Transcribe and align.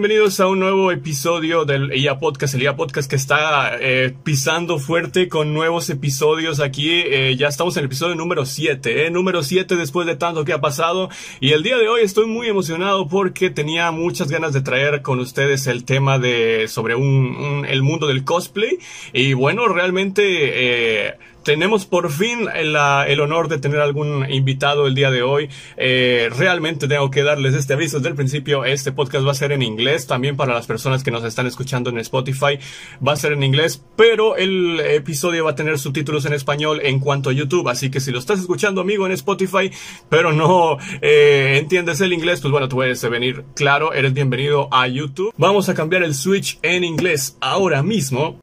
Bienvenidos 0.00 0.40
a 0.40 0.46
un 0.46 0.60
nuevo 0.60 0.90
episodio 0.90 1.66
del 1.66 1.94
IA 1.94 2.18
Podcast, 2.18 2.54
el 2.54 2.62
IA 2.62 2.74
Podcast 2.74 3.10
que 3.10 3.16
está 3.16 3.76
eh, 3.78 4.14
pisando 4.24 4.78
fuerte 4.78 5.28
con 5.28 5.52
nuevos 5.52 5.90
episodios 5.90 6.60
aquí. 6.60 6.88
Eh, 6.90 7.36
ya 7.36 7.48
estamos 7.48 7.76
en 7.76 7.80
el 7.80 7.84
episodio 7.88 8.14
número 8.14 8.46
7, 8.46 9.06
eh, 9.06 9.10
número 9.10 9.42
7 9.42 9.76
después 9.76 10.06
de 10.06 10.16
tanto 10.16 10.46
que 10.46 10.54
ha 10.54 10.60
pasado. 10.62 11.10
Y 11.38 11.50
el 11.50 11.62
día 11.62 11.76
de 11.76 11.86
hoy 11.86 12.00
estoy 12.00 12.24
muy 12.24 12.48
emocionado 12.48 13.08
porque 13.08 13.50
tenía 13.50 13.90
muchas 13.90 14.30
ganas 14.30 14.54
de 14.54 14.62
traer 14.62 15.02
con 15.02 15.20
ustedes 15.20 15.66
el 15.66 15.84
tema 15.84 16.18
de 16.18 16.66
sobre 16.66 16.94
un, 16.94 17.66
el 17.68 17.82
mundo 17.82 18.06
del 18.06 18.24
cosplay. 18.24 18.78
Y 19.12 19.34
bueno, 19.34 19.68
realmente... 19.68 21.18
Tenemos 21.50 21.84
por 21.84 22.12
fin 22.12 22.46
el, 22.54 22.76
el, 23.08 23.20
honor 23.20 23.48
de 23.48 23.58
tener 23.58 23.80
algún 23.80 24.24
invitado 24.30 24.86
el 24.86 24.94
día 24.94 25.10
de 25.10 25.22
hoy. 25.22 25.50
Eh, 25.76 26.30
realmente 26.38 26.86
tengo 26.86 27.10
que 27.10 27.24
darles 27.24 27.54
este 27.54 27.72
aviso 27.72 27.96
desde 27.96 28.10
el 28.10 28.14
principio. 28.14 28.64
Este 28.64 28.92
podcast 28.92 29.26
va 29.26 29.32
a 29.32 29.34
ser 29.34 29.50
en 29.50 29.62
inglés, 29.62 30.06
también 30.06 30.36
para 30.36 30.54
las 30.54 30.68
personas 30.68 31.02
que 31.02 31.10
nos 31.10 31.24
están 31.24 31.48
escuchando 31.48 31.90
en 31.90 31.98
Spotify. 31.98 32.60
Va 33.04 33.14
a 33.14 33.16
ser 33.16 33.32
en 33.32 33.42
inglés, 33.42 33.84
pero 33.96 34.36
el 34.36 34.78
episodio 34.78 35.44
va 35.44 35.50
a 35.50 35.54
tener 35.56 35.76
subtítulos 35.80 36.24
en 36.24 36.34
español 36.34 36.82
en 36.84 37.00
cuanto 37.00 37.30
a 37.30 37.32
YouTube. 37.32 37.68
Así 37.68 37.90
que 37.90 37.98
si 37.98 38.12
lo 38.12 38.20
estás 38.20 38.38
escuchando, 38.38 38.80
amigo, 38.80 39.04
en 39.06 39.12
Spotify, 39.12 39.72
pero 40.08 40.32
no 40.32 40.78
eh, 41.02 41.56
entiendes 41.58 42.00
el 42.00 42.12
inglés, 42.12 42.40
pues 42.40 42.52
bueno, 42.52 42.68
tú 42.68 42.76
puedes 42.76 43.02
venir. 43.10 43.42
Claro, 43.56 43.92
eres 43.92 44.12
bienvenido 44.12 44.68
a 44.70 44.86
YouTube. 44.86 45.34
Vamos 45.36 45.68
a 45.68 45.74
cambiar 45.74 46.04
el 46.04 46.14
switch 46.14 46.60
en 46.62 46.84
inglés 46.84 47.36
ahora 47.40 47.82
mismo. 47.82 48.38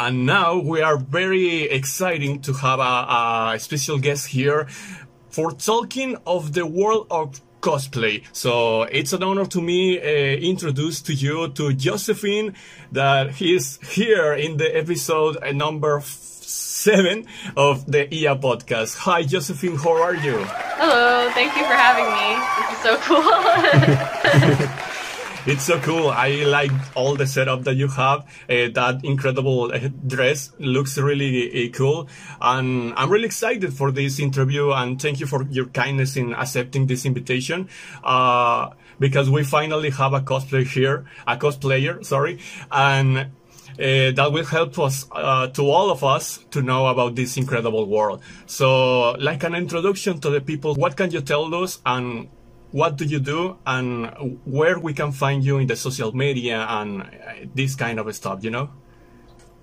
And 0.00 0.26
now 0.26 0.60
we 0.60 0.80
are 0.80 0.96
very 0.96 1.62
exciting 1.62 2.40
to 2.42 2.52
have 2.52 2.78
a, 2.78 3.54
a, 3.54 3.58
special 3.58 3.98
guest 3.98 4.28
here 4.28 4.68
for 5.28 5.50
talking 5.50 6.16
of 6.24 6.52
the 6.52 6.64
world 6.64 7.08
of 7.10 7.40
cosplay. 7.60 8.22
So 8.32 8.84
it's 8.84 9.12
an 9.12 9.24
honor 9.24 9.44
to 9.46 9.60
me 9.60 9.98
uh, 9.98 10.02
introduce 10.04 11.02
to 11.02 11.12
you 11.12 11.48
to 11.48 11.72
Josephine 11.72 12.54
that 12.92 13.32
he's 13.32 13.80
here 13.88 14.34
in 14.34 14.56
the 14.56 14.70
episode 14.76 15.36
uh, 15.42 15.50
number 15.50 16.00
seven 16.04 17.26
of 17.56 17.90
the 17.90 18.06
IA 18.14 18.36
podcast. 18.36 18.98
Hi, 18.98 19.24
Josephine, 19.24 19.74
how 19.74 20.00
are 20.00 20.14
you? 20.14 20.38
Hello, 20.78 21.28
thank 21.30 21.56
you 21.56 21.64
for 21.64 21.74
having 21.74 22.06
me. 22.14 22.38
This 22.68 22.78
is 22.78 22.82
so 22.84 22.98
cool. 24.68 24.78
It's 25.48 25.64
so 25.64 25.80
cool. 25.80 26.10
I 26.10 26.44
like 26.44 26.70
all 26.94 27.16
the 27.16 27.26
setup 27.26 27.64
that 27.64 27.76
you 27.76 27.88
have. 27.88 28.26
Uh, 28.50 28.68
that 28.74 29.00
incredible 29.02 29.72
uh, 29.72 29.88
dress 30.06 30.52
looks 30.58 30.98
really 30.98 31.48
uh, 31.48 31.72
cool. 31.72 32.06
And 32.38 32.92
I'm 32.98 33.08
really 33.08 33.24
excited 33.24 33.72
for 33.72 33.90
this 33.90 34.20
interview 34.20 34.72
and 34.72 35.00
thank 35.00 35.20
you 35.20 35.26
for 35.26 35.44
your 35.44 35.64
kindness 35.68 36.16
in 36.16 36.34
accepting 36.34 36.86
this 36.86 37.06
invitation. 37.06 37.70
Uh, 38.04 38.72
because 38.98 39.30
we 39.30 39.42
finally 39.42 39.88
have 39.88 40.12
a 40.12 40.20
cosplay 40.20 40.66
here, 40.66 41.06
a 41.26 41.38
cosplayer, 41.38 42.04
sorry. 42.04 42.40
And 42.70 43.18
uh, 43.18 43.26
that 43.78 44.28
will 44.30 44.44
help 44.44 44.78
us, 44.78 45.06
uh, 45.12 45.46
to 45.46 45.70
all 45.70 45.90
of 45.90 46.04
us, 46.04 46.44
to 46.50 46.60
know 46.60 46.88
about 46.88 47.14
this 47.14 47.38
incredible 47.38 47.86
world. 47.86 48.20
So, 48.44 49.12
like 49.12 49.44
an 49.44 49.54
introduction 49.54 50.20
to 50.20 50.28
the 50.28 50.42
people, 50.42 50.74
what 50.74 50.94
can 50.94 51.10
you 51.10 51.22
tell 51.22 51.54
us 51.54 51.80
and 51.86 52.28
what 52.72 52.96
do 52.96 53.04
you 53.04 53.18
do 53.18 53.56
and 53.66 54.38
where 54.44 54.78
we 54.78 54.92
can 54.92 55.12
find 55.12 55.44
you 55.44 55.58
in 55.58 55.66
the 55.66 55.76
social 55.76 56.14
media 56.14 56.66
and 56.68 57.02
uh, 57.02 57.06
this 57.54 57.74
kind 57.74 57.98
of 57.98 58.14
stuff 58.14 58.44
you 58.44 58.50
know? 58.50 58.68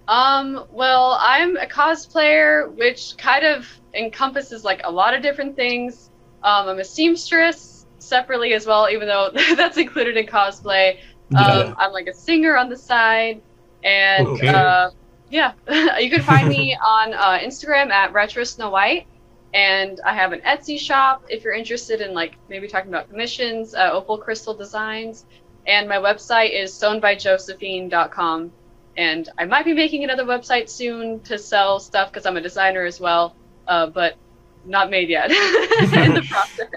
Um 0.07 0.65
well 0.71 1.17
i'm 1.19 1.57
a 1.57 1.65
cosplayer 1.65 2.71
which 2.75 3.15
kind 3.17 3.45
of 3.45 3.67
encompasses 3.93 4.63
like 4.63 4.81
a 4.83 4.91
lot 4.91 5.13
of 5.13 5.21
different 5.21 5.55
things. 5.55 6.09
Um, 6.43 6.67
i'm 6.67 6.79
a 6.79 6.85
seamstress 6.85 7.85
separately 7.99 8.53
as 8.53 8.65
well 8.65 8.89
even 8.89 9.07
though 9.07 9.31
that's 9.55 9.77
included 9.77 10.17
in 10.17 10.25
cosplay. 10.25 10.97
Yeah. 11.29 11.39
um, 11.39 11.75
i'm 11.77 11.91
like 11.91 12.07
a 12.07 12.13
singer 12.13 12.57
on 12.57 12.69
the 12.69 12.77
side 12.77 13.41
and 13.83 14.27
okay. 14.27 14.47
uh, 14.47 14.89
yeah. 15.29 15.53
You 15.99 16.09
can 16.09 16.21
find 16.21 16.47
me 16.47 16.75
on 16.75 17.13
uh, 17.13 17.39
instagram 17.39 17.89
at 17.91 18.13
retro 18.13 18.43
snow 18.43 18.69
white 18.69 19.07
and 19.55 20.01
I 20.05 20.13
have 20.13 20.33
an 20.33 20.41
Etsy 20.41 20.77
shop 20.77 21.23
if 21.29 21.45
you're 21.45 21.53
interested 21.53 22.01
in 22.01 22.13
like 22.13 22.35
maybe 22.49 22.67
talking 22.67 22.89
about 22.89 23.09
commissions, 23.09 23.73
uh, 23.73 23.89
Opal 23.93 24.17
Crystal 24.17 24.53
Designs, 24.53 25.25
and 25.65 25.87
my 25.87 25.95
website 25.95 26.51
is 26.51 26.73
sewnbyjosephine.com. 26.73 28.51
And 28.97 29.29
I 29.37 29.45
might 29.45 29.63
be 29.63 29.73
making 29.73 30.03
another 30.03 30.25
website 30.25 30.69
soon 30.69 31.21
to 31.21 31.39
sell 31.39 31.79
stuff 31.79 32.11
because 32.11 32.25
I'm 32.25 32.35
a 32.35 32.41
designer 32.41 32.83
as 32.83 32.99
well, 32.99 33.33
uh, 33.65 33.87
but 33.87 34.17
not 34.65 34.89
made 34.89 35.07
yet 35.07 35.31
in 35.31 36.13
the 36.15 36.25
process. 36.29 36.67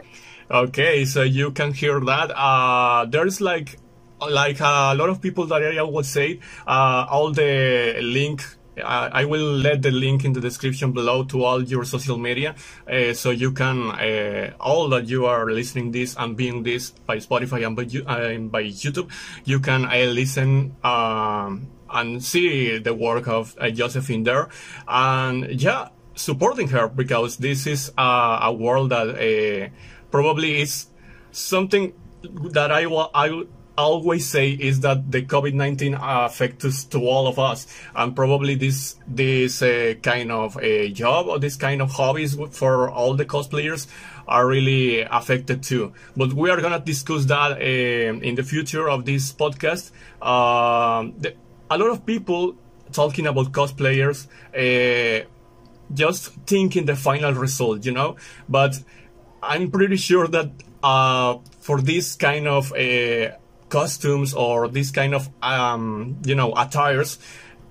Okay, 0.49 1.05
so 1.05 1.23
you 1.23 1.51
can 1.51 1.73
hear 1.73 1.99
that. 2.01 2.31
Uh, 2.31 3.07
there's 3.07 3.41
like 3.41 3.77
like 4.21 4.61
a 4.61 4.95
lot 4.95 5.09
of 5.09 5.21
people 5.21 5.47
that 5.47 5.63
I 5.63 5.83
would 5.83 6.07
say 6.07 6.41
uh, 6.67 7.07
all 7.11 7.33
the 7.33 7.99
link 8.03 8.43
I 8.83 9.25
will 9.25 9.53
let 9.53 9.83
the 9.83 9.91
link 9.91 10.25
in 10.25 10.33
the 10.33 10.41
description 10.41 10.93
below 10.93 11.25
to 11.25 11.45
all 11.45 11.63
your 11.63 11.85
social 11.85 12.19
media, 12.19 12.55
uh, 12.91 13.13
so 13.15 13.31
you 13.31 13.53
can 13.53 13.91
uh, 13.91 14.53
all 14.61 14.89
that 14.91 15.09
you 15.09 15.27
are 15.27 15.51
listening 15.51 15.93
this 15.93 16.17
and 16.19 16.37
being 16.37 16.63
this 16.63 16.91
by 16.91 17.17
Spotify 17.19 17.67
and 17.67 17.77
by, 17.77 17.83
uh, 17.83 18.39
by 18.39 18.65
YouTube, 18.65 19.11
you 19.45 19.61
can 19.61 19.85
uh, 19.85 20.11
listen 20.11 20.77
um, 20.85 21.69
and 21.91 22.23
see 22.23 22.79
the 22.79 22.95
work 22.95 23.29
of 23.29 23.57
uh, 23.59 23.71
Josephine 23.71 24.25
there, 24.25 24.49
and 24.87 25.61
yeah, 25.61 25.89
supporting 26.15 26.69
her 26.69 26.89
because 26.89 27.37
this 27.39 27.67
is 27.67 27.93
a 27.97 28.53
world 28.53 28.91
that 28.91 29.09
uh, 29.09 29.69
probably 30.11 30.61
is 30.61 30.87
something 31.31 31.93
that 32.23 32.73
I 32.73 32.85
I 33.15 33.45
always 33.79 34.27
say 34.27 34.51
is 34.51 34.81
that 34.81 35.11
the 35.11 35.23
COVID-19 35.23 35.99
affects 36.01 36.85
to 36.85 36.99
all 36.99 37.27
of 37.27 37.39
us, 37.39 37.67
and 37.95 38.15
probably 38.15 38.55
this 38.55 38.97
this 39.07 39.63
uh, 39.63 39.95
kind 40.03 40.31
of 40.33 40.59
a 40.61 40.91
job 40.93 41.27
or 41.29 41.39
this 41.39 41.57
kind 41.57 41.81
of 41.81 41.91
hobbies 41.91 42.37
for 42.51 42.91
all 42.91 43.15
the 43.15 43.25
cosplayers 43.25 43.87
are 44.27 44.47
really 44.47 45.01
affected 45.01 45.63
too. 45.63 45.93
But 46.17 46.33
we 46.33 46.51
are 46.51 46.61
gonna 46.61 46.81
discuss 46.81 47.25
that 47.27 47.53
uh, 47.53 48.29
in 48.29 48.35
the 48.35 48.43
future 48.43 48.89
of 48.91 49.05
this 49.05 49.33
podcast. 49.33 49.91
Um, 50.21 51.15
the, 51.19 51.35
a 51.71 51.79
lot 51.79 51.91
of 51.91 52.05
people 52.05 52.57
talking 52.93 53.27
about 53.27 53.53
cosplayers. 53.53 54.27
Uh, 54.55 55.27
just 55.95 56.35
thinking 56.47 56.85
the 56.85 56.95
final 56.95 57.33
result, 57.33 57.87
you 57.87 57.93
know, 57.93 58.17
but 58.47 58.79
I'm 59.43 59.71
pretty 59.71 59.97
sure 59.97 60.29
that 60.29 60.51
uh, 60.83 61.39
for 61.61 61.81
this 61.81 62.15
kind 62.17 62.47
of 62.47 62.73
uh, 62.73 63.31
costumes 63.69 64.35
or 64.35 64.69
this 64.69 64.91
kind 64.91 65.15
of 65.15 65.29
um, 65.43 66.19
you 66.25 66.35
know 66.35 66.53
attires, 66.57 67.19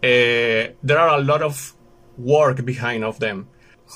uh, 0.03 0.73
there 0.83 0.99
are 0.99 1.17
a 1.17 1.21
lot 1.21 1.41
of 1.41 1.73
work 2.17 2.63
behind 2.65 3.03
of 3.03 3.19
them. 3.19 3.47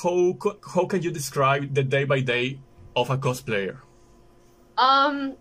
How 0.04 0.38
how 0.74 0.86
can 0.86 1.02
you 1.02 1.12
describe 1.12 1.74
the 1.74 1.84
day 1.84 2.06
by 2.06 2.22
day 2.22 2.60
of 2.96 3.10
a 3.10 3.18
cosplayer? 3.18 3.78
Um, 4.78 5.36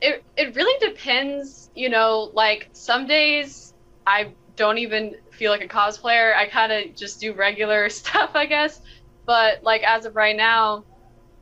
it 0.00 0.24
it 0.36 0.54
really 0.56 0.78
depends. 0.86 1.70
You 1.74 1.88
know, 1.88 2.30
like 2.32 2.68
some 2.72 3.06
days 3.06 3.74
I 4.06 4.32
don't 4.56 4.78
even 4.78 5.16
feel 5.30 5.50
like 5.50 5.62
a 5.62 5.68
cosplayer. 5.68 6.34
I 6.34 6.46
kind 6.46 6.72
of 6.72 6.96
just 6.96 7.20
do 7.20 7.32
regular 7.32 7.88
stuff, 8.00 8.30
I 8.34 8.46
guess. 8.46 8.80
But 9.24 9.62
like 9.62 9.82
as 9.82 10.06
of 10.06 10.16
right 10.16 10.36
now, 10.36 10.84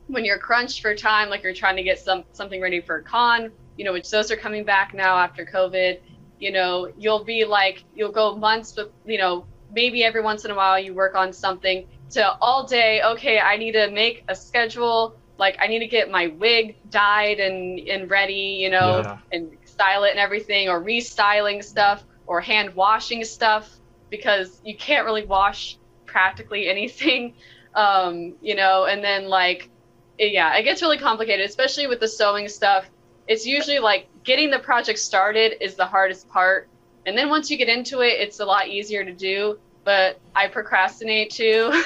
when 0.07 0.25
you're 0.25 0.39
crunched 0.39 0.81
for 0.81 0.95
time, 0.95 1.29
like 1.29 1.43
you're 1.43 1.53
trying 1.53 1.77
to 1.77 1.83
get 1.83 1.99
some 1.99 2.23
something 2.33 2.61
ready 2.61 2.81
for 2.81 2.97
a 2.97 3.03
con, 3.03 3.51
you 3.77 3.85
know, 3.85 3.93
which 3.93 4.09
those 4.09 4.31
are 4.31 4.37
coming 4.37 4.63
back 4.63 4.93
now 4.93 5.17
after 5.17 5.45
COVID. 5.45 5.99
You 6.39 6.51
know, 6.51 6.91
you'll 6.97 7.23
be 7.23 7.45
like, 7.45 7.83
you'll 7.95 8.11
go 8.11 8.35
months, 8.35 8.71
but 8.73 8.91
you 9.05 9.17
know, 9.17 9.45
maybe 9.73 10.03
every 10.03 10.21
once 10.21 10.45
in 10.45 10.51
a 10.51 10.55
while 10.55 10.79
you 10.79 10.93
work 10.93 11.15
on 11.15 11.33
something 11.33 11.87
to 12.11 12.37
all 12.41 12.65
day. 12.65 13.01
Okay, 13.03 13.39
I 13.39 13.57
need 13.57 13.73
to 13.73 13.89
make 13.91 14.23
a 14.27 14.35
schedule. 14.35 15.15
Like, 15.37 15.57
I 15.59 15.67
need 15.67 15.79
to 15.79 15.87
get 15.87 16.09
my 16.09 16.27
wig 16.27 16.77
dyed 16.89 17.39
and 17.39 17.79
and 17.79 18.09
ready, 18.09 18.57
you 18.61 18.69
know, 18.69 19.01
yeah. 19.03 19.17
and 19.31 19.57
style 19.65 20.03
it 20.03 20.11
and 20.11 20.19
everything, 20.19 20.69
or 20.69 20.81
restyling 20.81 21.63
stuff, 21.63 22.03
or 22.27 22.41
hand 22.41 22.73
washing 22.75 23.23
stuff 23.23 23.69
because 24.09 24.61
you 24.63 24.75
can't 24.77 25.05
really 25.05 25.25
wash 25.25 25.77
practically 26.05 26.69
anything, 26.75 27.33
um, 27.73 28.35
you 28.41 28.55
know. 28.55 28.85
And 28.85 29.03
then 29.03 29.27
like, 29.27 29.69
yeah, 30.17 30.55
it 30.55 30.63
gets 30.63 30.81
really 30.81 30.97
complicated, 30.97 31.45
especially 31.45 31.87
with 31.87 31.99
the 31.99 32.07
sewing 32.07 32.47
stuff 32.47 32.89
it's 33.27 33.45
usually 33.45 33.79
like 33.79 34.07
getting 34.23 34.49
the 34.49 34.59
project 34.59 34.99
started 34.99 35.63
is 35.63 35.75
the 35.75 35.85
hardest 35.85 36.29
part. 36.29 36.67
And 37.05 37.17
then 37.17 37.29
once 37.29 37.49
you 37.49 37.57
get 37.57 37.69
into 37.69 38.01
it, 38.01 38.19
it's 38.19 38.39
a 38.39 38.45
lot 38.45 38.67
easier 38.67 39.03
to 39.05 39.13
do. 39.13 39.59
But 39.83 40.19
I 40.35 40.47
procrastinate 40.47 41.29
too. 41.29 41.71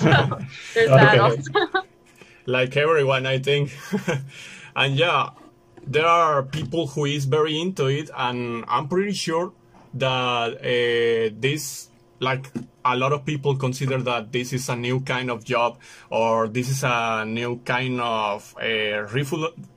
so 0.00 0.40
there's 0.74 0.90
that 0.90 1.18
also. 1.20 1.52
like 2.46 2.76
everyone, 2.76 3.26
I 3.26 3.38
think. 3.38 3.76
and 4.76 4.96
yeah, 4.96 5.30
there 5.86 6.06
are 6.06 6.42
people 6.42 6.88
who 6.88 7.04
is 7.04 7.24
very 7.24 7.60
into 7.60 7.86
it, 7.86 8.10
and 8.16 8.64
I'm 8.66 8.88
pretty 8.88 9.12
sure 9.12 9.52
that 9.94 10.54
uh, 10.58 11.34
this 11.38 11.88
like 12.20 12.50
a 12.88 12.96
lot 12.96 13.12
of 13.12 13.24
people 13.24 13.56
consider 13.56 13.98
that 14.02 14.32
this 14.32 14.52
is 14.52 14.68
a 14.68 14.76
new 14.76 15.00
kind 15.00 15.30
of 15.30 15.44
job 15.44 15.78
or 16.10 16.48
this 16.48 16.68
is 16.70 16.82
a 16.84 17.24
new 17.26 17.58
kind 17.58 18.00
of 18.00 18.54
uh, 18.60 19.06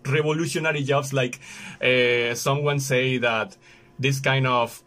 revolutionary 0.06 0.84
jobs. 0.84 1.14
Like 1.14 1.40
uh, 1.82 2.34
someone 2.36 2.80
say 2.80 3.18
that 3.18 3.58
this 4.00 4.20
kind 4.20 4.48
of 4.48 4.82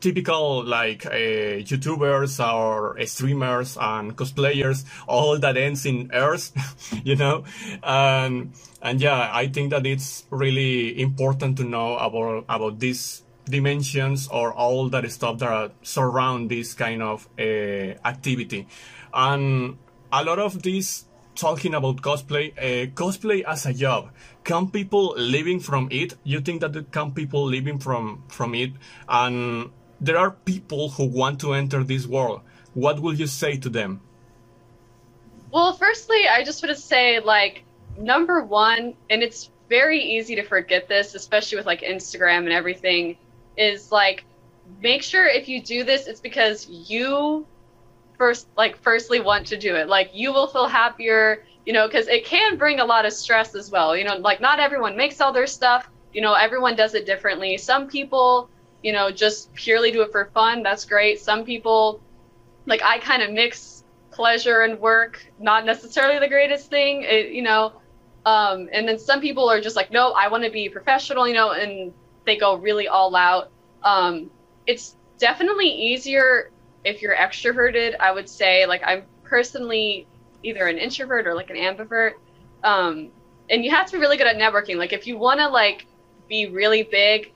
typical 0.00 0.64
like 0.64 1.06
uh, 1.06 1.10
YouTubers 1.10 2.38
or 2.40 2.98
streamers 3.06 3.76
and 3.80 4.16
cosplayers, 4.16 4.84
all 5.06 5.38
that 5.38 5.56
ends 5.56 5.86
in 5.86 6.10
Earth, 6.12 6.52
you 7.04 7.16
know, 7.16 7.44
and 7.82 8.52
and 8.80 9.00
yeah, 9.00 9.30
I 9.32 9.48
think 9.48 9.70
that 9.70 9.86
it's 9.86 10.24
really 10.30 11.00
important 11.00 11.56
to 11.58 11.64
know 11.64 11.96
about 11.96 12.44
about 12.48 12.78
these 12.78 13.22
dimensions 13.50 14.28
or 14.28 14.52
all 14.52 14.88
that 14.90 15.10
stuff 15.10 15.38
that 15.38 15.72
surround 15.82 16.50
this 16.50 16.74
kind 16.74 17.02
of 17.02 17.28
uh, 17.38 17.42
activity, 18.04 18.66
and 19.12 19.78
a 20.12 20.24
lot 20.24 20.38
of 20.38 20.62
this 20.62 21.04
talking 21.34 21.74
about 21.74 21.96
cosplay, 22.02 22.52
uh, 22.58 22.86
cosplay 22.92 23.44
as 23.44 23.64
a 23.66 23.72
job. 23.72 24.10
Can 24.42 24.70
people 24.70 25.14
living 25.16 25.60
from 25.60 25.88
it? 25.90 26.14
You 26.24 26.40
think 26.40 26.60
that 26.62 26.90
can 26.90 27.12
people 27.12 27.44
living 27.44 27.78
from 27.78 28.24
from 28.28 28.54
it? 28.54 28.72
And 29.08 29.70
there 30.00 30.18
are 30.18 30.30
people 30.30 30.90
who 30.90 31.04
want 31.06 31.40
to 31.40 31.54
enter 31.54 31.84
this 31.84 32.06
world. 32.06 32.40
What 32.74 33.00
will 33.00 33.14
you 33.14 33.26
say 33.26 33.56
to 33.58 33.68
them? 33.68 34.00
Well, 35.50 35.72
firstly, 35.72 36.28
I 36.28 36.44
just 36.44 36.62
want 36.62 36.76
to 36.76 36.80
say, 36.80 37.20
like, 37.20 37.64
number 37.96 38.42
one, 38.42 38.94
and 39.08 39.22
it's 39.22 39.50
very 39.68 40.02
easy 40.02 40.36
to 40.36 40.42
forget 40.42 40.88
this, 40.88 41.14
especially 41.14 41.56
with 41.56 41.66
like 41.66 41.82
Instagram 41.82 42.44
and 42.44 42.52
everything, 42.52 43.16
is 43.58 43.92
like, 43.92 44.24
make 44.80 45.02
sure 45.02 45.26
if 45.26 45.48
you 45.48 45.60
do 45.62 45.84
this, 45.84 46.06
it's 46.06 46.20
because 46.20 46.68
you 46.68 47.46
first, 48.16 48.48
like, 48.56 48.76
firstly 48.78 49.20
want 49.20 49.46
to 49.48 49.56
do 49.58 49.76
it. 49.76 49.88
Like, 49.88 50.10
you 50.14 50.32
will 50.32 50.46
feel 50.46 50.66
happier, 50.66 51.44
you 51.66 51.72
know, 51.72 51.86
because 51.86 52.08
it 52.08 52.24
can 52.24 52.56
bring 52.56 52.80
a 52.80 52.84
lot 52.84 53.04
of 53.04 53.12
stress 53.12 53.54
as 53.54 53.70
well. 53.70 53.96
You 53.96 54.04
know, 54.04 54.16
like, 54.16 54.40
not 54.40 54.60
everyone 54.60 54.96
makes 54.96 55.20
all 55.20 55.32
their 55.32 55.46
stuff, 55.46 55.88
you 56.12 56.20
know, 56.20 56.34
everyone 56.34 56.76
does 56.76 56.94
it 56.94 57.06
differently. 57.06 57.56
Some 57.58 57.86
people, 57.86 58.50
you 58.82 58.92
know, 58.92 59.10
just 59.10 59.52
purely 59.54 59.90
do 59.90 60.02
it 60.02 60.12
for 60.12 60.30
fun, 60.32 60.62
that's 60.62 60.84
great. 60.84 61.20
Some 61.20 61.44
people, 61.44 62.00
like 62.66 62.82
I 62.82 62.98
kind 62.98 63.22
of 63.22 63.30
mix 63.30 63.84
pleasure 64.10 64.62
and 64.62 64.80
work, 64.80 65.24
not 65.38 65.64
necessarily 65.64 66.18
the 66.18 66.28
greatest 66.28 66.70
thing, 66.70 67.02
it, 67.02 67.30
you 67.30 67.42
know. 67.42 67.72
Um, 68.26 68.68
and 68.72 68.86
then 68.86 68.98
some 68.98 69.20
people 69.20 69.48
are 69.48 69.60
just 69.60 69.76
like, 69.76 69.90
no, 69.90 70.12
I 70.12 70.28
want 70.28 70.44
to 70.44 70.50
be 70.50 70.68
professional, 70.68 71.26
you 71.26 71.34
know, 71.34 71.52
and 71.52 71.92
they 72.28 72.36
go 72.36 72.56
really 72.56 72.88
all 72.88 73.14
out. 73.16 73.50
Um, 73.82 74.30
it's 74.66 74.96
definitely 75.18 75.68
easier 75.68 76.50
if 76.84 77.02
you're 77.02 77.16
extroverted. 77.16 77.96
I 77.98 78.12
would 78.12 78.28
say, 78.28 78.66
like, 78.66 78.82
I'm 78.84 79.04
personally 79.24 80.06
either 80.42 80.66
an 80.66 80.78
introvert 80.78 81.26
or 81.26 81.34
like 81.34 81.50
an 81.50 81.56
ambivert. 81.56 82.14
Um, 82.62 83.10
and 83.50 83.64
you 83.64 83.70
have 83.70 83.86
to 83.86 83.92
be 83.92 83.98
really 83.98 84.16
good 84.16 84.26
at 84.26 84.36
networking. 84.36 84.76
Like, 84.76 84.92
if 84.92 85.06
you 85.06 85.16
want 85.16 85.40
to 85.40 85.48
like 85.48 85.86
be 86.28 86.46
really 86.46 86.82
big, 86.82 87.32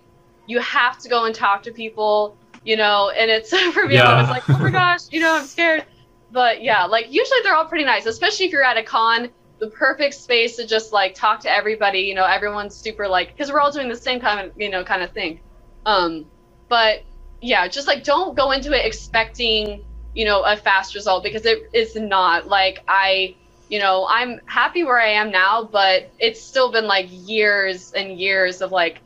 you 0.47 0.61
have 0.61 0.99
to 0.99 1.09
go 1.09 1.25
and 1.25 1.35
talk 1.35 1.62
to 1.62 1.73
people, 1.73 2.37
you 2.65 2.77
know, 2.77 3.11
and 3.11 3.31
it's 3.31 3.50
for 3.73 3.87
me, 3.87 3.95
yeah. 3.95 4.09
I 4.09 4.21
was 4.21 4.31
like, 4.31 4.49
oh 4.49 4.59
my 4.59 4.71
gosh, 4.71 5.00
you 5.11 5.21
know, 5.21 5.35
I'm 5.35 5.47
scared. 5.47 5.85
But 6.31 6.62
yeah, 6.62 6.85
like 6.85 7.06
usually 7.12 7.41
they're 7.43 7.55
all 7.55 7.67
pretty 7.67 7.85
nice, 7.85 8.06
especially 8.06 8.47
if 8.47 8.53
you're 8.53 8.65
at 8.65 8.77
a 8.77 8.83
con, 8.83 9.31
the 9.62 9.69
perfect 9.69 10.14
space 10.14 10.56
to 10.56 10.67
just 10.67 10.93
like 10.93 11.14
talk 11.14 11.38
to 11.38 11.49
everybody, 11.49 12.00
you 12.00 12.17
know, 12.17 12.25
everyone's 12.25 12.75
super 12.75 13.06
like, 13.06 13.29
because 13.29 13.53
we're 13.53 13.61
all 13.61 13.70
doing 13.70 13.88
the 13.88 13.94
same 13.94 14.19
kind 14.19 14.44
of, 14.44 14.61
you 14.61 14.69
know, 14.69 14.82
kind 14.82 15.05
of 15.05 15.12
thing. 15.12 15.38
Um, 15.87 16.26
but 16.69 17.05
yeah, 17.41 17.69
just 17.69 17.87
like 17.87 18.03
don't 18.03 18.37
go 18.37 18.50
into 18.50 18.73
it 18.76 18.85
expecting, 18.85 19.85
you 20.17 20.25
know, 20.25 20.43
a 20.43 20.56
fast 20.56 20.97
result 20.97 21.23
because 21.23 21.47
it 21.47 21.70
is 21.73 21.94
not 21.94 22.49
like 22.49 22.82
I, 22.88 23.37
you 23.69 23.79
know, 23.79 24.05
I'm 24.11 24.41
happy 24.47 24.82
where 24.82 25.00
I 25.00 25.11
am 25.11 25.31
now, 25.31 25.62
but 25.62 26.11
it's 26.19 26.43
still 26.43 26.73
been 26.73 26.88
like 26.88 27.06
years 27.09 27.93
and 27.93 28.19
years 28.19 28.62
of 28.62 28.73
like 28.73 29.00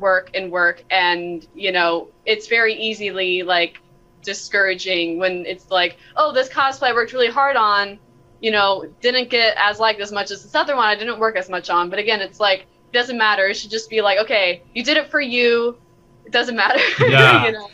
work 0.00 0.30
and 0.34 0.50
work 0.50 0.82
and 0.90 1.46
you 1.54 1.72
know 1.72 2.08
it's 2.24 2.46
very 2.46 2.72
easily 2.74 3.42
like 3.42 3.78
discouraging 4.22 5.18
when 5.18 5.44
it's 5.44 5.70
like 5.70 5.96
oh 6.16 6.32
this 6.32 6.48
cosplay 6.48 6.90
I 6.90 6.94
worked 6.94 7.12
really 7.12 7.28
hard 7.28 7.56
on 7.56 7.98
you 8.42 8.50
know 8.50 8.84
didn't 9.00 9.30
get 9.30 9.56
as 9.56 9.80
liked 9.80 10.00
as 10.00 10.12
much 10.12 10.30
as 10.30 10.42
this 10.42 10.54
other 10.54 10.76
one 10.76 10.86
i 10.86 10.94
didn't 10.94 11.18
work 11.18 11.36
as 11.36 11.48
much 11.48 11.70
on 11.70 11.88
but 11.88 11.98
again 11.98 12.20
it's 12.20 12.40
like 12.40 12.60
it 12.60 12.92
doesn't 12.92 13.16
matter 13.16 13.46
it 13.46 13.54
should 13.54 13.70
just 13.70 13.88
be 13.88 14.02
like 14.02 14.18
okay 14.18 14.62
you 14.74 14.84
did 14.84 14.98
it 14.98 15.08
for 15.08 15.20
you 15.20 15.78
it 16.26 16.32
doesn't 16.32 16.56
matter 16.56 16.80
yeah 17.08 17.46
you 17.46 17.52
know? 17.52 17.70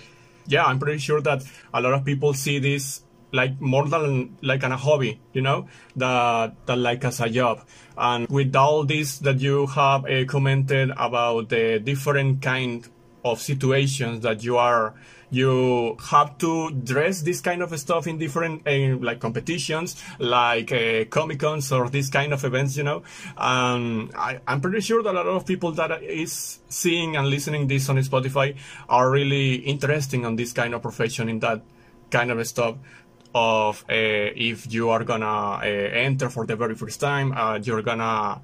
yeah 0.46 0.64
i'm 0.64 0.78
pretty 0.78 0.98
sure 0.98 1.20
that 1.20 1.42
a 1.74 1.80
lot 1.80 1.92
of 1.92 2.04
people 2.04 2.32
see 2.32 2.60
this 2.60 3.02
like 3.32 3.60
more 3.60 3.86
than 3.86 4.36
like 4.42 4.62
an, 4.62 4.72
a 4.72 4.76
hobby, 4.76 5.20
you 5.32 5.42
know, 5.42 5.68
that, 5.96 6.54
that 6.66 6.76
like 6.76 7.04
as 7.04 7.20
a 7.20 7.28
job. 7.28 7.60
And 7.96 8.28
with 8.28 8.54
all 8.56 8.84
this 8.84 9.18
that 9.18 9.40
you 9.40 9.66
have 9.66 10.04
uh, 10.06 10.24
commented 10.26 10.90
about 10.96 11.48
the 11.48 11.78
different 11.78 12.42
kind 12.42 12.88
of 13.24 13.40
situations 13.40 14.20
that 14.22 14.44
you 14.44 14.56
are, 14.56 14.94
you 15.30 15.96
have 16.10 16.38
to 16.38 16.70
dress 16.70 17.22
this 17.22 17.40
kind 17.40 17.62
of 17.62 17.78
stuff 17.78 18.06
in 18.06 18.18
different 18.18 18.66
uh, 18.66 18.96
like 19.00 19.20
competitions, 19.20 20.02
like 20.18 20.72
uh, 20.72 21.04
comic 21.06 21.40
cons 21.40 21.70
or 21.72 21.88
this 21.88 22.08
kind 22.08 22.32
of 22.32 22.44
events, 22.44 22.76
you 22.76 22.84
know. 22.84 23.02
Um, 23.36 24.10
I, 24.16 24.40
I'm 24.46 24.60
pretty 24.60 24.80
sure 24.80 25.02
that 25.02 25.14
a 25.14 25.18
lot 25.18 25.26
of 25.26 25.46
people 25.46 25.72
that 25.72 26.02
is 26.02 26.60
seeing 26.68 27.16
and 27.16 27.28
listening 27.28 27.66
this 27.66 27.88
on 27.88 27.96
Spotify 27.96 28.56
are 28.88 29.10
really 29.10 29.56
interesting 29.56 30.24
on 30.24 30.36
this 30.36 30.52
kind 30.52 30.74
of 30.74 30.82
profession 30.82 31.28
in 31.28 31.40
that 31.40 31.62
kind 32.10 32.30
of 32.30 32.46
stuff 32.46 32.76
of 33.34 33.84
uh, 33.88 33.92
if 33.92 34.72
you 34.72 34.88
are 34.88 35.04
gonna 35.04 35.26
uh, 35.26 35.60
enter 35.62 36.30
for 36.30 36.46
the 36.46 36.56
very 36.56 36.74
first 36.74 37.00
time, 37.00 37.32
uh, 37.32 37.58
you're 37.62 37.82
gonna 37.82 38.40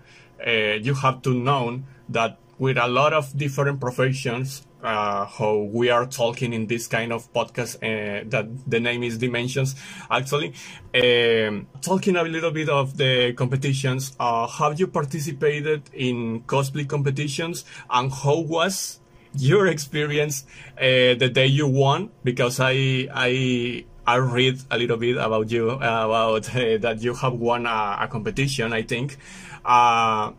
you 0.46 0.92
have 0.94 1.22
to 1.22 1.32
know 1.32 1.82
that 2.10 2.36
with 2.58 2.76
a 2.76 2.86
lot 2.86 3.12
of 3.12 3.36
different 3.36 3.80
professions, 3.80 4.66
uh, 4.84 5.26
how 5.26 5.68
we 5.72 5.90
are 5.90 6.06
talking 6.06 6.52
in 6.52 6.66
this 6.66 6.86
kind 6.86 7.12
of 7.12 7.32
podcast 7.32 7.76
uh, 7.76 8.24
that 8.28 8.46
the 8.68 8.80
name 8.80 9.02
is 9.02 9.18
Dimensions. 9.18 9.74
Actually, 10.10 10.52
um, 10.94 11.66
talking 11.80 12.16
a 12.16 12.22
little 12.22 12.50
bit 12.50 12.68
of 12.68 12.96
the 12.96 13.32
competitions, 13.32 14.14
uh, 14.20 14.46
have 14.46 14.78
you 14.78 14.86
participated 14.86 15.82
in 15.94 16.42
cosplay 16.42 16.88
competitions 16.88 17.64
and 17.90 18.12
how 18.12 18.38
was 18.38 19.00
your 19.36 19.66
experience 19.66 20.44
the 20.78 21.30
day 21.32 21.46
you 21.46 21.66
won? 21.66 22.10
Because 22.22 22.60
I 22.60 23.08
I 23.12 23.84
I 24.06 24.16
read 24.16 24.60
a 24.70 24.76
little 24.76 24.98
bit 24.98 25.16
about 25.16 25.50
you, 25.50 25.70
uh, 25.70 25.76
about 25.76 26.54
uh, 26.54 26.76
that 26.78 27.00
you 27.00 27.14
have 27.14 27.32
won 27.32 27.66
a, 27.66 27.98
a 28.00 28.08
competition, 28.08 28.72
I 28.72 28.82
think. 28.82 29.16
Uh, 29.64 30.32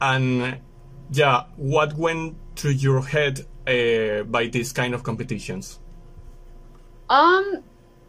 and 0.00 0.58
yeah, 1.10 1.44
what 1.56 1.94
went 1.94 2.36
through 2.54 2.72
your 2.72 3.02
head 3.02 3.44
uh, 3.66 4.22
by 4.24 4.46
these 4.46 4.72
kind 4.72 4.94
of 4.94 5.02
competitions? 5.02 5.78
Um, 7.08 7.62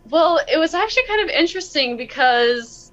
well, 0.10 0.40
it 0.52 0.58
was 0.58 0.74
actually 0.74 1.06
kind 1.08 1.22
of 1.22 1.30
interesting 1.30 1.98
because 1.98 2.92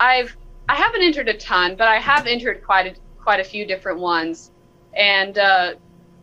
I've 0.00 0.36
I 0.68 0.74
haven't 0.74 1.02
entered 1.02 1.28
a 1.28 1.36
ton, 1.36 1.76
but 1.76 1.88
I 1.88 1.98
have 1.98 2.26
entered 2.26 2.62
quite 2.64 2.86
a 2.86 2.94
quite 3.20 3.40
a 3.40 3.44
few 3.44 3.66
different 3.66 3.98
ones, 3.98 4.50
and 4.94 5.36
uh, 5.38 5.74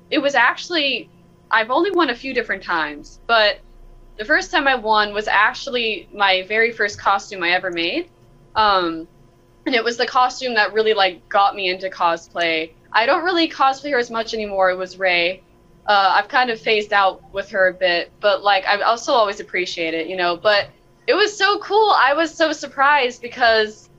it 0.09 0.19
was 0.19 0.35
actually 0.35 1.09
I've 1.51 1.69
only 1.69 1.91
won 1.91 2.09
a 2.09 2.15
few 2.15 2.33
different 2.33 2.63
times, 2.63 3.19
but 3.27 3.59
the 4.17 4.25
first 4.25 4.51
time 4.51 4.67
I 4.67 4.75
won 4.75 5.13
was 5.13 5.27
actually 5.27 6.09
my 6.13 6.43
very 6.47 6.71
first 6.71 6.99
costume 6.99 7.43
I 7.43 7.51
ever 7.51 7.69
made. 7.69 8.09
Um, 8.55 9.07
and 9.65 9.75
it 9.75 9.83
was 9.83 9.97
the 9.97 10.07
costume 10.07 10.55
that 10.55 10.73
really 10.73 10.93
like 10.93 11.27
got 11.29 11.55
me 11.55 11.69
into 11.69 11.89
cosplay. 11.89 12.71
I 12.91 13.05
don't 13.05 13.23
really 13.23 13.47
cosplay 13.49 13.91
her 13.91 13.99
as 13.99 14.09
much 14.09 14.33
anymore. 14.33 14.71
It 14.71 14.77
was 14.77 14.97
Rey. 14.97 15.42
Uh, 15.85 16.13
I've 16.15 16.29
kind 16.29 16.49
of 16.49 16.59
phased 16.59 16.93
out 16.93 17.21
with 17.33 17.49
her 17.49 17.67
a 17.67 17.73
bit, 17.73 18.11
but 18.21 18.43
like 18.43 18.65
I 18.65 18.81
also 18.81 19.13
always 19.13 19.39
appreciate 19.39 19.93
it, 19.93 20.07
you 20.07 20.15
know. 20.15 20.37
But 20.37 20.69
it 21.07 21.13
was 21.13 21.37
so 21.37 21.59
cool. 21.59 21.91
I 21.95 22.13
was 22.13 22.33
so 22.33 22.53
surprised 22.53 23.21
because 23.21 23.89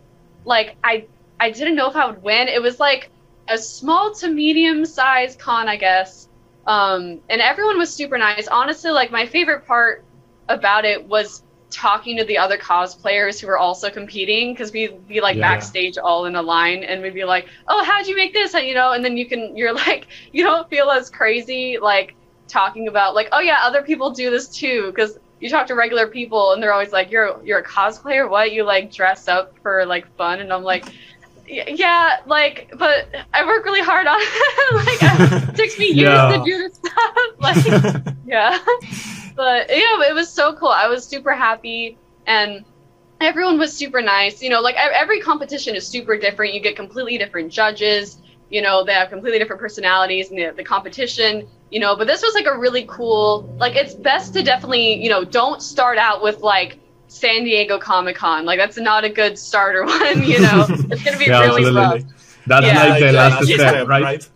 like 0.45 0.77
I 0.83 1.07
I 1.39 1.51
didn't 1.51 1.77
know 1.77 1.89
if 1.89 1.97
I 1.97 2.07
would 2.07 2.23
win. 2.23 2.49
It 2.49 2.63
was 2.63 2.81
like 2.81 3.11
a 3.49 3.59
small 3.59 4.15
to 4.15 4.29
medium 4.29 4.85
sized 4.87 5.39
con, 5.39 5.69
I 5.69 5.77
guess. 5.77 6.29
Um, 6.67 7.21
and 7.29 7.41
everyone 7.41 7.79
was 7.79 7.93
super 7.93 8.17
nice. 8.17 8.49
Honestly, 8.49 8.91
like 8.91 9.11
my 9.11 9.27
favorite 9.27 9.67
part 9.67 10.05
about 10.49 10.85
it 10.85 11.07
was 11.07 11.43
talking 11.75 12.17
to 12.17 12.25
the 12.25 12.39
other 12.39 12.57
cosplayers 12.57 13.41
who 13.41 13.47
were 13.47 13.59
also 13.59 13.91
competing 13.91 14.53
because 14.53 14.73
we'd 14.73 15.07
be 15.09 15.21
like 15.21 15.37
yeah. 15.37 15.55
backstage 15.55 15.99
all 15.99 16.27
in 16.27 16.37
a 16.37 16.43
line 16.43 16.85
and 16.85 17.03
we'd 17.03 17.15
be 17.15 17.25
like, 17.25 17.49
"Oh, 17.69 17.83
how'd 17.85 18.07
you 18.07 18.17
make 18.17 18.33
this?" 18.33 18.55
And 18.55 18.67
you 18.67 18.75
know, 18.75 18.93
and 18.93 19.05
then 19.05 19.17
you 19.17 19.27
can 19.27 19.57
you're 19.57 19.75
like 19.87 20.07
you 20.33 20.43
don't 20.43 20.69
feel 20.71 20.91
as 20.91 21.11
crazy 21.11 21.79
like 21.79 22.15
talking 22.49 22.89
about 22.89 23.15
like, 23.15 23.29
"Oh 23.33 23.41
yeah, 23.41 23.59
other 23.63 23.83
people 23.83 24.11
do 24.11 24.31
this 24.31 24.49
too," 24.49 24.91
because 24.91 25.19
you 25.41 25.51
talk 25.51 25.67
to 25.67 25.75
regular 25.75 26.07
people 26.07 26.53
and 26.53 26.63
they're 26.63 26.73
always 26.73 26.93
like, 26.93 27.11
"You're 27.11 27.41
you're 27.45 27.59
a 27.59 27.65
cosplayer? 27.65 28.29
What? 28.31 28.53
You 28.53 28.65
like 28.65 28.93
dress 28.93 29.29
up 29.29 29.59
for 29.63 29.85
like 29.85 30.07
fun?" 30.17 30.41
And 30.41 30.53
I'm 30.53 30.63
like 30.63 30.87
yeah, 31.47 32.21
like, 32.27 32.73
but 32.79 33.09
I 33.33 33.45
work 33.45 33.65
really 33.65 33.83
hard 33.83 34.07
on 34.07 34.19
it. 34.21 34.75
like, 34.75 35.49
it 35.49 35.55
takes 35.57 35.79
me 35.79 35.87
years 35.87 36.09
yeah. 36.09 36.37
to 36.37 36.45
do 36.45 36.59
this 36.59 36.75
stuff. 36.75 37.17
Like, 37.39 38.03
yeah. 38.27 38.59
But 39.37 39.69
yeah, 39.71 40.09
it 40.09 40.15
was 40.15 40.33
so 40.33 40.55
cool. 40.55 40.69
I 40.69 40.89
was 40.89 41.07
super 41.07 41.35
happy, 41.35 41.99
and 42.27 42.65
everyone 43.21 43.59
was 43.59 43.77
super 43.77 44.03
nice. 44.03 44.43
You 44.43 44.51
know, 44.51 44.61
like 44.61 44.77
every 44.77 45.21
competition 45.21 45.75
is 45.75 45.87
super 45.87 46.17
different. 46.19 46.55
You 46.55 46.61
get 46.61 46.77
completely 46.77 47.19
different 47.19 47.53
judges. 47.53 48.19
You 48.51 48.63
know, 48.63 48.85
they 48.85 48.93
have 48.93 49.09
completely 49.11 49.39
different 49.39 49.61
personalities 49.61 50.31
in 50.31 50.37
the, 50.37 50.53
the 50.57 50.65
competition. 50.65 51.49
You 51.71 51.81
know, 51.81 51.97
but 51.97 52.07
this 52.07 52.23
was 52.23 52.35
like 52.35 52.47
a 52.47 52.57
really 52.59 52.87
cool. 52.89 53.53
Like, 53.59 53.75
it's 53.77 53.95
best 53.95 54.35
to 54.35 54.43
definitely, 54.43 55.03
you 55.03 55.11
know, 55.11 55.25
don't 55.25 55.61
start 55.63 55.99
out 55.99 56.23
with 56.23 56.41
like 56.41 56.79
San 57.09 57.45
Diego 57.45 57.79
Comic 57.79 58.17
Con. 58.17 58.45
Like, 58.45 58.59
that's 58.59 58.77
not 58.79 59.05
a 59.05 59.09
good 59.11 59.39
starter 59.39 59.85
one. 59.87 60.23
You 60.23 60.41
know, 60.41 60.69
it's 60.91 61.03
gonna 61.03 61.19
be 61.19 61.27
yeah, 61.29 61.41
really 61.41 61.65
rough. 61.67 62.03
That's 62.47 62.67
Yeah. 62.67 62.85
like 62.85 62.99
the 62.99 63.13
Yeah, 63.13 63.13
last 63.13 63.49
yeah, 63.49 63.57
step, 63.57 63.89
right? 63.89 64.29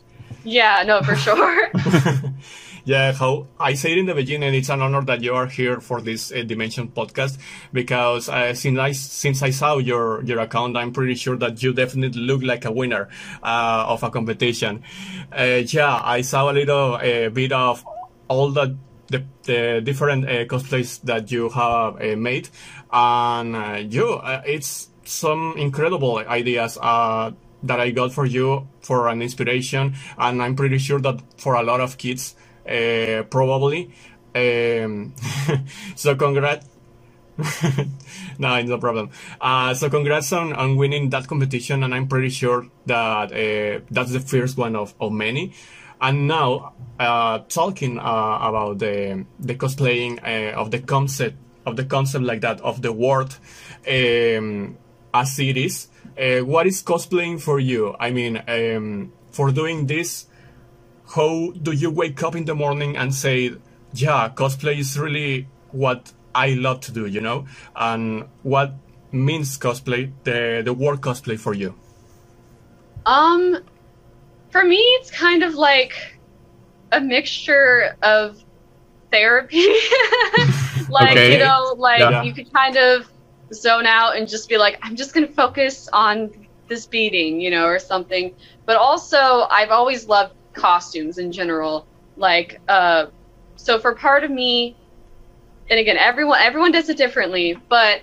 Yeah, 0.44 0.82
no, 0.86 1.02
for 1.02 1.14
sure. 1.16 1.70
yeah, 2.88 3.12
how 3.12 3.46
I 3.60 3.74
said 3.74 3.98
in 3.98 4.06
the 4.06 4.14
beginning, 4.14 4.54
it's 4.54 4.70
an 4.70 4.80
honor 4.80 5.02
that 5.02 5.22
you 5.22 5.34
are 5.34 5.46
here 5.46 5.78
for 5.78 6.00
this 6.00 6.32
uh, 6.32 6.42
Dimension 6.42 6.88
podcast 6.88 7.36
because 7.70 8.30
uh, 8.30 8.54
since 8.54 8.78
I 8.78 8.92
since 8.92 9.42
I 9.42 9.50
saw 9.50 9.76
your 9.76 10.24
your 10.24 10.38
account, 10.38 10.74
I'm 10.74 10.94
pretty 10.94 11.14
sure 11.14 11.36
that 11.36 11.62
you 11.62 11.74
definitely 11.74 12.22
look 12.22 12.42
like 12.42 12.64
a 12.64 12.72
winner 12.72 13.10
uh, 13.42 13.84
of 13.88 14.02
a 14.02 14.10
competition. 14.10 14.84
Uh, 15.30 15.60
yeah, 15.66 16.00
I 16.02 16.22
saw 16.22 16.50
a 16.50 16.54
little 16.54 16.94
uh, 16.94 17.28
bit 17.28 17.52
of 17.52 17.84
all 18.26 18.52
the 18.52 18.74
the, 19.08 19.22
the 19.42 19.82
different 19.84 20.24
uh, 20.24 20.46
cosplays 20.46 21.02
that 21.02 21.30
you 21.30 21.50
have 21.50 22.00
made, 22.16 22.48
and 22.90 23.92
you 23.92 24.18
it's 24.46 24.88
some 25.04 25.54
incredible 25.58 26.16
ideas. 26.20 26.78
That 27.60 27.80
I 27.80 27.90
got 27.90 28.12
for 28.12 28.24
you 28.24 28.68
for 28.82 29.08
an 29.08 29.20
inspiration, 29.20 29.96
and 30.16 30.40
I'm 30.40 30.54
pretty 30.54 30.78
sure 30.78 31.00
that 31.00 31.20
for 31.38 31.56
a 31.56 31.62
lot 31.64 31.80
of 31.80 31.98
kids, 31.98 32.36
uh, 32.68 33.22
probably. 33.24 33.90
Um, 34.34 35.14
so 35.96 36.14
congrats. 36.16 36.66
no, 38.38 38.54
it's 38.54 38.68
no 38.68 38.78
problem. 38.78 39.10
Uh, 39.40 39.72
so 39.74 39.88
congrats 39.88 40.32
on, 40.32 40.52
on 40.52 40.76
winning 40.76 41.10
that 41.10 41.28
competition, 41.28 41.84
and 41.84 41.94
I'm 41.94 42.08
pretty 42.08 42.30
sure 42.30 42.66
that 42.86 43.32
uh, 43.32 43.84
that's 43.90 44.12
the 44.12 44.20
first 44.20 44.56
one 44.56 44.74
of, 44.74 44.94
of 45.00 45.12
many. 45.12 45.52
And 46.00 46.26
now, 46.26 46.74
uh, 46.98 47.40
talking 47.48 47.98
uh, 47.98 48.02
about 48.02 48.78
the 48.78 49.24
the 49.38 49.54
cosplaying 49.54 50.20
uh, 50.22 50.56
of 50.56 50.70
the 50.70 50.80
concept 50.80 51.36
of 51.66 51.76
the 51.76 51.84
concept 51.84 52.24
like 52.24 52.40
that 52.40 52.60
of 52.60 52.82
the 52.82 52.92
world 52.92 53.38
um, 53.88 54.76
as 55.12 55.38
it 55.38 55.56
is. 55.56 55.88
What 56.16 56.66
is 56.66 56.82
cosplaying 56.82 57.40
for 57.40 57.60
you? 57.60 57.94
I 57.98 58.10
mean, 58.10 58.42
um, 58.48 59.12
for 59.30 59.52
doing 59.52 59.86
this, 59.86 60.26
how 61.14 61.52
do 61.62 61.72
you 61.72 61.90
wake 61.90 62.22
up 62.22 62.36
in 62.36 62.44
the 62.44 62.54
morning 62.54 62.96
and 62.96 63.14
say, 63.14 63.52
yeah, 63.92 64.28
cosplay 64.34 64.78
is 64.78 64.98
really 64.98 65.46
what 65.72 66.12
I 66.34 66.54
love 66.54 66.80
to 66.82 66.92
do, 66.92 67.06
you 67.06 67.20
know? 67.20 67.46
And 67.76 68.24
what 68.42 68.74
means 69.12 69.58
cosplay, 69.58 70.12
the, 70.24 70.62
the 70.64 70.74
word 70.74 71.00
cosplay 71.00 71.38
for 71.38 71.54
you? 71.54 71.74
Um, 73.06 73.58
for 74.50 74.64
me, 74.64 74.78
it's 74.78 75.10
kind 75.10 75.42
of 75.42 75.54
like 75.54 75.94
a 76.92 77.00
mixture 77.00 77.96
of 78.02 78.36
therapy. 79.12 79.66
like, 80.88 81.12
Okay. 81.12 81.32
you 81.32 81.38
know, 81.38 81.74
like 81.78 82.00
Yeah. 82.00 82.22
you 82.22 82.34
could 82.34 82.52
kind 82.52 82.76
of 82.76 83.06
zone 83.54 83.86
out 83.86 84.16
and 84.16 84.28
just 84.28 84.48
be 84.48 84.58
like, 84.58 84.78
I'm 84.82 84.96
just 84.96 85.14
going 85.14 85.26
to 85.26 85.32
focus 85.32 85.88
on 85.92 86.30
this 86.68 86.86
beading, 86.86 87.40
you 87.40 87.50
know, 87.50 87.66
or 87.66 87.78
something. 87.78 88.34
But 88.66 88.76
also, 88.76 89.46
I've 89.50 89.70
always 89.70 90.06
loved 90.06 90.34
costumes 90.52 91.18
in 91.18 91.32
general. 91.32 91.86
Like, 92.16 92.60
uh, 92.68 93.06
so 93.56 93.78
for 93.78 93.94
part 93.94 94.24
of 94.24 94.30
me, 94.30 94.76
and 95.70 95.78
again, 95.78 95.96
everyone 95.96 96.40
everyone 96.40 96.72
does 96.72 96.88
it 96.88 96.96
differently, 96.96 97.56
but 97.68 98.02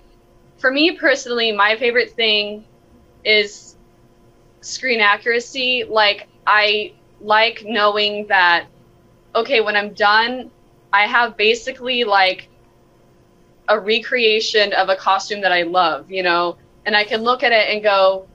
for 0.57 0.71
me 0.71 0.97
personally, 0.97 1.51
my 1.51 1.75
favorite 1.75 2.11
thing 2.11 2.65
is 3.23 3.75
screen 4.61 5.01
accuracy. 5.01 5.83
Like 5.83 6.27
I 6.45 6.93
like 7.21 7.63
knowing 7.65 8.27
that 8.27 8.67
okay, 9.35 9.61
when 9.61 9.75
I'm 9.75 9.93
done, 9.93 10.49
I 10.93 11.07
have 11.07 11.35
basically 11.35 12.03
like 12.05 12.47
a 13.67 13.79
recreation 13.79 14.71
of 14.73 14.89
a 14.89 14.95
costume 14.95 15.41
that 15.41 15.51
I 15.51 15.63
love, 15.63 16.09
you 16.09 16.23
know, 16.23 16.57
and 16.85 16.95
I 16.95 17.03
can 17.03 17.23
look 17.23 17.43
at 17.43 17.51
it 17.51 17.69
and 17.69 17.83
go, 17.83 18.27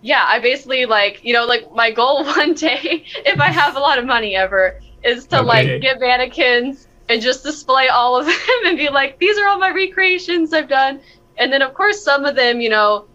yeah, 0.00 0.24
I 0.26 0.40
basically 0.40 0.86
like, 0.86 1.20
you 1.22 1.32
know, 1.32 1.44
like 1.44 1.64
my 1.72 1.90
goal 1.90 2.24
one 2.36 2.54
day, 2.54 3.04
if 3.26 3.40
I 3.40 3.50
have 3.50 3.76
a 3.76 3.80
lot 3.80 3.98
of 3.98 4.06
money 4.06 4.36
ever, 4.36 4.74
is 5.04 5.26
to 5.28 5.40
Okay. 5.40 5.40
like 5.42 5.80
get 5.80 6.00
mannequins 6.00 6.86
and 7.08 7.22
just 7.22 7.42
display 7.44 7.88
all 7.88 8.18
of 8.18 8.26
them 8.26 8.36
and 8.66 8.78
be 8.78 8.88
like, 8.90 9.18
these 9.18 9.38
are 9.38 9.48
all 9.48 9.58
my 9.58 9.70
recreations 9.70 10.52
I've 10.52 10.68
done. 10.68 11.00
And 11.38 11.52
then, 11.52 11.62
of 11.62 11.74
course, 11.74 12.02
some 12.04 12.24
of 12.24 12.36
them, 12.36 12.60
you 12.60 12.68
know, 12.70 13.08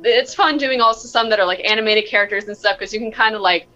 it's 0.00 0.34
fun 0.34 0.58
doing 0.58 0.80
also 0.80 1.08
some 1.08 1.30
that 1.30 1.40
are 1.40 1.46
like 1.46 1.60
animated 1.64 2.08
characters 2.10 2.46
and 2.48 2.56
stuff 2.56 2.78
because 2.78 2.92
you 2.92 3.00
can 3.00 3.12
kind 3.12 3.34
of 3.34 3.40
like 3.42 3.68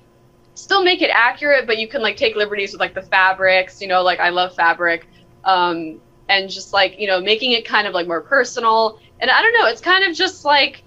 still 0.55 0.83
make 0.83 1.03
it 1.03 1.11
accurate, 1.13 1.67
but 1.67 1.79
you 1.79 1.89
can 1.89 2.03
like 2.03 2.17
take 2.17 2.37
liberties 2.37 2.73
with 2.73 2.81
like 2.81 2.95
the 2.95 3.03
fabrics, 3.03 3.81
you 3.81 3.89
know, 3.89 4.03
like 4.03 4.21
I 4.21 4.31
love 4.31 4.55
fabric. 4.55 5.09
Um, 5.45 6.01
and 6.29 6.51
just 6.51 6.73
like, 6.73 6.95
you 6.99 7.07
know, 7.07 7.21
making 7.21 7.53
it 7.53 7.67
kind 7.67 7.87
of 7.87 7.95
like 7.95 8.09
more 8.09 8.23
personal. 8.23 8.99
And 9.21 9.31
I 9.31 9.43
don't 9.43 9.53
know, 9.61 9.69
it's 9.69 9.81
kind 9.81 10.05
of 10.05 10.17
just 10.17 10.45
like 10.45 10.83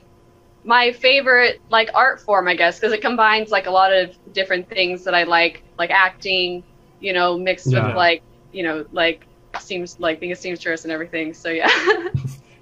my 0.64 0.92
favorite 0.92 1.62
like 1.70 1.90
art 1.94 2.22
form, 2.22 2.48
I 2.48 2.56
guess, 2.56 2.80
because 2.80 2.94
it 2.94 3.02
combines 3.02 3.50
like 3.50 3.66
a 3.68 3.72
lot 3.72 3.94
of 3.94 4.16
different 4.34 4.70
things 4.70 5.04
that 5.06 5.16
I 5.16 5.24
like, 5.24 5.64
like 5.78 5.92
acting, 5.92 6.64
you 7.00 7.14
know, 7.14 7.38
mixed 7.38 7.72
Yeah. 7.72 7.88
with 7.88 7.96
like, 7.96 8.24
you 8.52 8.64
know, 8.64 8.86
like 8.92 9.26
seems 9.60 10.00
like 10.00 10.20
being 10.20 10.32
a 10.32 10.36
seamstress 10.36 10.84
and 10.84 10.92
everything. 10.92 11.34
So 11.34 11.50
yeah. 11.50 11.70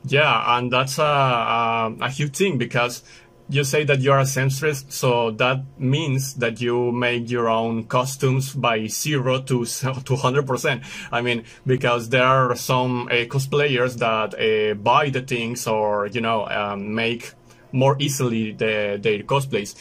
Yeah, 0.10 0.58
and 0.58 0.72
that's 0.72 1.00
a, 1.00 1.04
a, 1.04 1.96
a 2.00 2.10
huge 2.10 2.38
thing 2.38 2.58
because 2.58 3.04
you 3.50 3.64
say 3.66 3.84
that 3.86 4.00
you're 4.00 4.20
a 4.20 4.26
seamstress, 4.26 4.86
so 4.90 5.32
that 5.32 5.64
means 5.78 6.36
that 6.36 6.62
you 6.62 6.92
make 6.92 7.30
your 7.30 7.50
own 7.50 7.86
costumes 7.86 8.54
by 8.54 8.88
zero 8.88 9.42
to 9.42 9.66
to 10.06 10.16
hundred 10.16 10.48
percent. 10.48 10.84
I 11.12 11.22
mean, 11.22 11.44
because 11.66 12.10
there 12.10 12.24
are 12.24 12.56
some 12.56 13.08
uh, 13.08 13.26
cosplayers 13.26 13.98
that 13.98 14.34
uh, 14.40 14.76
buy 14.76 15.10
the 15.10 15.22
things 15.22 15.68
or 15.68 16.08
you 16.08 16.22
know 16.22 16.46
um, 16.48 16.96
make 16.96 17.34
more 17.72 17.96
easily 18.00 18.52
the, 18.52 19.00
their 19.02 19.20
cosplays, 19.20 19.76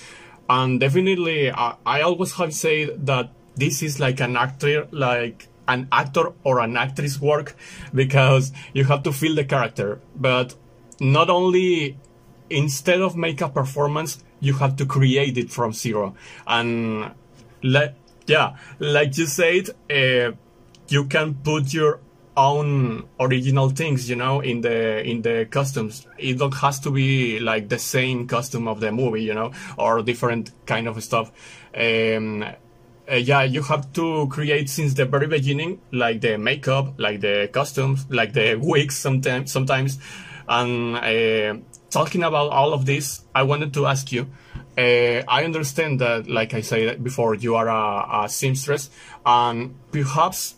and 0.48 0.80
definitely 0.80 1.50
I, 1.50 1.76
I 1.84 2.02
always 2.02 2.32
have 2.34 2.54
said 2.54 3.06
that 3.06 3.30
this 3.56 3.82
is 3.82 3.98
like 3.98 4.20
an 4.20 4.36
actor 4.36 4.86
like 4.90 5.48
an 5.68 5.88
actor 5.90 6.32
or 6.44 6.60
an 6.60 6.76
actress 6.76 7.20
work 7.20 7.56
because 7.94 8.52
you 8.72 8.84
have 8.84 9.02
to 9.02 9.12
feel 9.12 9.34
the 9.34 9.44
character. 9.44 10.00
But 10.14 10.54
not 11.00 11.28
only 11.30 11.98
instead 12.48 13.00
of 13.00 13.16
make 13.16 13.40
a 13.40 13.48
performance 13.48 14.22
you 14.40 14.54
have 14.54 14.76
to 14.76 14.86
create 14.86 15.36
it 15.38 15.50
from 15.50 15.72
zero. 15.72 16.14
And 16.46 17.12
like 17.62 17.94
yeah 18.26 18.56
like 18.78 19.16
you 19.18 19.26
said 19.26 19.70
uh, 19.90 20.32
you 20.88 21.04
can 21.06 21.34
put 21.34 21.72
your 21.72 22.00
own 22.36 23.04
original 23.18 23.70
things 23.70 24.08
you 24.10 24.16
know 24.16 24.40
in 24.40 24.60
the 24.60 25.02
in 25.08 25.22
the 25.22 25.46
costumes 25.50 26.06
it 26.18 26.38
don't 26.38 26.54
has 26.54 26.78
to 26.78 26.90
be 26.90 27.40
like 27.40 27.68
the 27.68 27.78
same 27.78 28.26
costume 28.26 28.68
of 28.68 28.80
the 28.80 28.92
movie 28.92 29.22
you 29.22 29.34
know 29.34 29.50
or 29.78 30.02
different 30.02 30.50
kind 30.66 30.86
of 30.86 31.02
stuff 31.02 31.32
um 31.74 32.44
uh, 33.10 33.14
yeah, 33.14 33.42
you 33.42 33.62
have 33.62 33.92
to 33.92 34.26
create 34.28 34.68
since 34.68 34.94
the 34.94 35.04
very 35.04 35.26
beginning, 35.26 35.80
like 35.92 36.20
the 36.20 36.36
makeup, 36.36 36.94
like 36.98 37.20
the 37.20 37.48
costumes, 37.52 38.04
like 38.10 38.32
the 38.32 38.56
wigs 38.60 38.96
sometimes, 38.96 39.52
sometimes. 39.52 39.98
And 40.48 40.96
uh, 40.96 41.62
talking 41.90 42.22
about 42.22 42.50
all 42.50 42.72
of 42.72 42.86
this, 42.86 43.22
I 43.34 43.44
wanted 43.44 43.72
to 43.74 43.86
ask 43.86 44.10
you. 44.12 44.26
Uh, 44.76 45.22
I 45.26 45.44
understand 45.44 46.00
that, 46.00 46.28
like 46.28 46.52
I 46.52 46.60
said 46.60 47.02
before, 47.02 47.34
you 47.34 47.54
are 47.54 47.68
a, 47.68 48.24
a 48.24 48.28
seamstress, 48.28 48.90
and 49.24 49.74
perhaps 49.90 50.56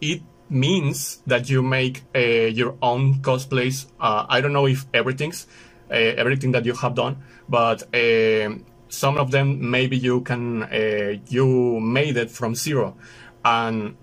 it 0.00 0.22
means 0.50 1.22
that 1.26 1.48
you 1.48 1.62
make 1.62 2.02
uh, 2.14 2.18
your 2.18 2.76
own 2.82 3.20
cosplays. 3.22 3.86
Uh, 4.00 4.26
I 4.28 4.40
don't 4.40 4.52
know 4.52 4.66
if 4.66 4.86
everything's 4.92 5.46
uh, 5.90 5.94
everything 5.94 6.52
that 6.52 6.64
you 6.64 6.74
have 6.74 6.94
done, 6.94 7.16
but 7.48 7.82
um 7.94 8.64
some 8.88 9.18
of 9.18 9.30
them 9.30 9.70
maybe 9.70 9.96
you 9.96 10.20
can 10.20 10.64
uh, 10.64 11.16
you 11.28 11.80
made 11.80 12.16
it 12.16 12.30
from 12.30 12.54
zero. 12.54 12.96
And 13.44 13.96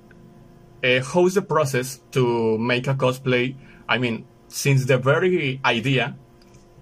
uh, 0.84 1.02
how's 1.04 1.34
the 1.36 1.42
process 1.42 2.00
to 2.12 2.58
make 2.58 2.88
a 2.88 2.96
cosplay? 2.96 3.56
I 3.88 3.98
mean 3.98 4.26
since 4.48 4.86
the 4.86 4.98
very 4.98 5.60
idea 5.66 6.16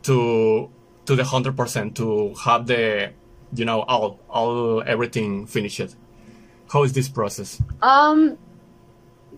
to 0.03 0.69
to 1.05 1.15
the 1.15 1.23
100% 1.23 1.95
to 1.95 2.33
have 2.43 2.67
the 2.67 3.11
you 3.53 3.65
know 3.65 3.81
all 3.81 4.19
all 4.29 4.83
everything 4.85 5.45
finished. 5.45 5.95
How 6.71 6.83
is 6.83 6.93
this 6.93 7.09
process? 7.09 7.61
Um, 7.81 8.37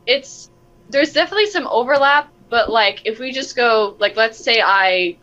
it's 0.08 0.50
there's 0.90 1.14
definitely 1.14 1.48
some 1.48 1.68
overlap, 1.68 2.32
but 2.50 2.70
like 2.72 3.02
if 3.06 3.20
we 3.20 3.32
just 3.32 3.56
go 3.56 3.96
like 4.00 4.16
let's 4.16 4.44
say 4.44 4.62
I, 4.64 5.18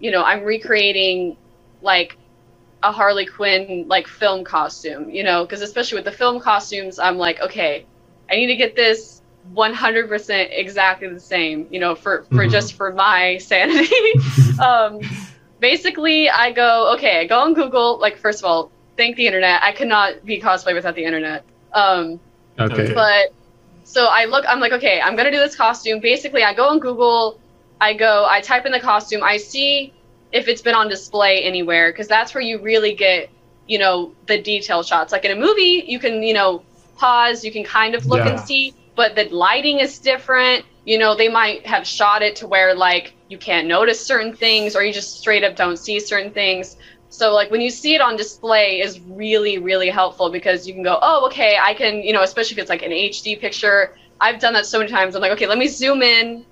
you 0.00 0.10
know, 0.10 0.24
I'm 0.24 0.42
recreating 0.44 1.36
like 1.82 2.18
a 2.82 2.92
Harley 2.92 3.26
Quinn 3.26 3.86
like 3.88 4.08
film 4.08 4.44
costume, 4.44 5.10
you 5.10 5.22
know, 5.24 5.44
because 5.44 5.62
especially 5.62 5.96
with 5.96 6.04
the 6.06 6.12
film 6.12 6.40
costumes, 6.40 6.98
I'm 6.98 7.18
like, 7.18 7.40
okay, 7.40 7.86
I 8.30 8.36
need 8.36 8.48
to 8.48 8.56
get 8.56 8.76
this 8.76 9.22
100% 9.54 10.48
exactly 10.52 11.08
the 11.08 11.20
same, 11.20 11.66
you 11.70 11.80
know, 11.80 11.94
for, 11.94 12.24
for 12.32 12.46
Mhm. 12.46 12.50
just 12.50 12.74
for 12.74 12.92
my 12.92 13.38
sanity. 13.40 13.94
um, 14.58 15.00
basically, 15.60 16.30
I 16.30 16.52
go, 16.52 16.94
okay, 16.94 17.20
I 17.20 17.26
go 17.26 17.40
on 17.40 17.54
Google, 17.54 17.98
like, 18.00 18.16
first 18.18 18.40
of 18.40 18.44
all, 18.46 18.70
thank 18.96 19.16
the 19.16 19.26
internet. 19.26 19.62
I 19.62 19.72
cannot 19.72 20.24
be 20.24 20.40
cosplay 20.40 20.74
without 20.74 20.94
the 20.94 21.04
internet. 21.04 21.44
Um. 21.72 22.20
Okay. 22.58 22.92
but 22.94 23.32
so 23.84 24.06
I 24.06 24.24
look, 24.24 24.44
I'm 24.48 24.60
like, 24.60 24.72
okay, 24.72 25.00
I'm 25.00 25.14
gonna 25.16 25.30
do 25.30 25.38
this 25.38 25.54
costume. 25.54 26.00
Basically, 26.00 26.42
I 26.42 26.54
go 26.54 26.68
on 26.68 26.80
Google, 26.80 27.38
I 27.80 27.94
go, 27.94 28.26
I 28.28 28.40
type 28.40 28.66
in 28.66 28.72
the 28.72 28.80
costume, 28.80 29.22
I 29.22 29.36
see 29.36 29.92
if 30.32 30.48
it's 30.48 30.62
been 30.62 30.74
on 30.74 30.88
display 30.88 31.44
anywhere, 31.44 31.92
because 31.92 32.08
that's 32.08 32.34
where 32.34 32.42
you 32.42 32.60
really 32.60 32.94
get, 32.94 33.30
you 33.68 33.78
know, 33.78 34.12
the 34.26 34.40
detail 34.42 34.82
shots. 34.82 35.12
Like 35.12 35.24
in 35.24 35.30
a 35.30 35.40
movie, 35.40 35.84
you 35.86 35.98
can, 35.98 36.22
you 36.22 36.34
know, 36.34 36.64
pause, 36.96 37.44
you 37.44 37.52
can 37.52 37.62
kind 37.62 37.94
of 37.94 38.06
look 38.06 38.26
and 38.26 38.40
see, 38.40 38.74
but 38.96 39.14
the 39.14 39.24
lighting 39.28 39.78
is 39.78 39.98
different. 39.98 40.64
You 40.84 40.98
know, 40.98 41.14
they 41.14 41.28
might 41.28 41.66
have 41.66 41.86
shot 41.86 42.22
it 42.22 42.36
to 42.36 42.46
where 42.46 42.74
like 42.74 43.14
you 43.28 43.38
can't 43.38 43.66
notice 43.66 44.04
certain 44.04 44.34
things, 44.34 44.76
or 44.76 44.82
you 44.84 44.92
just 44.92 45.18
straight 45.18 45.44
up 45.44 45.56
don't 45.56 45.78
see 45.78 45.98
certain 46.00 46.32
things. 46.32 46.76
So 47.14 47.32
like 47.32 47.52
when 47.52 47.60
you 47.60 47.70
see 47.70 47.94
it 47.94 48.00
on 48.00 48.16
display 48.16 48.80
is 48.80 48.98
really 49.00 49.58
really 49.58 49.88
helpful 49.88 50.30
because 50.30 50.66
you 50.66 50.74
can 50.74 50.82
go, 50.82 50.98
oh 51.00 51.26
okay, 51.26 51.56
I 51.62 51.72
can 51.72 52.02
you 52.02 52.12
know 52.12 52.22
especially 52.22 52.56
if 52.56 52.58
it's 52.58 52.70
like 52.70 52.82
an 52.82 52.90
HD 52.90 53.40
picture. 53.40 53.96
I've 54.20 54.40
done 54.40 54.52
that 54.54 54.66
so 54.66 54.78
many 54.78 54.90
times. 54.90 55.14
I'm 55.14 55.22
like, 55.22 55.30
okay, 55.32 55.46
let 55.46 55.56
me 55.58 55.68
zoom 55.68 56.02
in 56.02 56.44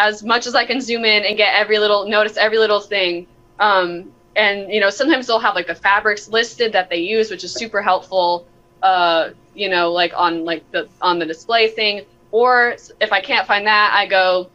as 0.00 0.24
much 0.24 0.48
as 0.48 0.56
I 0.56 0.64
can 0.64 0.80
zoom 0.80 1.04
in 1.04 1.24
and 1.24 1.36
get 1.36 1.54
every 1.54 1.78
little 1.78 2.08
notice 2.08 2.36
every 2.36 2.58
little 2.58 2.80
thing. 2.80 3.28
Um, 3.60 4.12
and 4.34 4.72
you 4.72 4.80
know 4.80 4.90
sometimes 4.90 5.28
they'll 5.28 5.38
have 5.38 5.54
like 5.54 5.68
the 5.68 5.74
fabrics 5.76 6.28
listed 6.28 6.72
that 6.72 6.90
they 6.90 6.98
use, 6.98 7.30
which 7.30 7.44
is 7.44 7.54
super 7.54 7.80
helpful. 7.80 8.44
Uh, 8.82 9.30
you 9.54 9.68
know 9.68 9.92
like 9.92 10.12
on 10.16 10.44
like 10.44 10.68
the 10.72 10.88
on 11.00 11.20
the 11.20 11.26
display 11.26 11.68
thing. 11.68 12.04
Or 12.32 12.76
if 13.00 13.12
I 13.12 13.20
can't 13.20 13.46
find 13.46 13.68
that, 13.68 13.92
I 13.94 14.06
go 14.06 14.50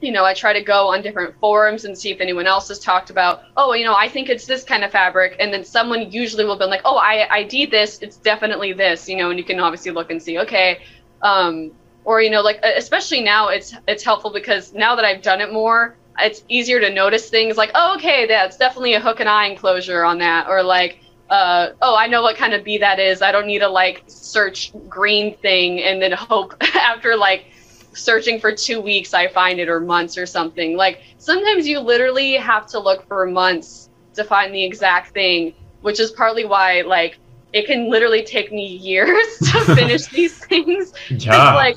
you 0.00 0.12
know, 0.12 0.24
I 0.24 0.34
try 0.34 0.52
to 0.52 0.62
go 0.62 0.88
on 0.92 1.02
different 1.02 1.38
forums 1.40 1.84
and 1.84 1.96
see 1.96 2.10
if 2.10 2.20
anyone 2.20 2.46
else 2.46 2.68
has 2.68 2.78
talked 2.78 3.10
about, 3.10 3.44
oh, 3.56 3.72
you 3.72 3.84
know, 3.84 3.94
I 3.94 4.08
think 4.08 4.28
it's 4.28 4.46
this 4.46 4.62
kind 4.62 4.84
of 4.84 4.90
fabric. 4.90 5.36
And 5.40 5.52
then 5.52 5.64
someone 5.64 6.10
usually 6.12 6.44
will 6.44 6.58
be 6.58 6.66
like, 6.66 6.82
oh, 6.84 6.96
I 6.96 7.26
ID 7.30 7.66
this. 7.66 8.00
It's 8.02 8.16
definitely 8.16 8.72
this, 8.72 9.08
you 9.08 9.16
know, 9.16 9.30
and 9.30 9.38
you 9.38 9.44
can 9.44 9.60
obviously 9.60 9.92
look 9.92 10.10
and 10.10 10.22
see, 10.22 10.38
okay. 10.40 10.80
Um, 11.22 11.72
or, 12.04 12.20
you 12.20 12.30
know, 12.30 12.42
like, 12.42 12.60
especially 12.62 13.22
now 13.22 13.48
it's, 13.48 13.74
it's 13.88 14.04
helpful 14.04 14.30
because 14.30 14.74
now 14.74 14.94
that 14.94 15.04
I've 15.04 15.22
done 15.22 15.40
it 15.40 15.52
more, 15.52 15.96
it's 16.18 16.44
easier 16.48 16.80
to 16.80 16.90
notice 16.90 17.30
things 17.30 17.56
like, 17.56 17.70
oh, 17.74 17.94
okay, 17.96 18.26
that's 18.26 18.56
definitely 18.56 18.94
a 18.94 19.00
hook 19.00 19.20
and 19.20 19.28
eye 19.28 19.46
enclosure 19.46 20.04
on 20.04 20.18
that. 20.18 20.48
Or 20.48 20.62
like, 20.62 21.00
uh, 21.30 21.70
oh, 21.80 21.96
I 21.96 22.06
know 22.06 22.22
what 22.22 22.36
kind 22.36 22.52
of 22.52 22.62
bee 22.62 22.78
that 22.78 22.98
is. 22.98 23.22
I 23.22 23.32
don't 23.32 23.46
need 23.46 23.60
to 23.60 23.68
like 23.68 24.04
search 24.06 24.72
green 24.88 25.36
thing 25.38 25.82
and 25.82 26.00
then 26.00 26.12
hope 26.12 26.54
after 26.74 27.16
like 27.16 27.46
searching 27.94 28.40
for 28.40 28.52
two 28.52 28.80
weeks 28.80 29.14
I 29.14 29.28
find 29.28 29.58
it 29.60 29.68
or 29.68 29.80
months 29.80 30.16
or 30.18 30.26
something. 30.26 30.76
Like 30.76 31.02
sometimes 31.18 31.66
you 31.66 31.80
literally 31.80 32.34
have 32.34 32.66
to 32.68 32.78
look 32.80 33.06
for 33.08 33.26
months 33.26 33.88
to 34.14 34.24
find 34.24 34.54
the 34.54 34.62
exact 34.64 35.12
thing, 35.12 35.54
which 35.82 36.00
is 36.00 36.10
partly 36.12 36.44
why 36.44 36.82
like 36.82 37.18
it 37.52 37.66
can 37.66 37.88
literally 37.90 38.22
take 38.24 38.52
me 38.52 38.66
years 38.66 39.38
to 39.52 39.60
finish 39.76 40.06
these 40.06 40.36
things. 40.46 40.92
Yeah. 41.10 41.54
like 41.54 41.76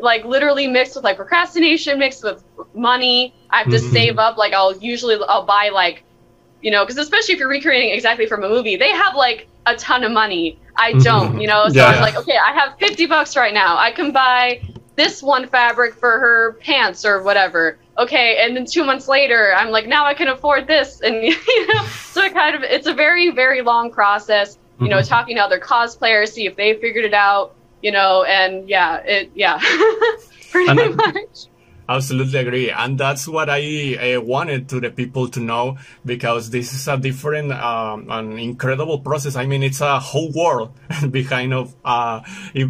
like 0.00 0.24
literally 0.24 0.66
mixed 0.68 0.94
with 0.94 1.04
like 1.04 1.16
procrastination, 1.16 1.98
mixed 1.98 2.22
with 2.22 2.44
money. 2.74 3.34
I 3.50 3.58
have 3.58 3.70
to 3.70 3.78
Mhm. 3.78 3.92
save 3.92 4.18
up. 4.18 4.36
Like 4.36 4.52
I'll 4.52 4.76
usually 4.78 5.16
I'll 5.28 5.44
buy 5.46 5.70
like 5.70 6.04
you 6.62 6.70
know 6.70 6.84
because 6.84 6.98
especially 6.98 7.34
if 7.34 7.40
you're 7.40 7.48
recreating 7.48 7.90
exactly 7.90 8.26
from 8.26 8.44
a 8.44 8.48
movie, 8.48 8.76
they 8.76 8.90
have 8.90 9.14
like 9.14 9.48
a 9.66 9.74
ton 9.76 10.04
of 10.04 10.12
money. 10.12 10.58
I 10.76 10.92
don't, 10.92 11.40
you 11.40 11.48
know. 11.48 11.68
So 11.68 11.74
Yeah. 11.74 11.86
I'm 11.86 12.00
like, 12.00 12.16
okay, 12.16 12.36
I 12.36 12.52
have 12.52 12.78
50 12.78 13.06
bucks 13.06 13.36
right 13.36 13.52
now. 13.52 13.76
I 13.76 13.90
can 13.90 14.12
buy 14.12 14.62
this 14.98 15.22
one 15.22 15.48
fabric 15.48 15.94
for 15.94 16.18
her 16.18 16.56
pants 16.60 17.04
or 17.06 17.22
whatever. 17.22 17.78
Okay, 17.96 18.38
and 18.42 18.54
then 18.56 18.66
two 18.66 18.84
months 18.84 19.08
later, 19.08 19.54
I'm 19.56 19.70
like, 19.70 19.86
now 19.86 20.04
I 20.04 20.12
can 20.12 20.28
afford 20.28 20.66
this, 20.66 21.00
and 21.00 21.22
you 21.24 21.74
know, 21.74 21.84
so 21.86 22.22
it 22.22 22.34
kind 22.34 22.54
of 22.54 22.62
it's 22.62 22.86
a 22.86 22.92
very 22.94 23.30
very 23.30 23.62
long 23.62 23.90
process. 23.90 24.58
You 24.80 24.88
know, 24.88 24.98
Mhm. 24.98 25.08
talking 25.08 25.36
to 25.36 25.42
other 25.42 25.58
cosplayers, 25.58 26.28
see 26.28 26.46
if 26.46 26.54
they 26.56 26.74
figured 26.74 27.04
it 27.04 27.14
out. 27.14 27.54
You 27.82 27.92
know, 27.92 28.24
and 28.24 28.68
yeah, 28.68 28.96
it 28.98 29.30
yeah, 29.34 29.58
pretty 30.50 30.70
And- 30.82 30.96
much. 30.96 31.46
Absolutely 31.90 32.38
agree, 32.38 32.70
and 32.70 32.98
that's 32.98 33.26
what 33.26 33.48
I 33.48 34.18
wanted 34.18 34.68
to 34.68 34.78
the 34.78 34.90
people 34.90 35.26
to 35.28 35.40
know 35.40 35.78
because 36.04 36.50
this 36.50 36.74
is 36.74 36.86
a 36.86 36.98
different, 36.98 37.50
um, 37.50 38.10
an 38.10 38.38
incredible 38.38 38.98
process. 38.98 39.36
I 39.36 39.46
mean, 39.46 39.62
it's 39.62 39.80
a 39.80 39.98
whole 39.98 40.30
world 40.32 40.74
behind 41.10 41.54
of 41.54 41.74
uh, 41.86 42.20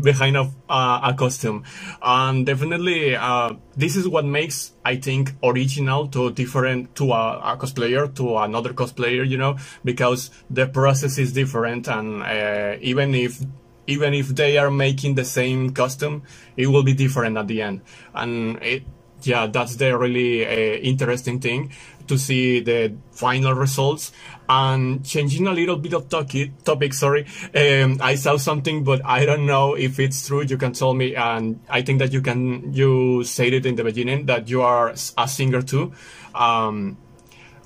behind 0.05 0.37
of 0.37 0.55
uh, 0.69 1.01
a 1.03 1.15
costume, 1.15 1.65
and 2.01 2.47
definitely 2.47 3.17
uh, 3.17 3.55
this 3.77 3.97
is 3.97 4.07
what 4.07 4.25
makes 4.25 4.71
I 4.85 4.95
think 4.95 5.33
original 5.43 6.07
to 6.15 6.31
different 6.31 6.95
to 6.95 7.11
a, 7.11 7.55
a 7.55 7.57
cosplayer 7.57 8.15
to 8.15 8.39
another 8.39 8.73
cosplayer. 8.73 9.29
You 9.29 9.39
know, 9.39 9.57
because 9.85 10.31
the 10.49 10.69
process 10.69 11.19
is 11.19 11.33
different, 11.33 11.89
and 11.89 12.23
uh, 12.23 12.77
even 12.81 13.17
if 13.17 13.43
even 13.89 14.15
if 14.15 14.29
they 14.29 14.59
are 14.59 14.71
making 14.71 15.17
the 15.17 15.25
same 15.25 15.71
costume, 15.71 16.23
it 16.57 16.69
will 16.69 16.85
be 16.85 16.93
different 16.95 17.37
at 17.37 17.49
the 17.49 17.63
end. 17.63 17.81
And 18.15 18.63
it, 18.63 18.85
yeah, 19.23 19.47
that's 19.47 19.77
the 19.77 19.97
really 19.97 20.47
uh, 20.47 20.79
interesting 20.81 21.41
thing 21.41 21.73
to 22.07 22.19
see 22.19 22.61
the 22.61 22.95
final 23.13 23.55
results. 23.55 24.13
And 24.49 25.05
changing 25.05 25.47
a 25.47 25.53
little 25.53 25.77
bit 25.77 25.93
of 25.93 26.09
toki- 26.09 26.53
topic, 26.65 26.95
sorry, 26.95 27.27
um, 27.55 27.99
I 28.01 28.15
saw 28.15 28.39
something, 28.39 28.83
but 28.83 29.05
I 29.05 29.27
don't 29.27 29.45
know 29.45 29.75
if 29.75 30.01
it's 30.01 30.27
true. 30.27 30.43
You 30.43 30.57
can 30.57 30.73
tell 30.73 30.95
me, 30.95 31.15
and 31.15 31.61
I 31.69 31.83
think 31.83 31.99
that 31.99 32.13
you 32.15 32.23
can. 32.23 32.73
You 32.73 33.25
said 33.25 33.53
it 33.53 33.67
in 33.67 33.75
the 33.75 33.85
beginning 33.85 34.25
that 34.27 34.49
you 34.49 34.63
are 34.63 34.95
a 35.19 35.29
singer 35.29 35.61
too. 35.61 35.93
Um, 36.35 36.97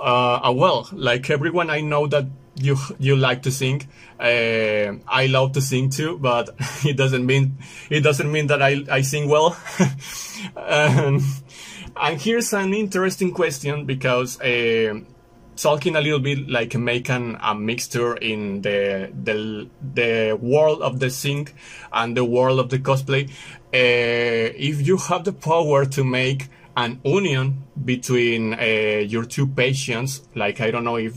uh, 0.00 0.40
uh, 0.48 0.52
well, 0.52 0.88
like 0.92 1.30
everyone, 1.30 1.70
I 1.70 1.80
know 1.80 2.08
that 2.08 2.26
you 2.56 2.76
you 2.98 3.16
like 3.16 3.42
to 3.42 3.50
sing. 3.50 3.82
Uh, 4.18 4.98
I 5.08 5.26
love 5.26 5.52
to 5.52 5.60
sing 5.60 5.90
too, 5.90 6.18
but 6.18 6.50
it 6.84 6.96
doesn't 6.96 7.24
mean 7.24 7.58
it 7.90 8.00
doesn't 8.00 8.30
mean 8.30 8.46
that 8.48 8.62
I 8.62 8.84
I 8.90 9.02
sing 9.02 9.28
well. 9.28 9.56
and, 10.56 11.22
and 11.96 12.20
here's 12.20 12.52
an 12.52 12.74
interesting 12.74 13.32
question 13.32 13.86
because 13.86 14.40
uh, 14.40 15.00
talking 15.56 15.96
a 15.96 16.00
little 16.00 16.18
bit 16.18 16.48
like 16.48 16.74
making 16.74 17.36
a 17.42 17.54
mixture 17.54 18.16
in 18.16 18.62
the 18.62 19.10
the 19.22 19.68
the 19.94 20.38
world 20.40 20.82
of 20.82 21.00
the 21.00 21.10
sing 21.10 21.48
and 21.92 22.16
the 22.16 22.24
world 22.24 22.58
of 22.58 22.68
the 22.70 22.78
cosplay. 22.78 23.28
Uh, 23.74 24.52
if 24.54 24.86
you 24.86 24.98
have 24.98 25.24
the 25.24 25.32
power 25.32 25.86
to 25.86 26.04
make 26.04 26.48
an 26.76 27.00
union 27.04 27.64
between 27.84 28.54
uh, 28.54 29.02
your 29.06 29.24
two 29.24 29.46
patients, 29.46 30.22
like 30.34 30.60
I 30.60 30.70
don't 30.70 30.84
know 30.84 30.96
if 30.96 31.16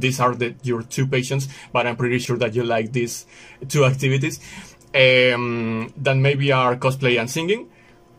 these 0.00 0.20
are 0.20 0.34
the, 0.34 0.54
your 0.62 0.82
two 0.82 1.06
patients, 1.06 1.48
but 1.72 1.86
I'm 1.86 1.96
pretty 1.96 2.18
sure 2.18 2.36
that 2.38 2.54
you 2.54 2.64
like 2.64 2.92
these 2.92 3.26
two 3.68 3.84
activities. 3.84 4.40
Um, 4.94 5.92
that 5.98 6.16
maybe 6.16 6.50
are 6.50 6.74
cosplay 6.76 7.20
and 7.20 7.30
singing. 7.30 7.68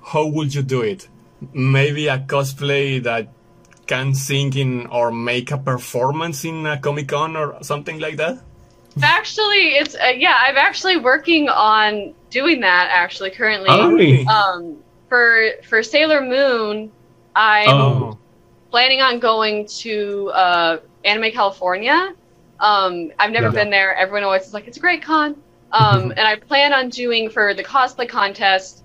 How 0.04 0.26
would 0.28 0.54
you 0.54 0.62
do 0.62 0.82
it? 0.82 1.08
Maybe 1.54 2.08
a 2.08 2.20
cosplay 2.20 3.02
that 3.04 3.30
can 3.88 4.14
sing 4.14 4.54
in 4.56 4.86
or 4.88 5.12
make 5.12 5.50
a 5.52 5.58
performance 5.58 6.46
in 6.46 6.66
a 6.68 6.78
Comic 6.78 7.08
Con 7.08 7.36
or 7.36 7.58
something 7.64 8.00
like 8.00 8.18
that. 8.18 8.38
Actually, 9.02 9.78
it's 9.78 9.96
uh, 9.96 10.14
yeah. 10.16 10.36
I'm 10.46 10.58
actually 10.58 10.98
working 10.98 11.50
on 11.50 12.14
doing 12.30 12.60
that. 12.62 12.90
Actually, 12.92 13.32
currently, 13.32 13.70
Oh, 13.72 13.90
really? 13.92 14.26
um, 14.28 14.78
for 15.08 15.52
for 15.68 15.82
Sailor 15.82 16.22
Moon, 16.22 16.92
I'm 17.36 17.70
Oh. 17.70 18.18
Planning 18.72 19.02
on 19.02 19.20
going 19.20 19.68
to 19.82 20.30
uh, 20.34 20.78
Anime 21.04 21.32
California. 21.32 22.10
Um, 22.60 23.12
I've 23.20 23.32
never 23.32 23.50
Yeah. 23.50 23.52
been 23.52 23.70
there. 23.70 23.96
Everyone 23.96 24.24
always 24.24 24.48
is 24.48 24.54
like, 24.54 24.68
it's 24.68 24.78
a 24.78 24.82
great 24.82 25.04
con. 25.04 25.36
Um, 25.72 26.12
and 26.18 26.22
I 26.28 26.36
plan 26.38 26.74
on 26.74 26.90
doing 26.90 27.30
for 27.30 27.54
the 27.54 27.64
cosplay 27.64 28.08
contest 28.10 28.84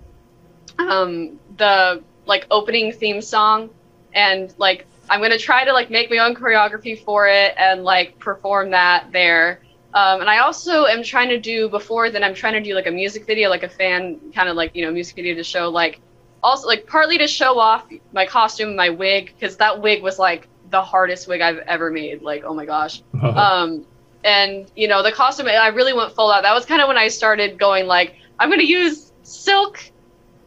um, 0.78 1.38
the 1.56 2.04
like 2.26 2.46
opening 2.50 2.92
theme 2.92 3.20
song, 3.20 3.70
and 4.14 4.52
like 4.58 4.88
I'm 5.08 5.20
gonna 5.20 5.38
try 5.38 5.64
to 5.64 5.72
like 5.72 5.90
make 5.90 6.10
my 6.10 6.18
own 6.18 6.34
choreography 6.34 7.02
for 7.04 7.26
it 7.28 7.54
and 7.58 7.84
like 7.84 8.18
perform 8.18 8.70
that 8.70 9.08
there. 9.12 9.60
Um, 9.94 10.20
and 10.20 10.28
I 10.30 10.38
also 10.38 10.86
am 10.86 11.02
trying 11.02 11.28
to 11.30 11.40
do 11.40 11.68
before 11.68 12.10
then 12.10 12.22
I'm 12.24 12.34
trying 12.34 12.54
to 12.54 12.60
do 12.60 12.74
like 12.74 12.86
a 12.86 12.90
music 12.90 13.26
video, 13.26 13.48
like 13.50 13.62
a 13.62 13.68
fan 13.68 14.20
kind 14.34 14.48
of 14.48 14.56
like 14.56 14.72
you 14.74 14.84
know 14.84 14.92
music 14.92 15.16
video 15.16 15.34
to 15.34 15.44
show 15.44 15.68
like 15.68 16.00
also 16.44 16.68
like 16.68 16.86
partly 16.86 17.18
to 17.18 17.26
show 17.26 17.58
off 17.58 17.86
my 18.12 18.26
costume, 18.26 18.76
my 18.76 18.90
wig, 18.90 19.32
because 19.34 19.56
that 19.56 19.80
wig 19.80 20.02
was 20.02 20.18
like 20.18 20.46
the 20.70 20.82
hardest 20.82 21.26
wig 21.26 21.40
I've 21.40 21.58
ever 21.58 21.90
made. 21.90 22.22
Like, 22.22 22.44
oh 22.44 22.54
my 22.54 22.66
gosh. 22.66 23.02
Um, 23.22 23.86
and 24.22 24.70
you 24.74 24.88
know, 24.88 25.02
the 25.02 25.12
costume, 25.12 25.48
I 25.48 25.68
really 25.68 25.92
went 25.92 26.12
full 26.14 26.30
out. 26.30 26.42
That 26.42 26.54
was 26.54 26.64
kind 26.64 26.80
of 26.80 26.88
when 26.88 26.96
I 26.96 27.08
started 27.08 27.58
going 27.58 27.86
like, 27.86 28.14
I'm 28.38 28.48
gonna 28.48 28.62
use 28.62 29.12
silk 29.22 29.80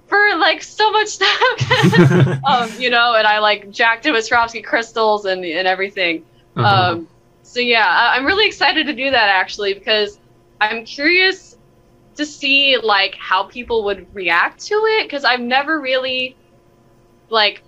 for 0.08 0.18
like 0.38 0.64
so 0.64 0.92
much 0.92 1.08
stuff. 1.08 2.40
um, 2.48 2.72
you 2.80 2.90
know, 2.90 3.16
and 3.16 3.28
I 3.28 3.40
like 3.40 3.70
jacked 3.70 4.06
it 4.06 4.12
with 4.12 4.28
Swarovski 4.28 4.64
crystals 4.64 5.26
and 5.26 5.44
and 5.44 5.68
everything. 5.68 6.26
Uh-huh. 6.56 6.94
Um, 6.94 7.08
so 7.44 7.60
yeah, 7.60 7.88
I, 7.88 8.16
I'm 8.16 8.26
really 8.26 8.48
excited 8.48 8.88
to 8.88 8.94
do 8.94 9.12
that 9.12 9.30
actually 9.30 9.74
because 9.74 10.20
I'm 10.60 10.84
curious 10.86 11.57
to 12.18 12.26
see 12.26 12.78
like 12.78 13.16
how 13.16 13.44
people 13.44 13.86
would 13.86 14.14
react 14.14 14.66
to 14.66 14.76
it 14.76 15.04
because 15.06 15.24
I've 15.24 15.40
never 15.40 15.80
really 15.80 16.36
like 17.30 17.64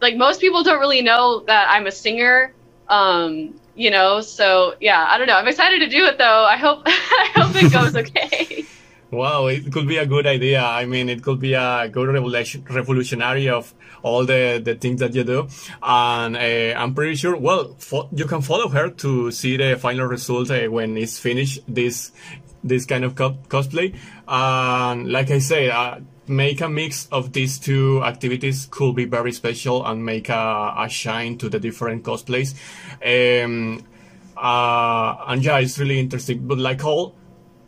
like 0.00 0.16
most 0.16 0.40
people 0.40 0.62
don't 0.62 0.80
really 0.80 1.02
know 1.02 1.40
that 1.46 1.68
I'm 1.70 1.86
a 1.86 1.92
singer. 1.92 2.54
Um, 2.88 3.60
you 3.74 3.90
know, 3.90 4.20
so 4.20 4.74
yeah, 4.80 5.06
I 5.08 5.18
don't 5.18 5.26
know. 5.26 5.34
I'm 5.36 5.48
excited 5.48 5.80
to 5.80 5.88
do 5.88 6.04
it 6.06 6.18
though. 6.18 6.44
I 6.44 6.56
hope 6.56 6.82
I 6.86 7.30
hope 7.34 7.56
it 7.56 7.72
goes 7.72 7.96
okay. 8.02 8.66
Wow, 9.10 9.46
it 9.46 9.72
could 9.72 9.86
be 9.86 9.98
a 9.98 10.06
good 10.06 10.26
idea. 10.26 10.62
I 10.62 10.84
mean, 10.84 11.08
it 11.08 11.22
could 11.22 11.38
be 11.38 11.54
a 11.54 11.88
good 11.88 12.08
revolution, 12.08 12.64
revolutionary 12.68 13.48
of 13.48 13.72
all 14.02 14.26
the, 14.26 14.60
the 14.62 14.74
things 14.74 15.00
that 15.00 15.14
you 15.14 15.22
do. 15.22 15.48
And 15.80 16.36
uh, 16.36 16.78
I'm 16.78 16.92
pretty 16.92 17.14
sure, 17.14 17.36
well, 17.36 17.76
you 18.12 18.26
can 18.26 18.42
follow 18.42 18.68
her 18.68 18.90
to 18.90 19.30
see 19.30 19.56
the 19.56 19.76
final 19.78 20.06
result 20.06 20.50
uh, 20.50 20.66
when 20.66 20.96
it's 20.96 21.18
finished, 21.20 21.60
this, 21.68 22.10
this 22.68 22.86
kind 22.86 23.04
of 23.04 23.14
co 23.14 23.36
cosplay. 23.48 23.94
And 24.26 25.10
like 25.10 25.30
I 25.30 25.38
said, 25.38 25.70
uh, 25.70 26.00
make 26.28 26.60
a 26.60 26.68
mix 26.68 27.08
of 27.12 27.32
these 27.32 27.58
two 27.58 28.02
activities 28.02 28.66
could 28.70 28.94
be 28.96 29.04
very 29.04 29.32
special 29.32 29.84
and 29.86 30.04
make 30.04 30.28
a, 30.28 30.74
a 30.78 30.88
shine 30.88 31.38
to 31.38 31.48
the 31.48 31.60
different 31.60 32.04
cosplays. 32.04 32.54
Um, 33.04 33.84
uh, 34.36 35.16
and 35.28 35.44
yeah, 35.44 35.58
it's 35.58 35.78
really 35.78 35.98
interesting. 35.98 36.46
But 36.46 36.58
like 36.58 36.84
all, 36.84 37.14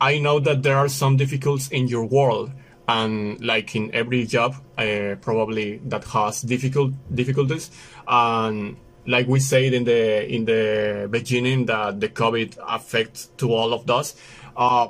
I 0.00 0.18
know 0.18 0.38
that 0.40 0.62
there 0.62 0.76
are 0.76 0.88
some 0.88 1.16
difficulties 1.16 1.70
in 1.70 1.88
your 1.88 2.04
world, 2.04 2.52
and 2.86 3.44
like 3.44 3.74
in 3.74 3.94
every 3.94 4.26
job, 4.26 4.54
uh, 4.76 5.16
probably 5.20 5.78
that 5.86 6.04
has 6.04 6.42
difficult 6.42 6.92
difficulties. 7.14 7.70
And 8.06 8.76
like 9.06 9.26
we 9.26 9.40
said 9.40 9.72
in 9.72 9.84
the 9.84 10.26
in 10.32 10.44
the 10.44 11.08
beginning, 11.10 11.66
that 11.66 12.00
the 12.00 12.08
COVID 12.08 12.58
affects 12.66 13.26
to 13.38 13.52
all 13.52 13.72
of 13.72 13.88
us. 13.90 14.14
Uh, 14.58 14.88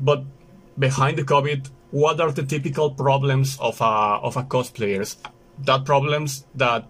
but 0.00 0.24
behind 0.78 1.16
the 1.16 1.22
COVID, 1.22 1.70
what 1.92 2.20
are 2.20 2.32
the 2.32 2.42
typical 2.42 2.90
problems 2.90 3.56
of 3.60 3.80
a 3.80 4.18
of 4.20 4.36
a 4.36 4.42
cosplayers? 4.42 5.16
That 5.64 5.86
problems 5.86 6.44
that 6.56 6.86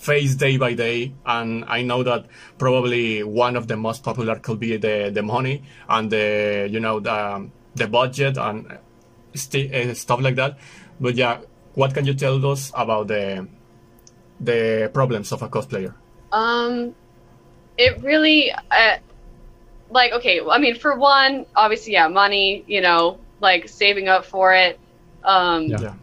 face 0.00 0.34
day 0.34 0.56
by 0.56 0.72
day. 0.74 1.12
And 1.26 1.64
I 1.68 1.82
know 1.82 2.02
that 2.02 2.26
probably 2.58 3.22
one 3.22 3.54
of 3.54 3.68
the 3.68 3.76
most 3.76 4.02
popular 4.02 4.36
could 4.36 4.58
be 4.58 4.76
the, 4.78 5.10
the 5.12 5.22
money 5.22 5.62
and 5.88 6.10
the, 6.10 6.68
you 6.70 6.80
know, 6.80 7.00
the, 7.00 7.48
the 7.74 7.86
budget 7.86 8.38
and 8.38 8.78
st- 9.34 9.74
uh, 9.74 9.94
stuff 9.94 10.20
like 10.20 10.36
that. 10.36 10.58
But 11.00 11.14
yeah, 11.14 11.40
what 11.74 11.94
can 11.94 12.06
you 12.06 12.14
tell 12.14 12.44
us 12.50 12.72
about 12.74 13.08
the, 13.08 13.46
the 14.40 14.90
problems 14.92 15.32
of 15.32 15.42
a 15.42 15.48
cosplayer? 15.48 15.94
Um, 16.32 16.94
it 17.76 18.02
really, 18.02 18.52
uh, 18.52 18.96
like, 19.90 20.12
okay, 20.12 20.40
I 20.40 20.58
mean, 20.58 20.76
for 20.76 20.96
one, 20.96 21.46
obviously, 21.54 21.92
yeah, 21.94 22.08
money, 22.08 22.64
you 22.66 22.80
know, 22.80 23.18
like 23.40 23.68
saving 23.68 24.08
up 24.08 24.24
for 24.24 24.54
it. 24.54 24.78
Um, 25.24 25.66
yeah 25.66 25.94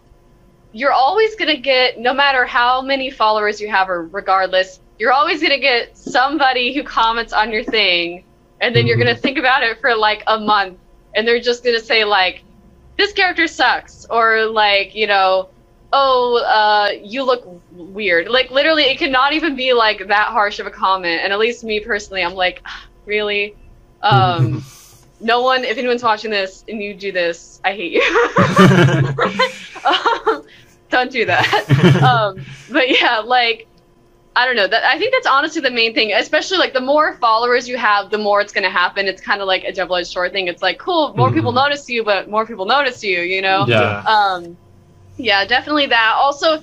you're 0.78 0.94
always 0.94 1.36
going 1.36 1.50
to 1.50 1.60
get, 1.60 2.00
no 2.00 2.14
matter 2.14 2.46
how 2.46 2.82
many 2.84 3.10
followers 3.10 3.60
you 3.60 3.68
have, 3.68 3.90
or 3.90 4.06
regardless, 4.06 4.80
you're 5.00 5.12
always 5.12 5.40
going 5.40 5.52
to 5.52 5.60
get 5.60 5.98
somebody 5.98 6.72
who 6.72 6.84
comments 6.84 7.34
on 7.34 7.52
your 7.52 7.64
thing, 7.64 8.24
and 8.62 8.76
then 8.76 8.82
mm-hmm. 8.82 8.88
you're 8.90 8.98
going 8.98 9.14
to 9.14 9.20
think 9.20 9.40
about 9.40 9.64
it 9.64 9.82
for 9.82 9.96
like 9.96 10.24
a 10.28 10.40
month, 10.40 10.78
and 11.16 11.28
they're 11.28 11.42
just 11.42 11.64
going 11.64 11.76
to 11.76 11.84
say, 11.84 12.04
like, 12.04 12.44
this 12.96 13.12
character 13.14 13.48
sucks, 13.48 14.06
or 14.10 14.46
like, 14.46 14.94
you 14.94 15.08
know, 15.08 15.50
oh, 15.94 16.38
uh, 16.44 16.92
you 17.02 17.24
look 17.24 17.44
weird. 17.72 18.28
Like, 18.28 18.52
literally, 18.52 18.84
it 18.84 19.00
cannot 19.00 19.34
even 19.34 19.56
be 19.56 19.74
like 19.74 20.08
that 20.08 20.28
harsh 20.28 20.60
of 20.60 20.68
a 20.68 20.72
comment. 20.72 21.22
And 21.24 21.34
at 21.34 21.40
least 21.40 21.64
me 21.64 21.80
personally, 21.80 22.24
I'm 22.24 22.34
like, 22.34 22.62
really? 23.06 23.56
Um, 24.12 24.64
no 25.20 25.42
one, 25.42 25.64
if 25.64 25.78
anyone's 25.78 26.04
watching 26.04 26.32
this 26.32 26.64
and 26.68 26.82
you 26.82 26.94
do 26.94 27.12
this, 27.12 27.60
I 27.64 27.74
hate 27.74 27.92
you. 27.94 28.02
um, 29.86 30.44
don't 30.90 31.12
do 31.12 31.26
that. 31.26 32.02
um, 32.04 32.44
but 32.72 32.90
yeah, 32.90 33.20
like 33.20 33.68
I 34.36 34.46
don't 34.46 34.56
know. 34.56 34.68
That 34.68 34.84
I 34.84 34.98
think 35.00 35.14
that's 35.14 35.28
honestly 35.28 35.62
the 35.62 35.72
main 35.72 35.94
thing. 35.94 36.14
Especially 36.14 36.58
like 36.58 36.74
the 36.74 36.82
more 36.82 37.16
followers 37.18 37.68
you 37.68 37.78
have, 37.78 38.12
the 38.12 38.18
more 38.18 38.40
it's 38.42 38.54
gonna 38.54 38.70
happen. 38.70 39.08
It's 39.08 39.22
kind 39.22 39.42
of 39.42 39.48
like 39.48 39.64
a 39.64 39.74
double-edged 39.74 40.08
sword 40.08 40.32
thing. 40.32 40.48
It's 40.48 40.62
like 40.62 40.78
cool, 40.78 41.16
more 41.16 41.28
mm-hmm. 41.28 41.36
people 41.36 41.52
notice 41.52 41.90
you, 41.90 42.04
but 42.04 42.30
more 42.30 42.46
people 42.46 42.66
notice 42.66 43.04
you. 43.04 43.22
You 43.22 43.42
know? 43.42 43.66
Yeah. 43.68 44.04
Um, 44.04 44.56
yeah, 45.18 45.46
definitely 45.46 45.88
that. 45.88 46.14
Also, 46.16 46.62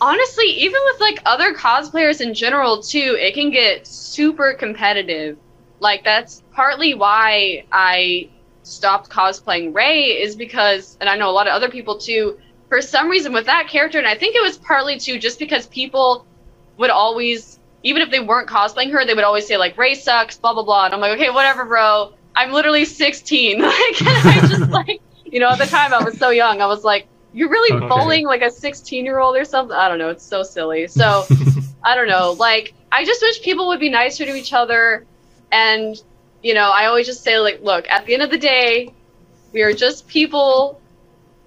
honestly, 0.00 0.46
even 0.46 0.80
with 0.86 1.00
like 1.00 1.20
other 1.26 1.54
cosplayers 1.54 2.20
in 2.20 2.32
general 2.34 2.82
too, 2.82 3.16
it 3.20 3.34
can 3.34 3.50
get 3.50 3.86
super 3.86 4.54
competitive. 4.54 5.36
Like 5.80 6.04
that's 6.04 6.42
partly 6.52 6.94
why 6.94 7.64
I 7.72 8.30
stopped 8.62 9.10
cosplaying 9.10 9.74
Rey 9.74 10.22
is 10.22 10.36
because, 10.36 10.96
and 11.00 11.08
I 11.08 11.16
know 11.16 11.28
a 11.28 11.32
lot 11.32 11.48
of 11.48 11.54
other 11.54 11.68
people 11.68 11.98
too 11.98 12.38
for 12.68 12.80
some 12.80 13.08
reason 13.08 13.32
with 13.32 13.46
that 13.46 13.68
character, 13.68 13.98
and 13.98 14.06
I 14.06 14.14
think 14.14 14.36
it 14.36 14.42
was 14.42 14.56
partly 14.56 14.98
too 14.98 15.18
just 15.18 15.38
because 15.38 15.66
people 15.66 16.24
would 16.78 16.90
always, 16.90 17.58
even 17.82 18.00
if 18.00 18.10
they 18.10 18.20
weren't 18.20 18.48
cosplaying 18.48 18.92
her, 18.92 19.04
they 19.04 19.12
would 19.12 19.24
always 19.24 19.46
say 19.46 19.56
like 19.56 19.76
Rey 19.76 19.94
sucks, 19.94 20.38
blah 20.38 20.54
blah 20.54 20.62
blah, 20.62 20.86
and 20.86 20.94
I'm 20.94 21.00
like, 21.00 21.12
okay, 21.18 21.30
whatever, 21.30 21.64
bro. 21.64 22.14
I'm 22.36 22.52
literally 22.52 22.84
16. 22.84 23.60
like, 23.62 23.72
I 23.74 24.46
just 24.48 24.70
like, 24.70 25.02
you 25.24 25.40
know, 25.40 25.48
at 25.48 25.58
the 25.58 25.66
time 25.66 25.92
I 25.92 26.02
was 26.02 26.16
so 26.16 26.30
young, 26.30 26.62
I 26.62 26.66
was 26.66 26.84
like, 26.84 27.08
you're 27.32 27.50
really 27.50 27.76
okay. 27.76 27.88
bullying 27.88 28.24
like 28.24 28.42
a 28.42 28.50
16 28.50 29.04
year 29.04 29.18
old 29.18 29.36
or 29.36 29.44
something. 29.44 29.76
I 29.76 29.88
don't 29.88 29.98
know. 29.98 30.10
It's 30.10 30.24
so 30.24 30.42
silly. 30.42 30.86
So 30.86 31.26
I 31.84 31.94
don't 31.96 32.08
know. 32.08 32.32
Like, 32.38 32.74
I 32.92 33.04
just 33.04 33.20
wish 33.22 33.42
people 33.42 33.68
would 33.68 33.80
be 33.80 33.90
nicer 33.90 34.24
to 34.24 34.34
each 34.34 34.52
other. 34.52 35.06
And, 35.52 35.96
you 36.42 36.54
know, 36.54 36.70
I 36.70 36.86
always 36.86 37.06
just 37.06 37.22
say, 37.22 37.38
like, 37.38 37.62
look, 37.62 37.88
at 37.88 38.06
the 38.06 38.14
end 38.14 38.22
of 38.22 38.30
the 38.30 38.38
day, 38.38 38.94
we 39.52 39.62
are 39.62 39.72
just 39.72 40.06
people 40.06 40.80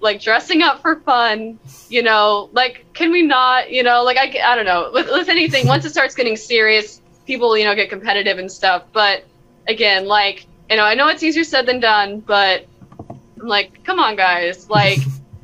like 0.00 0.20
dressing 0.20 0.62
up 0.62 0.82
for 0.82 1.00
fun, 1.00 1.58
you 1.88 2.02
know, 2.02 2.50
like 2.52 2.84
can 2.92 3.10
we 3.10 3.22
not, 3.22 3.70
you 3.70 3.82
know, 3.82 4.02
like 4.02 4.18
I, 4.18 4.52
I 4.52 4.54
don't 4.54 4.66
know, 4.66 4.90
with, 4.92 5.10
with 5.10 5.30
anything, 5.30 5.66
once 5.66 5.86
it 5.86 5.90
starts 5.90 6.14
getting 6.14 6.36
serious, 6.36 7.00
people, 7.26 7.56
you 7.56 7.64
know, 7.64 7.74
get 7.74 7.88
competitive 7.88 8.38
and 8.38 8.52
stuff. 8.52 8.84
But 8.92 9.24
again, 9.66 10.06
like, 10.06 10.46
you 10.68 10.76
know, 10.76 10.84
I 10.84 10.94
know 10.94 11.08
it's 11.08 11.22
easier 11.22 11.42
said 11.42 11.64
than 11.64 11.80
done, 11.80 12.20
but 12.20 12.66
I'm 13.08 13.48
like, 13.48 13.82
come 13.84 13.98
on, 13.98 14.14
guys, 14.14 14.68
like, 14.68 14.98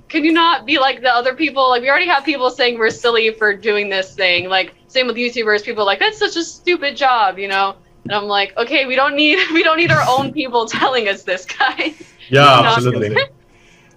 can 0.08 0.24
you 0.24 0.32
not 0.32 0.66
be 0.66 0.78
like 0.78 1.00
the 1.00 1.10
other 1.10 1.34
people? 1.34 1.70
Like, 1.70 1.82
we 1.82 1.88
already 1.88 2.08
have 2.08 2.24
people 2.24 2.50
saying 2.50 2.78
we're 2.78 2.90
silly 2.90 3.30
for 3.32 3.54
doing 3.56 3.88
this 3.88 4.14
thing. 4.14 4.48
Like, 4.48 4.74
same 4.88 5.06
with 5.06 5.16
YouTubers, 5.16 5.64
people 5.64 5.86
like, 5.86 6.00
that's 6.00 6.18
such 6.18 6.36
a 6.36 6.42
stupid 6.42 6.96
job, 6.96 7.38
you 7.38 7.48
know? 7.48 7.76
And 8.04 8.12
I'm 8.12 8.24
like, 8.24 8.56
okay, 8.56 8.86
we 8.86 8.96
don't 8.96 9.16
need, 9.16 9.38
we 9.52 9.62
don't 9.62 9.76
need 9.78 9.90
our 9.90 10.04
own 10.08 10.32
people 10.32 10.66
telling 10.66 11.08
us 11.08 11.22
this, 11.22 11.46
guys. 11.46 11.94
Yeah, 12.28 12.62
absolutely 12.64 13.16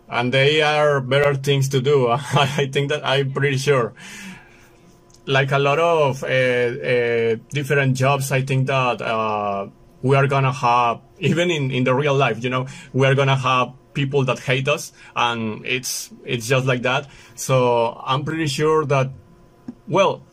and 0.10 0.34
they 0.34 0.62
are 0.62 1.02
better 1.02 1.34
things 1.36 1.70
to 1.70 1.82
do. 1.82 2.10
I 2.12 2.70
think 2.72 2.90
that 2.90 3.06
I'm 3.06 3.32
pretty 3.32 3.58
sure. 3.58 3.94
Like 5.26 5.52
a 5.52 5.60
lot 5.60 5.80
of 5.80 6.24
uh, 6.24 6.28
uh, 6.28 7.36
different 7.50 7.96
jobs, 7.96 8.32
I 8.32 8.42
think 8.42 8.68
that 8.68 9.02
uh, 9.02 9.68
we 10.02 10.16
are 10.16 10.28
gonna 10.28 10.52
have, 10.52 11.00
even 11.20 11.50
in, 11.50 11.72
in 11.72 11.84
the 11.86 11.96
real 11.96 12.14
life, 12.14 12.44
you 12.44 12.50
know, 12.50 12.68
we 12.92 13.08
are 13.08 13.16
gonna 13.16 13.38
have 13.38 13.74
people 13.94 14.26
that 14.26 14.40
hate 14.40 14.68
us, 14.68 14.92
and 15.16 15.66
it's 15.66 16.12
it's 16.26 16.48
just 16.48 16.66
like 16.66 16.82
that. 16.82 17.08
So 17.36 18.00
I'm 18.06 18.26
pretty 18.26 18.48
sure 18.48 18.86
that, 18.86 19.12
well, 19.88 20.24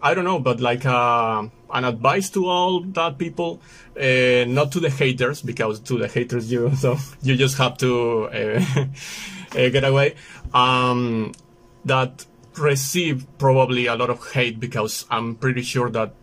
I 0.00 0.14
don't 0.14 0.24
know, 0.24 0.38
but 0.38 0.60
like 0.60 0.86
uh, 0.86 1.46
an 1.72 1.84
advice 1.84 2.30
to 2.30 2.46
all 2.46 2.80
that 2.80 3.18
people, 3.18 3.60
uh, 3.96 4.44
not 4.46 4.72
to 4.72 4.80
the 4.80 4.90
haters, 4.90 5.42
because 5.42 5.80
to 5.80 5.98
the 5.98 6.08
haters 6.08 6.50
you 6.50 6.74
so 6.76 6.96
you 7.22 7.36
just 7.36 7.58
have 7.58 7.78
to 7.78 8.24
uh, 8.24 8.64
uh, 9.52 9.68
get 9.68 9.84
away. 9.84 10.14
Um, 10.54 11.32
that 11.84 12.26
receive 12.56 13.26
probably 13.38 13.86
a 13.86 13.94
lot 13.94 14.10
of 14.10 14.32
hate 14.32 14.58
because 14.60 15.06
I'm 15.10 15.36
pretty 15.36 15.62
sure 15.62 15.90
that 15.90 16.14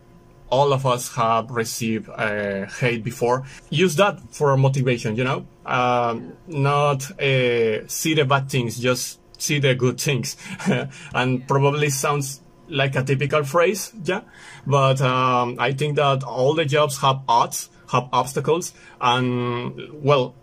all 0.49 0.73
of 0.73 0.85
us 0.85 1.13
have 1.15 1.49
received 1.51 2.09
uh, 2.09 2.65
hate 2.65 3.03
before. 3.03 3.45
Use 3.69 3.95
that 3.95 4.19
for 4.31 4.55
motivation, 4.57 5.15
you 5.15 5.23
know, 5.23 5.45
um, 5.65 6.33
not 6.47 7.09
uh, 7.19 7.88
see 7.88 8.13
the 8.13 8.25
bad 8.25 8.49
things, 8.49 8.79
just 8.79 9.19
see 9.41 9.59
the 9.59 9.75
good 9.75 9.99
things, 9.99 10.38
and 11.13 11.47
probably 11.47 11.89
sounds 11.89 12.41
like 12.67 12.95
a 12.95 13.04
typical 13.04 13.43
phrase, 13.43 13.93
yeah. 14.04 14.21
But 14.65 15.01
um, 15.01 15.58
I 15.60 15.73
think 15.73 15.95
that 15.97 16.23
all 16.23 16.54
the 16.54 16.65
jobs 16.65 16.97
have 16.99 17.21
odds, 17.28 17.69
have 17.91 18.10
obstacles, 18.12 18.73
and 18.99 20.04
well, 20.04 20.36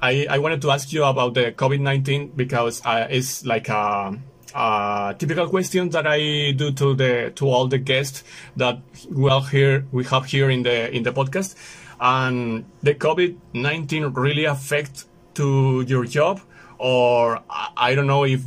I, 0.00 0.26
I 0.30 0.38
wanted 0.38 0.62
to 0.62 0.70
ask 0.70 0.92
you 0.92 1.04
about 1.04 1.34
the 1.34 1.52
COVID-19 1.52 2.36
because 2.36 2.84
uh, 2.84 3.08
it's 3.10 3.44
like 3.44 3.68
a, 3.68 4.16
a, 4.54 5.16
typical 5.18 5.48
question 5.48 5.90
that 5.90 6.06
I 6.06 6.52
do 6.52 6.70
to 6.72 6.94
the 6.94 7.32
to 7.34 7.48
all 7.48 7.66
the 7.66 7.78
guests 7.78 8.22
that 8.56 8.78
well 9.10 9.40
here 9.40 9.86
we 9.90 10.04
have 10.04 10.26
here 10.26 10.50
in 10.50 10.62
the 10.62 10.94
in 10.94 11.02
the 11.02 11.12
podcast, 11.12 11.56
and 12.00 12.64
the 12.82 12.94
COVID-19 12.94 14.16
really 14.16 14.44
affect 14.44 15.06
to 15.34 15.84
your 15.86 16.04
job, 16.04 16.40
or 16.78 17.42
I 17.76 17.94
don't 17.96 18.06
know 18.06 18.24
if 18.24 18.42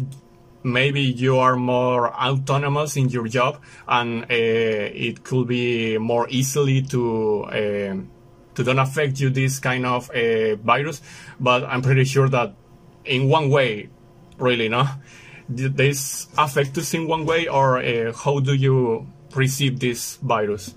maybe 0.63 1.01
you 1.01 1.37
are 1.37 1.55
more 1.55 2.13
autonomous 2.13 2.95
in 2.97 3.09
your 3.09 3.27
job 3.27 3.59
and 3.87 4.23
uh, 4.23 4.25
it 4.29 5.23
could 5.23 5.47
be 5.47 5.97
more 5.97 6.27
easily 6.29 6.81
to 6.83 7.43
uh, 7.45 7.95
to 8.55 8.63
don't 8.63 8.79
affect 8.79 9.19
you 9.19 9.29
this 9.29 9.59
kind 9.59 9.85
of 9.85 10.09
uh, 10.11 10.55
virus. 10.57 11.01
But 11.39 11.63
I'm 11.63 11.81
pretty 11.81 12.03
sure 12.03 12.29
that 12.29 12.53
in 13.05 13.29
one 13.29 13.49
way, 13.49 13.89
really, 14.37 14.69
no, 14.69 14.87
this 15.49 16.27
affect 16.37 16.77
us 16.77 16.93
in 16.93 17.07
one 17.07 17.25
way, 17.25 17.47
or 17.47 17.79
uh, 17.79 18.13
how 18.13 18.39
do 18.39 18.53
you 18.53 19.07
perceive 19.29 19.79
this 19.79 20.17
virus 20.17 20.75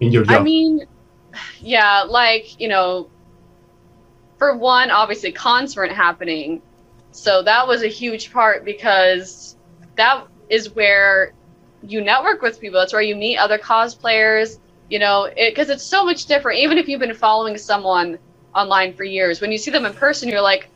in 0.00 0.12
your 0.12 0.24
job? 0.24 0.40
I 0.40 0.42
mean, 0.42 0.86
yeah, 1.60 2.02
like 2.02 2.60
you 2.60 2.68
know, 2.68 3.10
for 4.38 4.56
one, 4.56 4.90
obviously 4.90 5.32
cons 5.32 5.76
weren't 5.76 5.92
happening, 5.92 6.62
so 7.12 7.42
that 7.44 7.66
was 7.68 7.82
a 7.82 7.88
huge 7.88 8.32
part 8.32 8.64
because 8.64 9.56
that 9.96 10.26
is 10.50 10.74
where 10.74 11.34
you 11.82 12.02
network 12.02 12.42
with 12.42 12.60
people. 12.60 12.80
That's 12.80 12.94
where 12.94 13.02
you 13.02 13.16
meet 13.16 13.38
other 13.38 13.58
cosplayers. 13.58 14.58
You 14.90 15.00
know, 15.00 15.30
because 15.36 15.70
it, 15.70 15.74
it's 15.74 15.86
so 15.86 16.04
much 16.04 16.26
different. 16.26 16.60
Even 16.60 16.78
if 16.78 16.88
you've 16.88 17.00
been 17.00 17.14
following 17.14 17.58
someone 17.58 18.18
online 18.54 18.94
for 18.94 19.04
years, 19.04 19.40
when 19.40 19.52
you 19.52 19.58
see 19.58 19.70
them 19.72 19.86
in 19.86 19.94
person, 19.94 20.28
you're 20.30 20.42
like, 20.42 20.70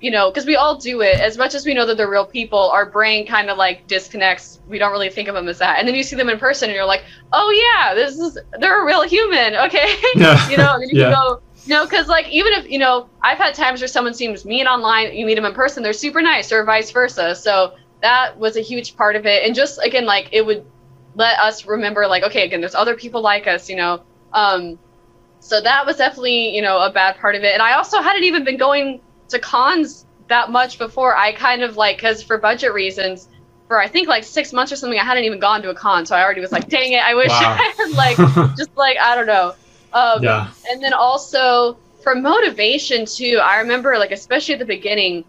you 0.00 0.10
know, 0.10 0.30
because 0.30 0.46
we 0.46 0.56
all 0.56 0.78
do 0.78 1.00
it. 1.02 1.20
As 1.20 1.38
much 1.38 1.54
as 1.54 1.66
we 1.66 1.74
know 1.74 1.86
that 1.86 1.96
they're 1.96 2.10
real 2.10 2.26
people, 2.26 2.70
our 2.70 2.90
brain 2.90 3.26
kind 3.26 3.50
of 3.50 3.58
like 3.58 3.86
disconnects. 3.88 4.60
We 4.66 4.78
don't 4.78 4.92
really 4.92 5.10
think 5.10 5.28
of 5.28 5.34
them 5.36 5.48
as 5.48 5.58
that. 5.58 5.78
And 5.78 5.88
then 5.88 5.94
you 5.96 6.02
see 6.04 6.16
them 6.16 6.28
in 6.30 6.38
person, 6.38 6.68
and 6.70 6.76
you're 6.76 6.86
like, 6.86 7.04
oh 7.32 7.50
yeah, 7.78 7.94
this 7.94 8.16
is 8.18 8.38
they're 8.60 8.82
a 8.82 8.86
real 8.86 9.08
human. 9.08 9.56
Okay, 9.56 9.96
yeah. 10.14 10.36
you 10.46 10.58
know, 10.58 10.74
and 10.74 10.82
then 10.82 10.90
you 10.90 10.96
Yeah. 10.96 11.08
can 11.08 11.10
go. 11.10 11.40
No, 11.68 11.84
because 11.84 12.08
like 12.08 12.26
even 12.28 12.54
if 12.54 12.70
you 12.70 12.78
know, 12.78 13.08
I've 13.22 13.36
had 13.36 13.54
times 13.54 13.80
where 13.80 13.88
someone 13.88 14.14
seems 14.14 14.44
mean 14.46 14.66
online, 14.66 15.14
you 15.14 15.26
meet 15.26 15.34
them 15.34 15.44
in 15.44 15.52
person, 15.52 15.82
they're 15.82 15.92
super 15.92 16.22
nice, 16.22 16.50
or 16.50 16.64
vice 16.64 16.90
versa. 16.90 17.36
So 17.36 17.74
that 18.00 18.38
was 18.38 18.56
a 18.56 18.60
huge 18.60 18.96
part 18.96 19.16
of 19.16 19.26
it, 19.26 19.44
and 19.44 19.54
just 19.54 19.78
again, 19.82 20.06
like 20.06 20.30
it 20.32 20.44
would 20.44 20.64
let 21.14 21.38
us 21.38 21.66
remember, 21.66 22.06
like 22.06 22.22
okay, 22.24 22.46
again, 22.46 22.60
there's 22.60 22.74
other 22.74 22.96
people 22.96 23.20
like 23.20 23.46
us, 23.46 23.68
you 23.68 23.76
know. 23.76 24.02
Um, 24.32 24.78
so 25.40 25.60
that 25.60 25.84
was 25.84 25.96
definitely 25.96 26.56
you 26.56 26.62
know 26.62 26.78
a 26.80 26.90
bad 26.90 27.18
part 27.18 27.34
of 27.34 27.42
it, 27.42 27.52
and 27.52 27.60
I 27.62 27.74
also 27.74 28.00
hadn't 28.00 28.24
even 28.24 28.44
been 28.44 28.56
going 28.56 29.02
to 29.28 29.38
cons 29.38 30.06
that 30.28 30.50
much 30.50 30.78
before. 30.78 31.14
I 31.14 31.32
kind 31.32 31.62
of 31.62 31.76
like 31.76 31.98
because 31.98 32.22
for 32.22 32.38
budget 32.38 32.72
reasons. 32.72 33.28
For 33.66 33.78
I 33.78 33.86
think 33.86 34.08
like 34.08 34.24
six 34.24 34.54
months 34.54 34.72
or 34.72 34.76
something, 34.76 34.98
I 34.98 35.04
hadn't 35.04 35.24
even 35.24 35.40
gone 35.40 35.60
to 35.60 35.68
a 35.68 35.74
con, 35.74 36.06
so 36.06 36.16
I 36.16 36.24
already 36.24 36.40
was 36.40 36.52
like, 36.52 36.70
"Dang 36.70 36.92
it! 36.92 37.02
I 37.04 37.14
wish 37.14 37.28
Wow. 37.28 37.58
I 37.60 37.74
had 37.76 37.90
like 37.90 38.16
just 38.56 38.74
like 38.74 38.96
I 38.96 39.14
don't 39.14 39.26
know." 39.26 39.54
Um, 39.92 40.22
yeah, 40.22 40.52
and 40.70 40.82
then 40.82 40.92
also 40.92 41.78
for 42.02 42.14
motivation 42.14 43.06
too, 43.06 43.40
I 43.42 43.58
remember 43.58 43.98
like 43.98 44.12
especially 44.12 44.54
at 44.54 44.60
the 44.60 44.66
beginning, 44.66 45.24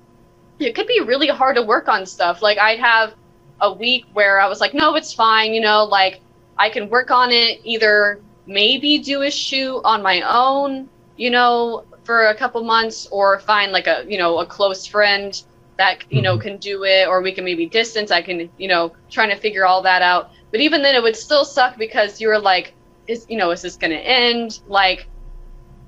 it 0.60 0.76
could 0.76 0.88
be 0.88 1.02
really 1.02 1.28
hard 1.28 1.56
to 1.56 1.64
work 1.64 1.88
on 1.88 2.06
stuff. 2.06 2.42
Like 2.42 2.58
I'd 2.58 2.80
have 2.80 3.16
a 3.62 3.74
week 3.74 4.06
where 4.14 4.40
I 4.40 4.48
was 4.48 4.60
like, 4.60 4.74
no, 4.74 4.96
it's 4.96 5.14
fine, 5.14 5.54
you 5.54 5.62
know, 5.62 5.86
like 5.86 6.22
I 6.58 6.70
can 6.70 6.90
work 6.90 7.12
on 7.12 7.32
it 7.32 7.60
either 7.64 8.22
maybe 8.46 9.00
do 9.00 9.22
a 9.24 9.32
shoot 9.32 9.82
on 9.84 10.02
my 10.02 10.22
own, 10.22 10.90
you 11.16 11.30
know, 11.30 11.86
for 12.04 12.28
a 12.28 12.36
couple 12.36 12.64
months 12.64 13.08
or 13.12 13.40
find 13.40 13.72
like 13.72 13.88
a, 13.88 14.04
you 14.08 14.18
know, 14.18 14.40
a 14.40 14.46
close 14.46 14.86
friend 14.86 15.34
that, 15.78 16.04
you 16.10 16.22
know, 16.22 16.38
Mhm. 16.38 16.42
can 16.42 16.58
do 16.58 16.84
it 16.84 17.08
or 17.08 17.22
we 17.22 17.32
can 17.34 17.46
maybe 17.46 17.68
distance. 17.68 18.12
I 18.12 18.22
can, 18.22 18.50
you 18.58 18.68
know, 18.68 18.94
trying 19.10 19.30
to 19.30 19.36
figure 19.38 19.66
all 19.66 19.82
that 19.84 20.02
out. 20.02 20.32
But 20.52 20.62
even 20.62 20.82
then 20.82 20.96
it 20.96 21.04
would 21.04 21.16
still 21.16 21.46
suck 21.46 21.78
because 21.78 22.20
you 22.20 22.28
were 22.28 22.40
like, 22.40 22.76
is, 23.10 23.26
you 23.28 23.38
know, 23.38 23.52
is 23.52 23.62
this 23.62 23.76
going 23.76 23.92
to 23.92 23.98
end? 23.98 24.62
Like, 24.68 25.08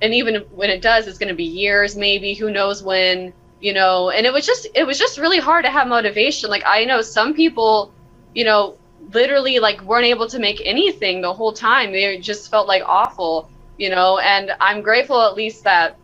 and 0.02 0.14
even 0.14 0.36
when 0.56 0.70
it 0.70 0.82
does, 0.82 1.08
it's 1.08 1.20
going 1.20 1.30
to 1.30 1.36
be 1.36 1.44
years, 1.44 1.96
maybe, 1.96 2.34
who 2.34 2.52
knows 2.52 2.82
when, 2.82 3.32
you 3.62 3.74
know, 3.74 4.10
and 4.10 4.26
it 4.26 4.34
was 4.34 4.46
just, 4.46 4.68
it 4.74 4.86
was 4.86 4.98
just 4.98 5.20
really 5.20 5.40
hard 5.40 5.64
to 5.66 5.72
have 5.72 5.88
motivation. 5.88 6.50
Like 6.50 6.64
I 6.66 6.84
know 6.84 7.02
some 7.02 7.34
people, 7.36 7.94
you 8.34 8.44
know, 8.44 8.78
literally 9.14 9.60
like 9.60 9.82
weren't 9.84 10.06
able 10.06 10.28
to 10.28 10.40
make 10.40 10.62
anything 10.66 11.22
the 11.22 11.34
whole 11.34 11.54
time. 11.54 11.92
They 11.92 12.18
just 12.18 12.50
felt 12.50 12.68
like 12.68 12.82
awful, 12.86 13.50
you 13.78 13.90
know, 13.90 14.18
and 14.18 14.52
I'm 14.60 14.82
grateful 14.82 15.22
at 15.22 15.36
least 15.36 15.64
that, 15.66 15.98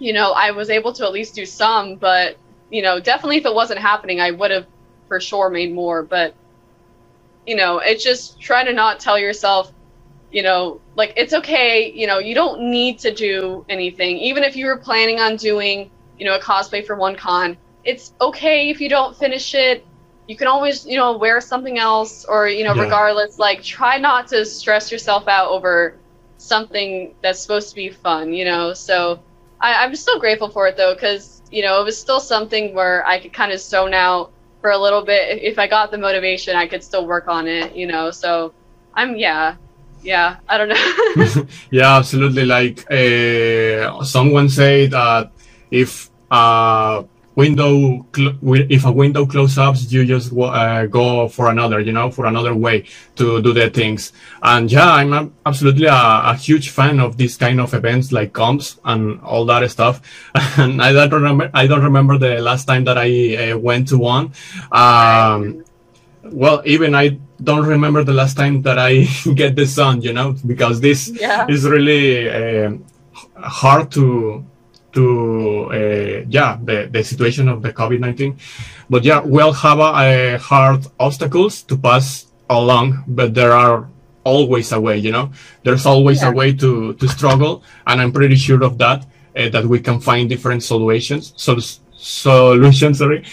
you 0.00 0.12
know, 0.12 0.32
I 0.32 0.50
was 0.50 0.68
able 0.68 0.92
to 0.94 1.04
at 1.04 1.12
least 1.12 1.34
do 1.34 1.46
some, 1.46 1.94
but, 1.94 2.36
you 2.70 2.82
know, 2.82 2.98
definitely 2.98 3.36
if 3.36 3.46
it 3.46 3.54
wasn't 3.54 3.78
happening, 3.78 4.20
I 4.20 4.32
would 4.32 4.50
have 4.50 4.66
for 5.06 5.20
sure 5.20 5.50
made 5.50 5.72
more, 5.72 6.02
but, 6.02 6.34
you 7.46 7.54
know, 7.54 7.78
it's 7.78 8.02
just 8.02 8.40
trying 8.40 8.66
to 8.66 8.72
not 8.72 8.98
tell 8.98 9.18
yourself, 9.18 9.72
you 10.30 10.42
know, 10.42 10.82
like 10.96 11.14
it's 11.16 11.34
okay, 11.34 11.92
you 11.94 12.06
know, 12.06 12.18
you 12.18 12.34
don't 12.34 12.60
need 12.70 13.00
to 13.00 13.14
do 13.14 13.64
anything. 13.70 14.18
Even 14.18 14.44
if 14.44 14.56
you 14.56 14.66
were 14.66 14.78
planning 14.78 15.20
on 15.20 15.36
doing, 15.36 15.90
you 16.18 16.26
know, 16.26 16.36
a 16.36 16.40
cosplay 16.40 16.86
for 16.86 16.96
one 16.96 17.16
con, 17.16 17.58
it's 17.84 18.12
okay 18.20 18.70
if 18.70 18.80
you 18.80 18.90
don't 18.90 19.16
finish 19.16 19.54
it. 19.54 19.88
You 20.28 20.36
can 20.36 20.48
always, 20.48 20.86
you 20.86 20.96
know, 20.98 21.18
wear 21.18 21.40
something 21.40 21.78
else 21.78 22.24
or, 22.28 22.48
you 22.48 22.64
know, 22.64 22.74
Yeah. 22.74 22.76
regardless, 22.76 23.38
like 23.38 23.62
try 23.62 23.98
not 23.98 24.28
to 24.28 24.44
stress 24.46 24.92
yourself 24.92 25.28
out 25.28 25.50
over 25.50 26.00
something 26.38 27.14
that's 27.22 27.42
supposed 27.42 27.70
to 27.70 27.76
be 27.76 27.90
fun, 27.90 28.32
you 28.34 28.44
know. 28.44 28.74
So 28.74 29.22
I, 29.62 29.84
I'm 29.84 29.96
still 29.96 30.20
grateful 30.20 30.50
for 30.50 30.68
it 30.68 30.76
though, 30.76 30.94
because, 30.94 31.42
you 31.50 31.62
know, 31.62 31.80
it 31.80 31.84
was 31.84 32.00
still 32.00 32.20
something 32.20 32.74
where 32.74 33.06
I 33.06 33.20
could 33.20 33.32
kind 33.34 33.52
of 33.52 33.60
zone 33.60 33.94
out 33.94 34.32
for 34.60 34.70
a 34.72 34.78
little 34.78 35.04
bit. 35.04 35.42
If 35.42 35.58
I 35.58 35.68
got 35.68 35.90
the 35.92 35.98
motivation, 35.98 36.56
I 36.56 36.68
could 36.68 36.84
still 36.84 37.06
work 37.06 37.28
on 37.28 37.48
it, 37.48 37.74
you 37.76 37.86
know. 37.86 38.10
So 38.12 38.54
I'm, 38.94 39.16
yeah, 39.16 39.56
yeah, 40.02 40.36
I 40.48 40.58
don't 40.58 40.68
know. 40.68 41.46
yeah, 41.70 41.96
absolutely. 41.96 42.44
Like 42.44 42.90
uh, 42.90 44.02
someone 44.04 44.48
said 44.48 44.92
that 44.92 45.30
if 45.70 46.10
a 46.30 47.04
window 47.34 48.06
if 48.14 48.84
a 48.84 48.92
window 48.92 49.24
closes 49.24 49.58
up, 49.58 49.74
you 49.88 50.04
just 50.04 50.32
uh, 50.32 50.86
go 50.86 51.28
for 51.28 51.48
another, 51.48 51.80
you 51.80 51.92
know, 51.92 52.10
for 52.10 52.26
another 52.26 52.54
way 52.54 52.84
to 53.16 53.40
do 53.40 53.52
the 53.52 53.70
things. 53.70 54.12
And 54.42 54.70
yeah, 54.70 54.90
I'm 54.92 55.32
absolutely 55.46 55.86
a, 55.86 55.92
a 56.32 56.34
huge 56.34 56.70
fan 56.70 57.00
of 57.00 57.16
this 57.16 57.36
kind 57.36 57.60
of 57.60 57.72
events 57.72 58.12
like 58.12 58.32
comps 58.32 58.78
and 58.84 59.20
all 59.22 59.44
that 59.46 59.68
stuff. 59.70 60.00
And 60.58 60.82
I 60.82 60.92
don't 60.92 61.12
remember 61.12 61.50
I 61.54 61.66
don't 61.66 61.84
remember 61.84 62.18
the 62.18 62.40
last 62.40 62.66
time 62.66 62.84
that 62.84 62.98
I 62.98 63.10
uh, 63.52 63.58
went 63.58 63.88
to 63.88 63.98
one. 63.98 64.32
Um, 64.72 65.64
well, 66.24 66.62
even 66.64 66.94
I 66.94 67.18
don't 67.42 67.66
remember 67.66 68.04
the 68.04 68.12
last 68.12 68.36
time 68.36 68.62
that 68.62 68.78
I 68.78 69.04
get 69.34 69.56
the 69.56 69.66
sun, 69.66 70.02
you 70.02 70.12
know, 70.12 70.34
because 70.46 70.80
this 70.80 71.08
yeah. 71.08 71.46
is 71.48 71.64
really 71.68 72.28
uh, 72.28 72.72
hard 73.36 73.90
to 73.92 74.44
to 74.92 75.70
uh, 75.72 76.24
yeah 76.28 76.58
the, 76.62 76.88
the 76.90 77.02
situation 77.04 77.48
of 77.48 77.62
the 77.62 77.72
COVID-19. 77.72 78.36
But 78.90 79.04
yeah, 79.04 79.20
we'll 79.20 79.52
have 79.52 79.78
uh, 79.80 80.38
hard 80.38 80.86
obstacles 80.98 81.62
to 81.62 81.76
pass 81.76 82.26
along, 82.48 83.04
but 83.06 83.34
there 83.34 83.52
are 83.52 83.88
always 84.24 84.72
a 84.72 84.80
way, 84.80 84.98
you 84.98 85.12
know, 85.12 85.30
there's 85.62 85.86
always 85.86 86.20
Yeah. 86.20 86.30
a 86.30 86.32
way 86.32 86.52
to 86.54 86.92
to 86.94 87.08
struggle, 87.08 87.62
and 87.86 88.00
I'm 88.00 88.12
pretty 88.12 88.36
sure 88.36 88.62
of 88.64 88.78
that 88.78 89.06
uh, 89.36 89.48
that 89.50 89.64
we 89.64 89.78
can 89.80 90.00
find 90.00 90.28
different 90.28 90.62
solutions. 90.62 91.32
So 91.36 91.58
solutions, 91.96 92.98
sorry. 92.98 93.24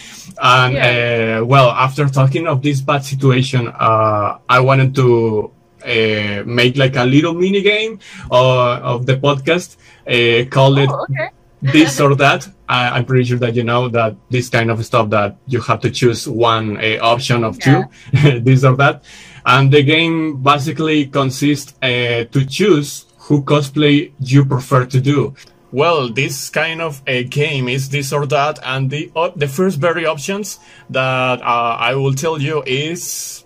And 0.41 0.77
uh, 0.77 1.45
well, 1.45 1.71
after 1.71 2.07
talking 2.07 2.47
of 2.47 2.61
this 2.61 2.81
bad 2.81 3.03
situation, 3.03 3.67
uh, 3.67 4.39
I 4.47 4.59
wanted 4.59 4.93
to 4.95 5.51
uh, 5.83 6.43
make 6.45 6.77
like 6.77 6.95
a 6.95 7.05
little 7.05 7.33
mini 7.33 7.61
game 7.61 7.99
uh, 8.31 8.77
of 8.77 9.05
the 9.05 9.17
podcast. 9.17 9.77
Uh, 10.07 10.49
call 10.49 10.77
it 10.77 10.89
Oh, 10.91 11.05
okay. 11.09 11.29
this 11.61 11.99
or 11.99 12.15
that. 12.15 12.47
I, 12.69 12.89
I'm 12.89 13.05
pretty 13.05 13.23
sure 13.23 13.39
that 13.39 13.55
you 13.55 13.63
know 13.63 13.89
that 13.89 14.15
this 14.29 14.49
kind 14.49 14.69
of 14.69 14.85
stuff 14.85 15.09
that 15.09 15.37
you 15.47 15.59
have 15.61 15.79
to 15.81 15.89
choose 15.89 16.27
one 16.27 16.77
uh, 16.77 16.97
option 17.01 17.43
of 17.43 17.57
two, 17.59 17.83
this 18.41 18.63
or 18.63 18.75
that. 18.75 19.03
And 19.45 19.71
the 19.71 19.81
game 19.81 20.43
basically 20.43 21.07
consists 21.07 21.73
uh, 21.81 22.25
to 22.31 22.45
choose 22.45 23.05
who 23.17 23.43
cosplay 23.43 24.11
you 24.19 24.45
prefer 24.45 24.85
to 24.85 25.01
do. 25.01 25.33
Well, 25.71 26.09
this 26.09 26.49
kind 26.49 26.81
of 26.81 27.01
a 27.05 27.23
game 27.25 27.67
is 27.67 27.89
this 27.89 28.13
or 28.13 28.25
that, 28.27 28.59
and 28.63 28.89
the 28.89 29.11
uh, 29.15 29.31
the 29.35 29.47
first 29.47 29.79
very 29.79 30.05
options 30.05 30.59
that 30.89 31.41
uh, 31.41 31.77
I 31.79 31.95
will 31.95 32.13
tell 32.13 32.41
you 32.41 32.63
is 32.65 33.43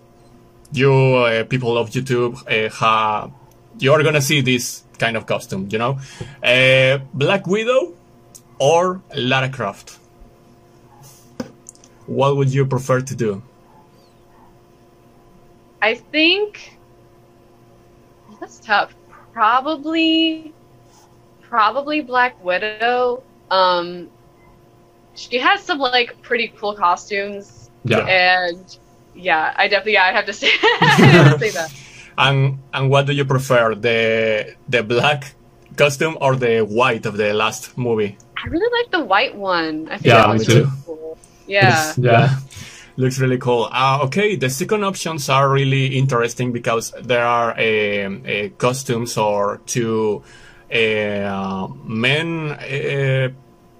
you 0.72 0.92
uh, 0.92 1.44
people 1.44 1.76
of 1.76 1.90
YouTube 1.90 2.38
uh, 2.46 2.70
ha, 2.70 3.30
you're 3.78 4.02
gonna 4.04 4.20
see 4.20 4.40
this 4.40 4.84
kind 4.98 5.16
of 5.16 5.26
costume, 5.26 5.68
you 5.70 5.78
know, 5.78 5.98
uh, 6.44 6.98
Black 7.12 7.46
Widow 7.46 7.94
or 8.58 9.02
Lara 9.16 9.48
Croft. 9.48 9.98
What 12.06 12.36
would 12.36 12.54
you 12.54 12.66
prefer 12.66 13.00
to 13.00 13.14
do? 13.16 13.42
I 15.80 15.94
think 15.96 16.78
that's 18.38 18.60
tough. 18.60 18.94
Probably, 19.32 20.52
probably 21.56 22.00
Black 22.00 22.34
Widow. 22.42 23.22
Um, 23.50 24.08
she 25.14 25.38
has 25.38 25.62
some 25.62 25.78
like 25.78 26.10
pretty 26.22 26.48
cool 26.58 26.74
costumes, 26.74 27.68
Yeah. 27.84 27.98
and 28.08 28.64
yeah, 29.14 29.52
I 29.60 29.68
definitely 29.68 29.92
yeah, 29.98 30.04
I'd 30.08 30.16
have 30.20 30.26
to 30.26 30.32
say, 30.32 30.48
have 30.80 31.32
to 31.34 31.38
say 31.44 31.50
that. 31.58 31.70
And 32.16 32.58
and 32.72 32.88
what 32.90 33.04
do 33.06 33.12
you 33.12 33.26
prefer, 33.26 33.74
the 33.74 34.56
the 34.74 34.82
black 34.82 35.34
costume 35.76 36.16
or 36.24 36.36
the 36.36 36.54
white 36.80 37.04
of 37.10 37.14
the 37.22 37.30
last 37.34 37.76
movie? 37.76 38.16
I 38.42 38.48
really 38.48 38.70
like 38.78 38.90
the 38.90 39.04
white 39.04 39.34
one. 39.36 39.88
I 39.92 39.96
think 39.98 40.06
Yeah, 40.06 40.26
that 40.26 40.38
me 40.38 40.44
too. 40.44 40.54
really 40.54 40.70
cool. 40.86 41.18
Yeah. 41.46 41.68
It's- 41.68 41.98
yeah. 41.98 42.28
Looks 42.96 43.18
really 43.18 43.38
cool. 43.38 43.68
Uh, 43.72 44.00
okay, 44.06 44.36
the 44.36 44.50
second 44.50 44.84
options 44.84 45.28
are 45.30 45.48
really 45.48 45.86
interesting 45.96 46.52
because 46.52 46.92
there 47.10 47.24
are 47.24 47.50
um 47.58 48.22
uh, 48.26 48.48
costumes 48.58 49.16
or 49.16 49.60
two 49.66 50.22
uh, 50.72 51.68
men. 51.84 52.50
Uh, 52.50 53.28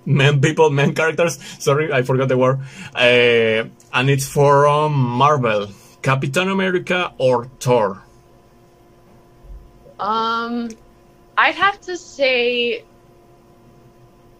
men 0.04 0.40
people, 0.40 0.70
men 0.70 0.94
characters. 0.94 1.38
Sorry, 1.58 1.92
I 1.92 2.02
forgot 2.02 2.28
the 2.28 2.36
word. 2.36 2.60
Uh, 2.94 3.68
and 3.94 4.10
it's 4.10 4.26
from 4.26 4.92
Marvel, 4.92 5.68
Captain 6.02 6.48
America 6.48 7.12
or 7.18 7.46
Thor. 7.60 8.02
Um, 9.98 10.70
I'd 11.38 11.54
have 11.54 11.80
to 11.82 11.96
say 11.96 12.84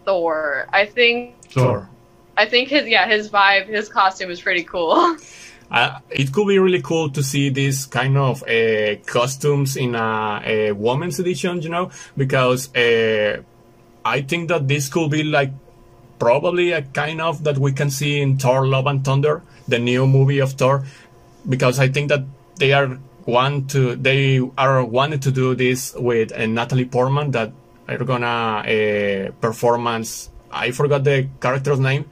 Thor. 0.05 0.67
I 0.71 0.85
think 0.85 1.35
Thor. 1.49 1.89
I 2.35 2.45
think 2.45 2.69
his 2.69 2.87
yeah 2.87 3.07
his 3.07 3.29
vibe 3.29 3.67
his 3.67 3.87
costume 3.89 4.29
is 4.31 4.41
pretty 4.41 4.63
cool. 4.63 5.17
Uh, 5.73 5.99
it 6.11 6.31
could 6.31 6.47
be 6.47 6.59
really 6.59 6.83
cool 6.83 7.09
to 7.09 7.23
see 7.23 7.49
these 7.49 7.87
kind 7.87 8.15
of 8.15 8.43
uh, 8.43 8.95
costumes 9.07 9.75
in 9.75 9.95
a, 9.95 10.41
a, 10.45 10.71
woman's 10.71 11.19
edition, 11.19 11.63
you 11.63 11.69
know, 11.69 11.89
because 12.15 12.73
uh, 12.75 13.41
I 14.05 14.21
think 14.21 14.49
that 14.49 14.67
this 14.67 14.87
could 14.87 15.09
be 15.09 15.23
like 15.23 15.51
probably 16.19 16.73
a 16.73 16.83
kind 16.83 17.19
of 17.19 17.43
that 17.43 17.57
we 17.57 17.71
can 17.71 17.89
see 17.89 18.21
in 18.21 18.37
Thor: 18.37 18.67
Love 18.67 18.85
and 18.85 19.03
Thunder, 19.03 19.41
the 19.67 19.79
new 19.79 20.05
movie 20.05 20.37
of 20.37 20.51
Thor, 20.51 20.85
because 21.49 21.79
I 21.79 21.87
think 21.87 22.09
that 22.09 22.23
they 22.57 22.73
are 22.73 22.99
want 23.25 23.71
to 23.71 23.95
they 23.95 24.41
are 24.57 24.85
wanted 24.85 25.23
to 25.23 25.31
do 25.31 25.55
this 25.55 25.95
with 25.95 26.31
uh, 26.33 26.45
Natalie 26.45 26.85
Portman 26.85 27.31
that 27.31 27.51
are 27.87 27.97
gonna 27.97 28.27
uh, 28.27 29.31
performance. 29.41 30.29
I 30.51 30.69
forgot 30.69 31.03
the 31.03 31.29
character's 31.41 31.79
name, 31.79 32.05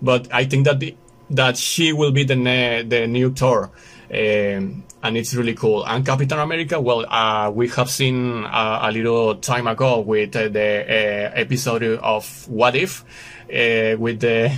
but 0.00 0.32
I 0.32 0.44
think 0.44 0.66
that 0.66 0.78
the, 0.78 0.94
that 1.32 1.56
she 1.56 1.92
will 1.92 2.12
be 2.12 2.24
the 2.24 2.36
ne- 2.36 2.82
the 2.82 3.06
new 3.06 3.32
Thor, 3.32 3.70
um, 4.10 4.84
and 5.02 5.16
it's 5.16 5.34
really 5.34 5.54
cool. 5.54 5.84
And 5.84 6.04
Captain 6.06 6.38
America, 6.38 6.80
well, 6.80 7.04
uh, 7.08 7.50
we 7.50 7.68
have 7.68 7.90
seen 7.90 8.44
uh, 8.44 8.80
a 8.82 8.92
little 8.92 9.36
time 9.36 9.66
ago 9.66 10.00
with 10.00 10.36
uh, 10.36 10.48
the 10.48 10.82
uh, 10.82 11.32
episode 11.34 11.82
of 11.82 12.48
What 12.48 12.76
If, 12.76 13.04
uh, 13.48 13.96
with 13.98 14.20
the 14.20 14.56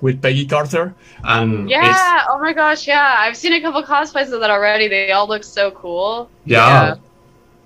with 0.00 0.22
Peggy 0.22 0.46
Carter, 0.46 0.94
and 1.24 1.68
yeah, 1.68 2.24
oh 2.28 2.38
my 2.40 2.52
gosh, 2.52 2.86
yeah, 2.86 3.16
I've 3.18 3.36
seen 3.36 3.52
a 3.52 3.60
couple 3.60 3.82
cosplays 3.82 4.32
of 4.32 4.40
that 4.40 4.50
already. 4.50 4.88
They 4.88 5.12
all 5.12 5.28
look 5.28 5.44
so 5.44 5.70
cool. 5.70 6.30
Yeah. 6.44 6.66
yeah. 6.66 6.94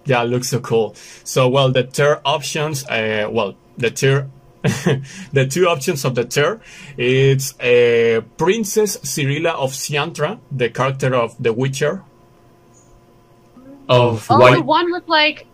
Yeah, 0.07 0.22
looks 0.22 0.48
so 0.48 0.61
cool. 0.61 0.94
So, 1.24 1.46
well, 1.48 1.70
the 1.70 1.85
third 1.85 2.20
options, 2.24 2.85
uh, 2.87 3.29
well, 3.31 3.55
the 3.76 3.90
third 3.90 4.31
the 5.33 5.46
two 5.49 5.66
options 5.66 6.05
of 6.05 6.14
the 6.14 6.25
tour. 6.25 6.61
It's 6.99 7.59
uh, 7.61 8.20
Princess 8.37 8.99
Cirilla 8.99 9.55
of 9.55 9.73
Cintra, 9.73 10.38
the 10.53 10.68
character 10.68 11.14
of 11.14 11.35
The 11.42 11.53
Witcher. 11.53 12.05
Of 13.88 14.27
oh, 14.31 14.38
white... 14.38 14.57
the 14.57 14.62
one 14.62 14.92
with 14.92 15.09
like, 15.09 15.46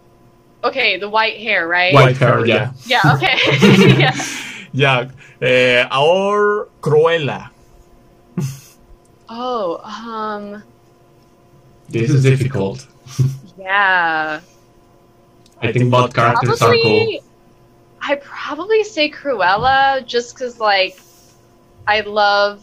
okay, 0.65 0.99
the 0.99 1.09
white 1.09 1.39
hair, 1.39 1.69
right? 1.69 1.95
White 1.95 2.17
hair, 2.17 2.45
yeah. 2.45 2.73
Yeah, 2.85 3.01
okay. 3.15 3.39
yeah. 3.99 5.09
yeah. 5.41 5.89
Uh, 5.91 6.03
or 6.03 6.69
Cruella. 6.81 7.51
oh, 9.29 9.79
um. 9.85 10.63
This 11.89 12.11
is 12.11 12.25
difficult. 12.25 12.87
yeah. 13.57 14.41
I 15.63 15.73
think 15.73 15.91
both 15.91 16.13
characters 16.13 16.59
Probably... 16.59 16.81
are 16.81 17.21
cool. 17.21 17.26
I'd 18.09 18.23
probably 18.23 18.85
say 18.85 19.11
Cruella 19.11 20.07
just 20.07 20.35
because, 20.35 20.61
like, 20.61 21.01
I 21.87 22.01
love. 22.01 22.63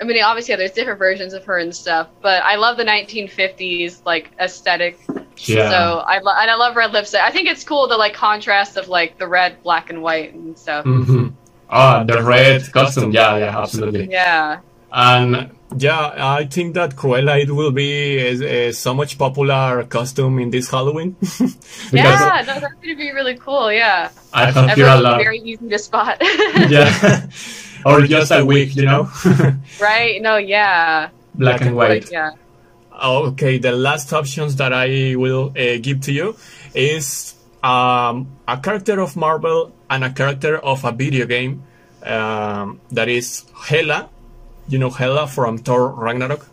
I 0.00 0.04
mean, 0.04 0.22
obviously, 0.22 0.52
yeah, 0.52 0.56
there's 0.56 0.72
different 0.72 0.98
versions 0.98 1.34
of 1.34 1.44
her 1.44 1.58
and 1.58 1.74
stuff, 1.74 2.08
but 2.22 2.42
I 2.42 2.56
love 2.56 2.78
the 2.78 2.84
1950s 2.84 4.00
like 4.06 4.30
aesthetic. 4.40 4.98
Yeah. 5.36 5.68
So 5.68 5.98
I 6.06 6.18
love 6.20 6.36
and 6.40 6.50
I 6.50 6.54
love 6.54 6.74
red 6.74 6.92
lipstick. 6.92 7.20
I 7.20 7.30
think 7.30 7.48
it's 7.48 7.64
cool 7.64 7.86
the 7.86 7.96
like 7.96 8.14
contrast 8.14 8.78
of 8.78 8.88
like 8.88 9.18
the 9.18 9.28
red, 9.28 9.62
black, 9.62 9.90
and 9.90 10.02
white 10.02 10.32
and 10.32 10.58
stuff. 10.58 10.86
Mm-hmm. 10.86 11.28
Ah, 11.68 12.02
the 12.02 12.22
red 12.22 12.70
costume. 12.72 13.12
Yeah, 13.12 13.36
yeah, 13.36 13.58
absolutely. 13.58 14.10
Yeah. 14.10 14.60
And 14.92 15.50
yeah, 15.76 16.12
I 16.16 16.46
think 16.46 16.74
that 16.74 16.96
Cruella 16.96 17.40
it 17.40 17.50
will 17.50 17.70
be 17.70 18.18
a, 18.18 18.68
a, 18.68 18.72
so 18.72 18.92
much 18.92 19.16
popular 19.16 19.84
costume 19.84 20.38
in 20.40 20.50
this 20.50 20.70
Halloween. 20.70 21.16
yeah, 21.92 22.42
no, 22.46 22.54
that's 22.54 22.60
gonna 22.60 22.96
be 22.96 23.12
really 23.12 23.36
cool. 23.36 23.72
Yeah, 23.72 24.10
I 24.32 24.50
have 24.50 24.76
here 24.76 24.88
a 24.88 25.00
lot. 25.00 25.18
Very 25.18 25.38
easy 25.38 25.68
to 25.68 25.78
spot. 25.78 26.18
yeah, 26.68 27.26
or 27.86 28.02
just 28.02 28.32
a 28.32 28.44
wig, 28.44 28.74
you 28.74 28.84
know. 28.84 29.08
right? 29.80 30.20
No, 30.20 30.36
yeah. 30.36 31.10
Black 31.34 31.60
and 31.60 31.76
white. 31.76 32.10
yeah. 32.10 32.32
Okay, 33.02 33.58
the 33.58 33.72
last 33.72 34.12
options 34.12 34.56
that 34.56 34.72
I 34.72 35.14
will 35.16 35.54
uh, 35.56 35.78
give 35.80 36.00
to 36.02 36.12
you 36.12 36.36
is 36.74 37.34
um, 37.62 38.26
a 38.46 38.58
character 38.58 39.00
of 39.00 39.16
Marvel 39.16 39.72
and 39.88 40.04
a 40.04 40.10
character 40.10 40.58
of 40.58 40.84
a 40.84 40.92
video 40.92 41.26
game 41.26 41.62
um, 42.02 42.80
that 42.90 43.08
is 43.08 43.44
Hela 43.66 44.10
you 44.70 44.78
know 44.78 44.90
Hela 44.90 45.26
from 45.26 45.58
Thor 45.58 45.90
Ragnarok? 45.90 46.46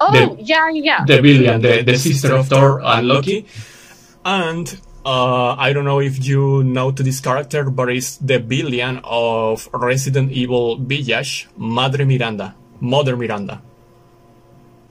Oh, 0.00 0.12
the, 0.12 0.42
yeah, 0.42 0.68
yeah. 0.70 1.04
The 1.06 1.22
villain, 1.22 1.62
the, 1.62 1.82
the 1.82 1.96
sister 1.96 2.34
of 2.34 2.48
Thor 2.48 2.80
and 2.82 3.06
Loki. 3.06 3.46
And 4.24 4.68
uh, 5.06 5.54
I 5.54 5.72
don't 5.72 5.84
know 5.84 6.00
if 6.00 6.24
you 6.24 6.64
know 6.64 6.90
to 6.90 7.02
this 7.02 7.20
character, 7.20 7.70
but 7.70 7.90
it's 7.90 8.16
the 8.16 8.38
villain 8.38 9.00
of 9.04 9.68
Resident 9.72 10.32
Evil 10.32 10.76
Village, 10.76 11.48
Madre 11.56 12.04
Miranda. 12.04 12.54
Mother 12.80 13.16
Miranda. 13.16 13.62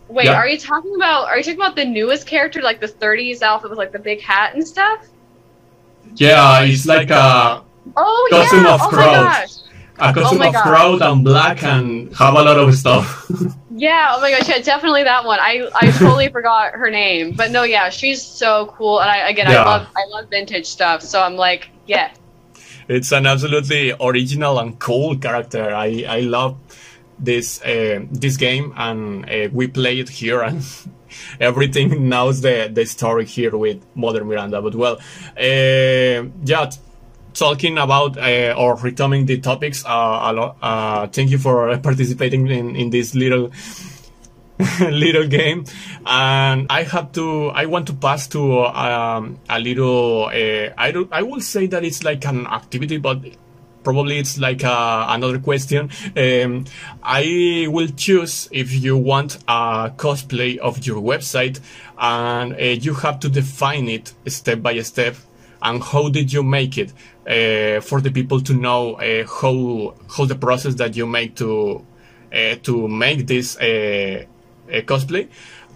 Wait, 0.08 0.26
yeah. 0.26 0.34
are 0.34 0.48
you 0.48 0.58
talking 0.58 0.96
about 0.96 1.28
are 1.28 1.38
you 1.38 1.43
talking 1.43 1.60
about 1.60 1.76
the 1.76 1.86
newest 1.86 2.28
character, 2.28 2.62
like 2.62 2.80
the 2.80 2.88
30s 2.88 3.41
outfit 3.41 3.69
with 3.69 3.80
like 3.80 3.91
the 3.91 4.00
big 4.00 4.22
hat 4.22 4.54
and 4.54 4.67
stuff? 4.67 5.08
Yeah, 6.15 6.62
it's 6.63 6.86
like 6.86 7.10
a 7.10 7.63
oh, 7.96 8.28
costume 8.32 8.63
yeah. 8.63 8.74
of 8.74 8.82
oh 8.82 8.89
crows 8.89 9.62
a 10.00 10.14
costume 10.14 10.42
oh 10.42 10.50
of 10.50 10.56
crowd 10.56 11.02
and 11.02 11.24
black 11.24 11.64
and 11.64 12.14
have 12.16 12.34
a 12.34 12.42
lot 12.42 12.58
of 12.58 12.74
stuff. 12.76 13.30
yeah, 13.76 14.14
oh 14.16 14.22
my 14.22 14.32
gosh, 14.32 14.50
yeah, 14.50 14.60
definitely 14.60 15.04
that 15.04 15.26
one. 15.26 15.40
I 15.40 15.70
I 15.76 15.92
totally 15.92 16.30
forgot 16.30 16.74
her 16.74 16.90
name, 16.90 17.34
but 17.34 17.52
no, 17.52 17.64
yeah, 17.64 17.90
she's 17.90 18.22
so 18.22 18.68
cool, 18.78 19.02
and 19.02 19.10
I 19.10 19.30
again, 19.30 19.50
yeah. 19.50 19.64
I 19.64 19.66
love 19.66 19.88
I 19.96 20.06
love 20.10 20.30
vintage 20.30 20.66
stuff, 20.66 21.02
so 21.02 21.22
I'm 21.22 21.36
like, 21.36 21.70
yeah. 21.86 22.14
It's 22.88 23.12
an 23.12 23.26
absolutely 23.26 23.94
original 24.00 24.60
and 24.60 24.78
cool 24.80 25.18
character. 25.18 25.74
I 25.74 26.06
I 26.08 26.20
love 26.22 26.58
this 27.20 27.62
uh, 27.62 28.02
this 28.12 28.38
game, 28.38 28.74
and 28.76 29.30
uh, 29.30 29.50
we 29.52 29.68
play 29.68 30.00
it 30.00 30.10
here 30.10 30.42
and. 30.42 30.64
everything 31.40 32.10
knows 32.10 32.42
the 32.42 32.70
the 32.74 32.86
story 32.86 33.26
here 33.26 33.56
with 33.56 33.86
Mother 33.96 34.26
Miranda, 34.26 34.62
but 34.62 34.76
well, 34.76 34.98
uh, 35.38 36.28
yeah, 36.44 36.70
talking 37.34 37.78
about 37.78 38.17
uh, 38.17 38.56
or 38.58 38.76
returning 38.78 39.26
the 39.26 39.39
topics 39.39 39.84
uh. 39.86 40.54
Uh, 40.62 41.08
thank 41.08 41.30
you 41.32 41.38
for 41.38 41.78
participating 41.80 42.48
in, 42.48 42.76
in 42.76 42.89
this 42.89 43.15
little 43.15 43.52
little 44.80 45.28
game. 45.28 45.65
And 46.06 46.67
I 46.69 46.84
have 46.84 47.12
to. 47.13 47.50
I 47.50 47.65
want 47.65 47.88
to 47.88 47.93
pass 47.93 48.28
to 48.28 48.65
um, 48.65 49.39
a 49.50 49.60
little. 49.60 50.26
Uh, 50.26 50.74
I 50.78 50.91
don't. 50.91 51.12
I 51.12 51.24
will 51.24 51.41
say 51.41 51.67
that 51.67 51.84
it's 51.84 52.04
like 52.04 52.26
an 52.26 52.48
activity, 52.48 52.98
but 52.98 53.19
probably 53.84 54.17
it's 54.17 54.38
like 54.38 54.63
uh, 54.63 55.06
another 55.10 55.39
question. 55.39 55.89
Um, 56.15 56.65
I 57.02 57.67
will 57.69 57.89
choose 57.89 58.48
if 58.52 58.74
you 58.74 58.98
want 58.98 59.38
a 59.48 59.91
cosplay 59.96 60.58
of 60.58 60.86
your 60.86 61.02
website, 61.02 61.60
and 61.98 62.54
uh, 62.54 62.58
you 62.58 62.93
have 62.96 63.19
to 63.22 63.30
define 63.30 63.88
it 63.88 64.13
step 64.28 64.62
by 64.62 64.80
step. 64.82 65.15
And 65.62 65.82
how 65.82 66.10
did 66.10 66.34
you 66.34 66.43
make 66.43 66.78
it? 66.78 66.91
Uh, 67.28 67.82
for 67.82 68.02
the 68.02 68.12
people 68.12 68.42
to 68.42 68.54
know 68.54 68.96
uh, 68.96 69.26
how 69.26 69.96
how 70.16 70.26
the 70.26 70.36
process 70.36 70.76
that 70.76 70.96
you 70.96 71.08
make 71.08 71.36
to 71.36 71.86
uh, 72.34 72.56
to 72.64 72.88
make 72.88 73.28
this 73.28 73.58
uh, 73.58 74.24
cosplay. 74.68 75.28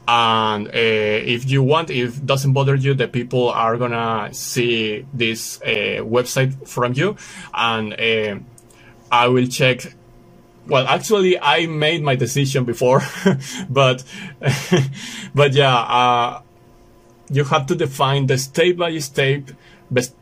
And 0.10 0.68
uh, 0.68 0.72
if 0.72 1.50
you 1.50 1.62
want, 1.64 1.90
if 1.90 2.18
it 2.18 2.26
doesn't 2.26 2.54
bother 2.54 2.76
you, 2.76 2.94
the 2.94 3.10
people 3.10 3.50
are 3.50 3.76
gonna 3.78 4.34
see 4.34 5.06
this 5.14 5.62
uh, 5.62 6.02
website 6.02 6.68
from 6.68 6.94
you, 6.94 7.18
and 7.54 8.46
I 9.12 9.28
will 9.28 9.48
check 9.48 9.94
well 10.68 10.86
actually 10.86 11.40
i 11.40 11.66
made 11.66 12.04
my 12.04 12.16
decision 12.16 12.66
before 12.66 13.02
but 13.70 14.04
but 15.34 15.54
yeah 15.54 15.78
uh, 15.78 16.42
you 17.30 17.44
have 17.46 17.66
to 17.66 17.76
define 17.76 18.28
the 18.28 18.38
step 18.38 18.76
by 18.78 18.98
step 19.00 19.44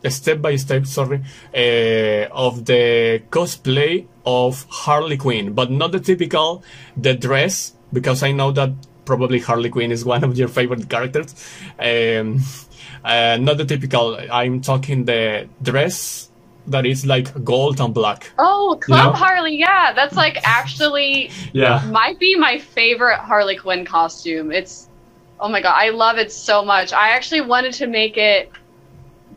step 0.10 0.42
by 0.42 0.56
step, 0.56 0.86
sorry, 0.86 1.22
uh, 1.54 2.28
of 2.32 2.66
the 2.66 3.24
cosplay 3.30 4.08
of 4.26 4.66
Harley 4.70 5.18
Quinn, 5.18 5.54
but 5.54 5.72
not 5.72 5.92
the 5.92 6.00
typical 6.00 6.64
the 6.98 7.14
dress, 7.14 7.74
because 7.94 8.24
I 8.24 8.32
know 8.32 8.52
that 8.52 8.72
probably 9.06 9.40
Harley 9.40 9.70
Quinn 9.70 9.92
is 9.92 10.04
one 10.04 10.24
of 10.24 10.38
your 10.38 10.48
favorite 10.48 10.90
characters. 10.90 11.36
Um, 11.80 12.42
uh, 13.04 13.38
not 13.40 13.58
the 13.58 13.66
typical. 13.66 14.18
I'm 14.32 14.62
talking 14.62 15.06
the 15.06 15.48
dress 15.62 16.30
that 16.68 16.86
is 16.86 17.06
like 17.06 17.44
gold 17.44 17.80
and 17.80 17.94
black. 17.94 18.32
Oh, 18.38 18.78
Club 18.82 19.00
you 19.00 19.06
know? 19.06 19.14
Harley, 19.14 19.58
yeah, 19.58 19.94
that's 19.94 20.16
like 20.16 20.40
actually 20.44 21.32
yeah 21.54 21.86
might 21.92 22.20
be 22.20 22.36
my 22.36 22.58
favorite 22.58 23.20
Harley 23.20 23.56
Quinn 23.56 23.86
costume. 23.86 24.52
It's 24.52 24.90
oh 25.40 25.50
my 25.50 25.62
god, 25.62 25.76
I 25.78 25.90
love 25.90 26.18
it 26.18 26.32
so 26.32 26.64
much. 26.64 26.94
I 26.94 27.10
actually 27.10 27.42
wanted 27.42 27.74
to 27.74 27.88
make 27.88 28.18
it 28.18 28.52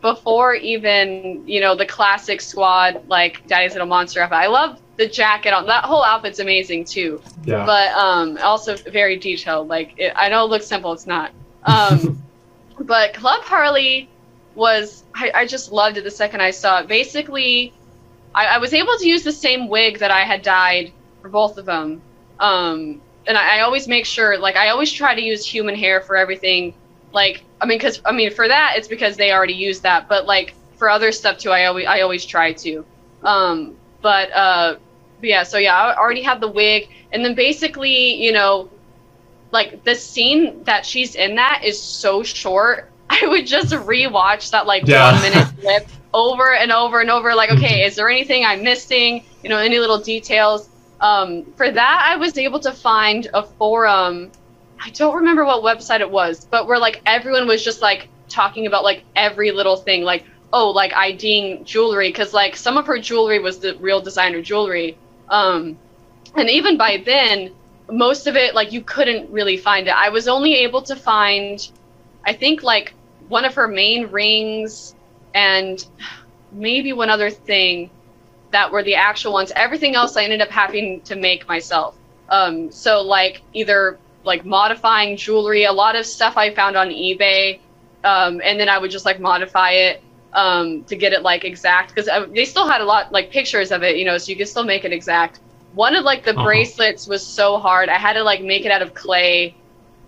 before 0.00 0.54
even 0.54 1.42
you 1.46 1.60
know 1.60 1.74
the 1.74 1.86
classic 1.86 2.40
squad 2.40 3.02
like 3.08 3.46
Daddy's 3.46 3.72
Little 3.72 3.86
Monster 3.86 4.20
outfit. 4.20 4.38
I 4.38 4.46
love 4.46 4.80
the 4.96 5.06
jacket 5.08 5.52
on 5.52 5.66
that 5.66 5.84
whole 5.84 6.04
outfit's 6.04 6.38
amazing 6.38 6.84
too. 6.84 7.20
Yeah. 7.44 7.64
But 7.64 7.92
um, 7.92 8.38
also 8.42 8.76
very 8.76 9.16
detailed. 9.16 9.68
Like 9.68 9.94
it, 9.98 10.12
I 10.16 10.28
know 10.28 10.44
it 10.44 10.48
looks 10.48 10.66
simple, 10.66 10.92
it's 10.92 11.06
not. 11.06 11.32
Um, 11.64 12.22
but 12.80 13.14
Club 13.14 13.42
Harley 13.42 14.08
was 14.54 15.04
I, 15.14 15.30
I 15.34 15.46
just 15.46 15.72
loved 15.72 15.96
it 15.96 16.04
the 16.04 16.10
second 16.10 16.42
I 16.42 16.50
saw 16.50 16.80
it. 16.80 16.88
Basically, 16.88 17.72
I, 18.34 18.46
I 18.46 18.58
was 18.58 18.74
able 18.74 18.96
to 18.98 19.08
use 19.08 19.22
the 19.22 19.32
same 19.32 19.68
wig 19.68 19.98
that 19.98 20.10
I 20.10 20.20
had 20.20 20.42
dyed 20.42 20.92
for 21.22 21.28
both 21.28 21.58
of 21.58 21.64
them. 21.64 22.02
Um, 22.38 23.00
and 23.26 23.36
I, 23.36 23.58
I 23.58 23.60
always 23.60 23.88
make 23.88 24.06
sure, 24.06 24.38
like, 24.38 24.56
I 24.56 24.68
always 24.70 24.92
try 24.92 25.14
to 25.14 25.20
use 25.20 25.44
human 25.44 25.74
hair 25.74 26.00
for 26.00 26.16
everything. 26.16 26.74
Like, 27.12 27.44
I 27.60 27.66
mean, 27.66 27.78
because 27.78 28.00
I 28.04 28.12
mean, 28.12 28.32
for 28.32 28.48
that, 28.48 28.74
it's 28.76 28.88
because 28.88 29.16
they 29.16 29.32
already 29.32 29.54
use 29.54 29.80
that. 29.82 30.08
But 30.08 30.26
like 30.26 30.54
for 30.76 30.90
other 30.90 31.12
stuff 31.12 31.38
too, 31.38 31.50
I 31.50 31.66
always 31.66 31.86
I 31.86 32.02
always 32.02 32.24
try 32.26 32.52
to. 32.54 32.86
Um, 33.22 33.76
but 34.02 34.32
uh, 34.32 34.76
but 35.20 35.28
yeah, 35.28 35.42
so 35.44 35.58
yeah, 35.58 35.76
I 35.76 35.96
already 35.96 36.22
have 36.22 36.40
the 36.40 36.48
wig, 36.48 36.88
and 37.12 37.24
then 37.24 37.34
basically, 37.34 38.14
you 38.22 38.32
know, 38.32 38.70
like 39.52 39.84
the 39.84 39.94
scene 39.94 40.64
that 40.64 40.86
she's 40.86 41.14
in 41.16 41.36
that 41.36 41.62
is 41.64 41.82
so 41.82 42.22
short. 42.22 42.92
I 43.10 43.26
would 43.26 43.46
just 43.46 43.72
rewatch 43.72 44.50
that 44.52 44.66
like 44.66 44.84
Yeah. 44.86 45.12
one 45.12 45.20
minute 45.20 45.48
clip 45.60 45.88
over 46.14 46.54
and 46.54 46.72
over 46.72 47.00
and 47.00 47.10
over. 47.10 47.34
Like, 47.34 47.50
okay, 47.52 47.84
is 47.84 47.96
there 47.96 48.08
anything 48.10 48.44
I'm 48.44 48.62
missing? 48.62 49.24
You 49.42 49.50
know, 49.50 49.58
any 49.58 49.78
little 49.78 50.00
details? 50.00 50.70
Um, 51.00 51.46
for 51.56 51.70
that, 51.70 52.06
I 52.10 52.16
was 52.16 52.36
able 52.38 52.60
to 52.60 52.72
find 52.72 53.28
a 53.34 53.42
forum. 53.44 54.32
I 54.80 54.90
don't 54.90 55.16
remember 55.16 55.44
what 55.44 55.62
website 55.62 56.00
it 56.00 56.10
was, 56.10 56.44
but 56.44 56.66
where 56.66 56.78
like 56.78 57.02
everyone 57.06 57.46
was 57.46 57.64
just 57.64 57.82
like 57.82 58.08
talking 58.28 58.66
about 58.66 58.84
like 58.84 59.02
every 59.16 59.50
little 59.50 59.76
thing, 59.76 60.02
like 60.02 60.24
oh, 60.52 60.70
like 60.70 60.92
IDing 60.94 61.64
jewelry, 61.64 62.08
because 62.08 62.32
like 62.32 62.56
some 62.56 62.76
of 62.76 62.86
her 62.86 62.98
jewelry 62.98 63.38
was 63.38 63.58
the 63.58 63.76
real 63.76 64.00
designer 64.00 64.40
jewelry. 64.40 64.96
Um, 65.28 65.76
and 66.36 66.48
even 66.48 66.76
by 66.76 67.02
then, 67.04 67.52
most 67.90 68.26
of 68.26 68.36
it 68.36 68.54
like 68.54 68.72
you 68.72 68.82
couldn't 68.82 69.30
really 69.30 69.56
find 69.56 69.86
it. 69.88 69.94
I 69.94 70.08
was 70.08 70.28
only 70.28 70.54
able 70.54 70.82
to 70.82 70.96
find, 70.96 71.70
I 72.24 72.32
think 72.32 72.62
like 72.62 72.94
one 73.28 73.44
of 73.44 73.54
her 73.54 73.68
main 73.68 74.06
rings 74.08 74.94
and 75.34 75.84
maybe 76.52 76.92
one 76.92 77.10
other 77.10 77.30
thing 77.30 77.90
that 78.50 78.70
were 78.70 78.82
the 78.82 78.94
actual 78.94 79.32
ones. 79.34 79.52
Everything 79.54 79.94
else 79.94 80.16
I 80.16 80.24
ended 80.24 80.40
up 80.40 80.48
having 80.48 81.02
to 81.02 81.16
make 81.16 81.46
myself. 81.46 81.96
Um, 82.30 82.70
so 82.70 83.02
like 83.02 83.42
either 83.52 83.98
like 84.28 84.46
modifying 84.46 85.18
jewelry, 85.18 85.64
a 85.64 85.72
lot 85.72 85.96
of 85.96 86.06
stuff 86.06 86.36
I 86.38 86.54
found 86.54 86.76
on 86.76 86.90
eBay, 86.90 87.62
um, 88.04 88.40
and 88.44 88.60
then 88.60 88.68
I 88.70 88.78
would 88.78 88.92
just 88.92 89.06
like 89.06 89.20
modify 89.20 89.72
it 89.72 90.04
um, 90.34 90.84
to 90.86 90.96
get 90.96 91.12
it 91.14 91.22
like 91.22 91.44
exact 91.44 91.94
because 91.94 92.08
they 92.34 92.44
still 92.46 92.68
had 92.68 92.82
a 92.82 92.86
lot 92.86 93.12
like 93.12 93.32
pictures 93.32 93.72
of 93.72 93.82
it, 93.84 93.96
you 93.98 94.06
know, 94.06 94.18
so 94.18 94.32
you 94.32 94.38
could 94.38 94.48
still 94.48 94.64
make 94.64 94.84
it 94.84 94.92
exact. 94.92 95.40
One 95.72 95.96
of 95.96 96.04
like 96.04 96.24
the 96.24 96.34
Uh-huh. 96.36 96.46
bracelets 96.46 97.08
was 97.08 97.26
so 97.26 97.58
hard. 97.58 97.90
I 97.90 97.98
had 97.98 98.14
to 98.14 98.24
like 98.24 98.42
make 98.42 98.66
it 98.66 98.72
out 98.72 98.82
of 98.82 98.94
clay 98.94 99.58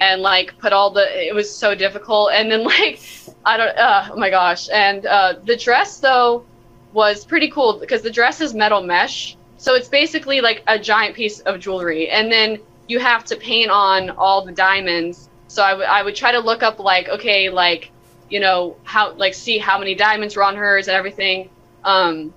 and 0.00 0.22
like 0.22 0.56
put 0.58 0.72
all 0.72 0.92
the. 0.92 1.04
It 1.28 1.34
was 1.34 1.56
so 1.56 1.74
difficult, 1.74 2.32
and 2.34 2.50
then 2.50 2.64
like 2.76 3.00
I 3.44 3.56
don't. 3.58 3.76
Uh, 3.78 4.08
oh 4.12 4.16
my 4.18 4.30
gosh! 4.30 4.68
And 4.72 5.06
uh, 5.06 5.34
the 5.44 5.56
dress 5.56 6.00
though 6.00 6.46
was 6.92 7.24
pretty 7.26 7.50
cool 7.50 7.78
because 7.80 8.02
the 8.02 8.10
dress 8.10 8.40
is 8.40 8.54
metal 8.54 8.82
mesh, 8.82 9.36
so 9.56 9.74
it's 9.74 9.88
basically 9.88 10.40
like 10.40 10.62
a 10.68 10.78
giant 10.78 11.16
piece 11.16 11.40
of 11.40 11.60
jewelry, 11.60 12.08
and 12.10 12.30
then 12.32 12.58
you 12.91 12.99
have 12.99 13.24
to 13.26 13.36
paint 13.36 13.70
on 13.70 14.11
all 14.11 14.45
the 14.45 14.53
diamonds. 14.53 15.28
So 15.49 15.62
I 15.62 15.74
would 15.74 15.86
I 15.86 16.03
would 16.03 16.16
try 16.16 16.32
to 16.32 16.41
look 16.41 16.62
up 16.62 16.78
like 16.80 17.09
okay 17.09 17.49
like 17.49 17.91
you 18.28 18.41
know 18.41 18.76
how 18.84 19.12
like 19.14 19.32
see 19.34 19.59
how 19.59 19.78
many 19.78 19.95
diamonds 19.95 20.36
were 20.36 20.45
on 20.45 20.57
hers 20.57 20.88
and 20.88 20.97
everything, 20.97 21.49
um, 21.84 22.34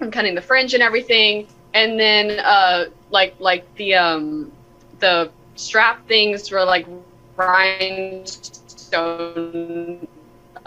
and 0.00 0.12
cutting 0.12 0.34
the 0.34 0.42
fringe 0.42 0.74
and 0.74 0.82
everything, 0.82 1.46
and 1.72 1.98
then 1.98 2.38
uh 2.40 2.86
like 3.10 3.34
like 3.38 3.64
the 3.76 3.94
um 3.94 4.52
the 5.00 5.30
strap 5.56 6.06
things 6.08 6.50
were 6.50 6.64
like 6.64 6.86
rhinestone 7.36 8.26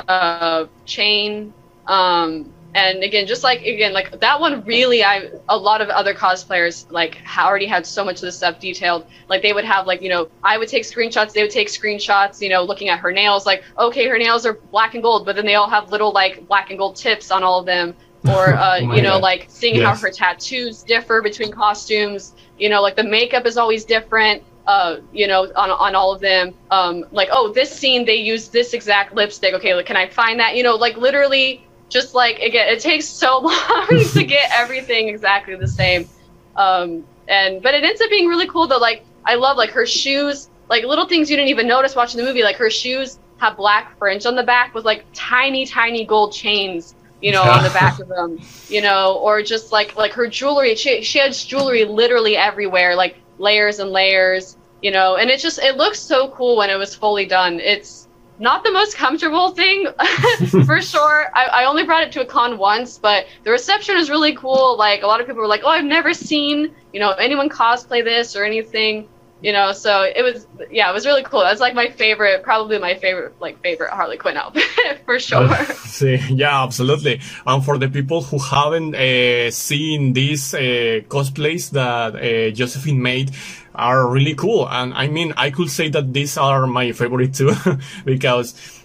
uh 0.08 0.66
chain 0.86 1.54
um 1.88 2.54
and 2.74 3.04
again 3.04 3.26
just 3.26 3.44
like 3.44 3.62
again 3.62 3.94
like 3.94 4.12
that 4.20 4.40
one 4.40 4.64
really 4.66 5.04
i 5.04 5.30
a 5.50 5.58
lot 5.58 5.82
of 5.82 5.90
other 5.90 6.14
cosplayers 6.14 6.86
like 6.92 7.18
already 7.38 7.66
had 7.66 7.86
so 7.86 8.04
much 8.04 8.16
of 8.18 8.22
this 8.22 8.36
stuff 8.38 8.60
detailed 8.60 9.06
like 9.30 9.42
they 9.42 9.54
would 9.54 9.64
have 9.66 9.88
like 9.88 10.02
you 10.02 10.10
know 10.10 10.28
i 10.44 10.58
would 10.58 10.68
take 10.68 10.84
screenshots 10.84 11.32
they 11.34 11.42
would 11.42 11.52
take 11.52 11.68
screenshots 11.68 12.42
you 12.42 12.50
know 12.50 12.64
looking 12.64 12.90
at 12.90 13.00
her 13.00 13.12
nails 13.12 13.46
like 13.46 13.64
okay 13.80 14.08
her 14.08 14.18
nails 14.18 14.46
are 14.46 14.60
black 14.72 14.94
and 14.94 15.04
gold 15.04 15.26
but 15.26 15.36
then 15.36 15.46
they 15.46 15.56
all 15.56 15.70
have 15.70 15.90
little 15.92 16.12
like 16.12 16.46
black 16.48 16.70
and 16.70 16.78
gold 16.78 16.96
tips 16.96 17.32
on 17.32 17.44
all 17.44 17.60
of 17.60 17.66
them 17.66 17.96
or 18.26 18.56
uh, 18.58 18.80
Oh 18.80 18.92
you 18.92 19.02
know 19.02 19.18
God. 19.18 19.22
like 19.22 19.46
seeing 19.50 19.76
Yes. 19.76 19.84
how 19.84 19.96
her 19.96 20.12
tattoos 20.12 20.84
differ 20.84 21.22
between 21.22 21.52
costumes 21.52 22.36
you 22.58 22.70
know 22.70 22.82
like 22.82 22.96
the 22.96 23.04
makeup 23.04 23.46
is 23.46 23.58
always 23.58 23.86
different 23.86 24.44
uh, 24.68 24.98
you 25.12 25.28
know, 25.28 25.44
on, 25.56 25.72
on 25.72 25.96
all 25.96 26.14
of 26.14 26.20
them. 26.20 26.54
Um, 26.72 27.06
like, 27.12 27.30
oh, 27.32 27.54
this 27.54 27.72
scene 27.72 28.06
they 28.06 28.16
used 28.16 28.52
this 28.52 28.74
exact 28.74 29.16
lipstick. 29.16 29.54
Okay, 29.54 29.74
like, 29.74 29.86
can 29.86 29.96
I 29.96 30.10
find 30.10 30.40
that? 30.42 30.58
You 30.58 30.64
know, 30.64 30.76
like 30.76 30.98
literally, 30.98 31.67
just 31.90 32.14
like 32.14 32.40
again, 32.40 32.68
it 32.70 32.80
takes 32.80 33.06
so 33.06 33.40
long 33.44 33.88
to 33.88 34.24
get 34.24 34.52
everything 34.54 35.10
exactly 35.10 35.56
the 35.56 35.68
same. 35.68 36.08
Um, 36.56 37.06
and 37.28 37.62
but 37.62 37.74
it 37.74 37.84
ends 37.84 38.02
up 38.02 38.10
being 38.10 38.28
really 38.28 38.48
cool 38.48 38.68
though. 38.68 38.78
Like, 38.78 39.04
I 39.26 39.36
love 39.36 39.58
like 39.58 39.72
her 39.72 39.86
shoes, 39.86 40.50
like 40.70 40.84
little 40.84 41.08
things 41.08 41.30
you 41.30 41.36
didn't 41.36 41.50
even 41.50 41.68
notice 41.68 41.96
watching 41.96 42.20
the 42.20 42.26
movie. 42.26 42.44
Like 42.44 42.58
her 42.58 42.70
shoes 42.70 43.20
have 43.38 43.58
black 43.58 43.98
fringe 43.98 44.26
on 44.26 44.36
the 44.36 44.44
back 44.44 44.74
with 44.74 44.86
like 44.86 45.06
tiny, 45.14 45.66
tiny 45.66 46.06
gold 46.06 46.34
chains. 46.34 46.94
You 47.20 47.32
know, 47.32 47.42
on 47.42 47.64
the 47.64 47.72
back 47.72 48.00
of 48.00 48.08
them. 48.10 48.40
You 48.68 48.82
know, 48.84 49.18
or 49.18 49.42
just 49.42 49.72
like 49.72 49.96
like 49.96 50.14
her 50.14 50.28
jewelry. 50.28 50.76
She 50.76 51.02
she 51.02 51.18
has 51.18 51.44
jewelry 51.44 51.84
literally 51.84 52.38
everywhere. 52.38 52.96
Like 52.96 53.16
layers 53.40 53.80
and 53.80 53.92
layers, 53.92 54.56
you 54.82 54.92
know, 54.92 55.16
and 55.16 55.30
it 55.30 55.40
just 55.40 55.60
it 55.60 55.78
looks 55.78 56.00
so 56.00 56.30
cool 56.30 56.58
when 56.58 56.70
it 56.70 56.78
was 56.78 56.94
fully 56.96 57.26
done. 57.26 57.60
It's 57.60 58.07
not 58.40 58.64
the 58.64 58.72
most 58.72 58.96
comfortable 58.96 59.52
thing 59.52 59.88
for 60.66 60.82
sure. 60.82 61.28
I, 61.34 61.46
I 61.46 61.66
only 61.66 61.84
brought 61.84 62.04
it 62.04 62.12
to 62.14 62.22
a 62.22 62.26
con 62.26 62.58
once, 62.58 62.98
but 62.98 63.26
the 63.44 63.52
reception 63.52 63.98
is 63.98 64.10
really 64.10 64.36
cool. 64.36 64.78
Like 64.78 65.02
a 65.04 65.08
lot 65.08 65.22
of 65.22 65.28
people 65.28 65.42
were 65.42 65.48
like, 65.48 65.62
"Oh, 65.64 65.70
I've 65.70 65.86
never 65.86 66.14
seen 66.14 66.74
you 66.94 67.00
know 67.00 67.12
anyone 67.12 67.50
cosplay 67.50 68.04
this 68.04 68.36
or 68.36 68.44
anything." 68.44 69.08
You 69.40 69.54
know, 69.54 69.72
so 69.72 70.02
it 70.02 70.24
was 70.24 70.48
yeah, 70.72 70.90
it 70.90 70.94
was 70.94 71.06
really 71.06 71.22
cool. 71.22 71.42
That's 71.42 71.60
like 71.60 71.76
my 71.76 71.90
favorite, 71.90 72.42
probably 72.42 72.80
my 72.80 72.96
favorite 72.96 73.40
like 73.40 73.62
favorite 73.62 73.92
Harley 73.92 74.18
Quinn 74.18 74.36
outfit 74.36 74.64
for 75.06 75.20
sure. 75.20 75.48
See, 75.86 76.16
yeah, 76.30 76.64
absolutely. 76.64 77.22
And 77.46 77.64
for 77.64 77.78
the 77.78 77.88
people 77.88 78.24
who 78.24 78.40
haven't 78.40 78.96
uh, 78.96 79.52
seen 79.52 80.14
these 80.14 80.56
uh, 80.56 81.02
cosplays 81.08 81.70
that 81.72 82.16
uh, 82.16 82.50
Josephine 82.52 83.00
made, 83.00 83.30
are 83.78 84.08
really 84.08 84.36
cool. 84.36 84.68
And 84.70 84.94
I 84.94 85.08
mean, 85.08 85.34
I 85.38 85.52
could 85.52 85.70
say 85.70 85.90
that 85.90 86.14
these 86.14 86.38
are 86.38 86.68
my 86.68 86.92
favorite 86.92 87.34
too, 87.34 87.54
because 88.06 88.84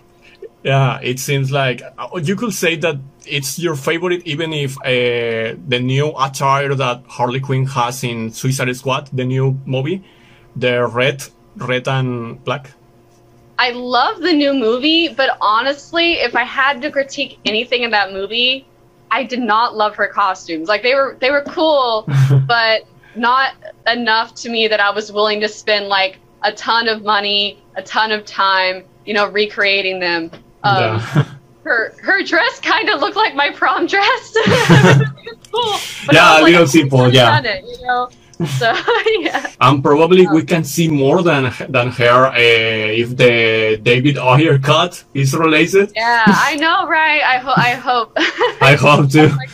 yeah, 0.63 1.01
it 1.01 1.19
seems 1.19 1.51
like 1.51 1.83
uh, 1.99 2.09
you 2.23 2.37
could 2.37 2.53
say 2.53 2.77
that 2.77 2.97
it's 3.27 3.59
your 3.59 3.75
favorite, 3.75 4.23
even 4.27 4.53
if 4.53 4.77
uh, 4.79 5.57
the 5.69 5.81
new 5.81 6.13
attire 6.19 6.75
that 6.75 7.03
Harley 7.07 7.41
Quinn 7.41 7.67
has 7.67 8.05
in 8.05 8.31
Suicide 8.33 8.75
Squad, 8.77 9.09
the 9.13 9.25
new 9.25 9.59
movie, 9.65 10.05
the 10.57 10.87
red, 10.87 11.23
red 11.57 11.89
and 11.89 12.43
black. 12.45 12.71
I 13.59 13.71
love 13.71 14.21
the 14.21 14.33
new 14.33 14.55
movie, 14.55 15.09
but 15.09 15.37
honestly, 15.41 16.15
if 16.15 16.35
I 16.35 16.45
had 16.45 16.83
to 16.83 16.91
critique 16.91 17.39
anything 17.45 17.83
in 17.83 17.91
that 17.91 18.13
movie, 18.13 18.67
I 19.11 19.25
did 19.25 19.41
not 19.41 19.77
love 19.77 19.95
her 19.97 20.09
costumes. 20.09 20.69
Like 20.69 20.83
they 20.83 20.95
were 20.95 21.17
they 21.21 21.31
were 21.31 21.43
cool, 21.43 22.09
but 22.47 22.87
not 23.15 23.55
enough 23.87 24.35
to 24.37 24.49
me 24.51 24.69
that 24.69 24.81
I 24.81 24.91
was 24.91 25.13
willing 25.13 25.41
to 25.41 25.49
spend 25.49 25.89
like 25.89 26.19
a 26.43 26.53
ton 26.53 26.89
of 26.89 27.03
money, 27.03 27.63
a 27.77 27.83
ton 27.83 28.13
of 28.13 28.25
time, 28.25 28.85
you 29.05 29.15
know, 29.15 29.29
recreating 29.29 29.99
them. 30.01 30.31
Um, 30.63 30.77
yeah. 30.79 31.25
Her 31.65 31.95
her 32.03 32.25
dress 32.25 32.59
kind 32.59 32.89
of 32.89 33.01
looked 33.01 33.15
like 33.15 33.37
my 33.37 33.51
prom 33.51 33.87
dress. 33.87 34.37
Cool, 35.53 35.79
Yeah, 36.11 36.33
was 36.33 36.41
a 36.41 36.45
little 36.45 36.67
simple, 36.67 37.13
yeah. 37.13 37.41
it, 37.45 37.65
you 37.65 37.87
know. 37.87 38.09
So 38.59 38.75
yeah. 39.21 39.53
And 39.61 39.83
probably 39.83 40.27
we 40.27 40.43
can 40.45 40.65
see 40.65 40.89
more 40.89 41.23
than 41.23 41.53
than 41.69 41.91
her 41.91 42.27
uh, 42.27 42.33
if 42.35 43.17
the 43.17 43.79
David 43.83 44.19
Ayer 44.19 44.59
cut 44.59 45.05
is 45.15 45.37
released. 45.37 45.93
Yeah, 45.95 46.25
I 46.27 46.57
know, 46.57 46.89
right? 46.89 47.23
I 47.23 47.39
hope. 47.39 47.59
I 47.59 47.75
hope. 47.75 48.13
I 48.61 48.75
hope 48.75 49.11
to. 49.11 49.29
Like, 49.29 49.51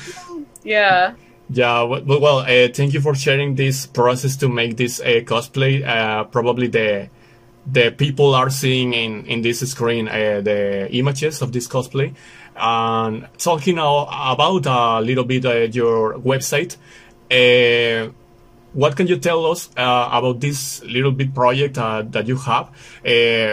yeah. 0.62 1.14
Yeah, 1.50 1.82
well, 1.82 2.40
uh, 2.40 2.68
thank 2.74 2.92
you 2.92 3.00
for 3.00 3.14
sharing 3.14 3.54
this 3.54 3.86
process 3.86 4.36
to 4.36 4.48
make 4.50 4.76
this 4.76 5.00
uh, 5.00 5.22
cosplay. 5.24 5.82
Uh, 5.86 6.24
probably 6.24 6.66
the 6.68 7.08
the 7.66 7.90
people 7.90 8.34
are 8.34 8.50
seeing 8.50 8.92
in 8.92 9.24
in 9.24 9.40
this 9.40 9.60
screen 9.60 10.08
uh, 10.08 10.42
the 10.42 10.88
images 10.92 11.40
of 11.40 11.52
this 11.52 11.66
cosplay. 11.66 12.14
And 12.54 13.28
talking 13.38 13.78
about 13.78 14.66
a 14.66 15.00
little 15.00 15.24
bit 15.24 15.46
uh, 15.46 15.68
your 15.72 16.18
website, 16.18 16.76
uh, 17.30 18.12
what 18.74 18.96
can 18.96 19.06
you 19.06 19.16
tell 19.16 19.46
us 19.46 19.70
about 19.76 20.40
this 20.40 20.82
little 20.84 21.12
bit 21.12 21.34
project 21.34 21.76
that 21.76 22.26
you 22.26 22.36
have? 22.36 22.68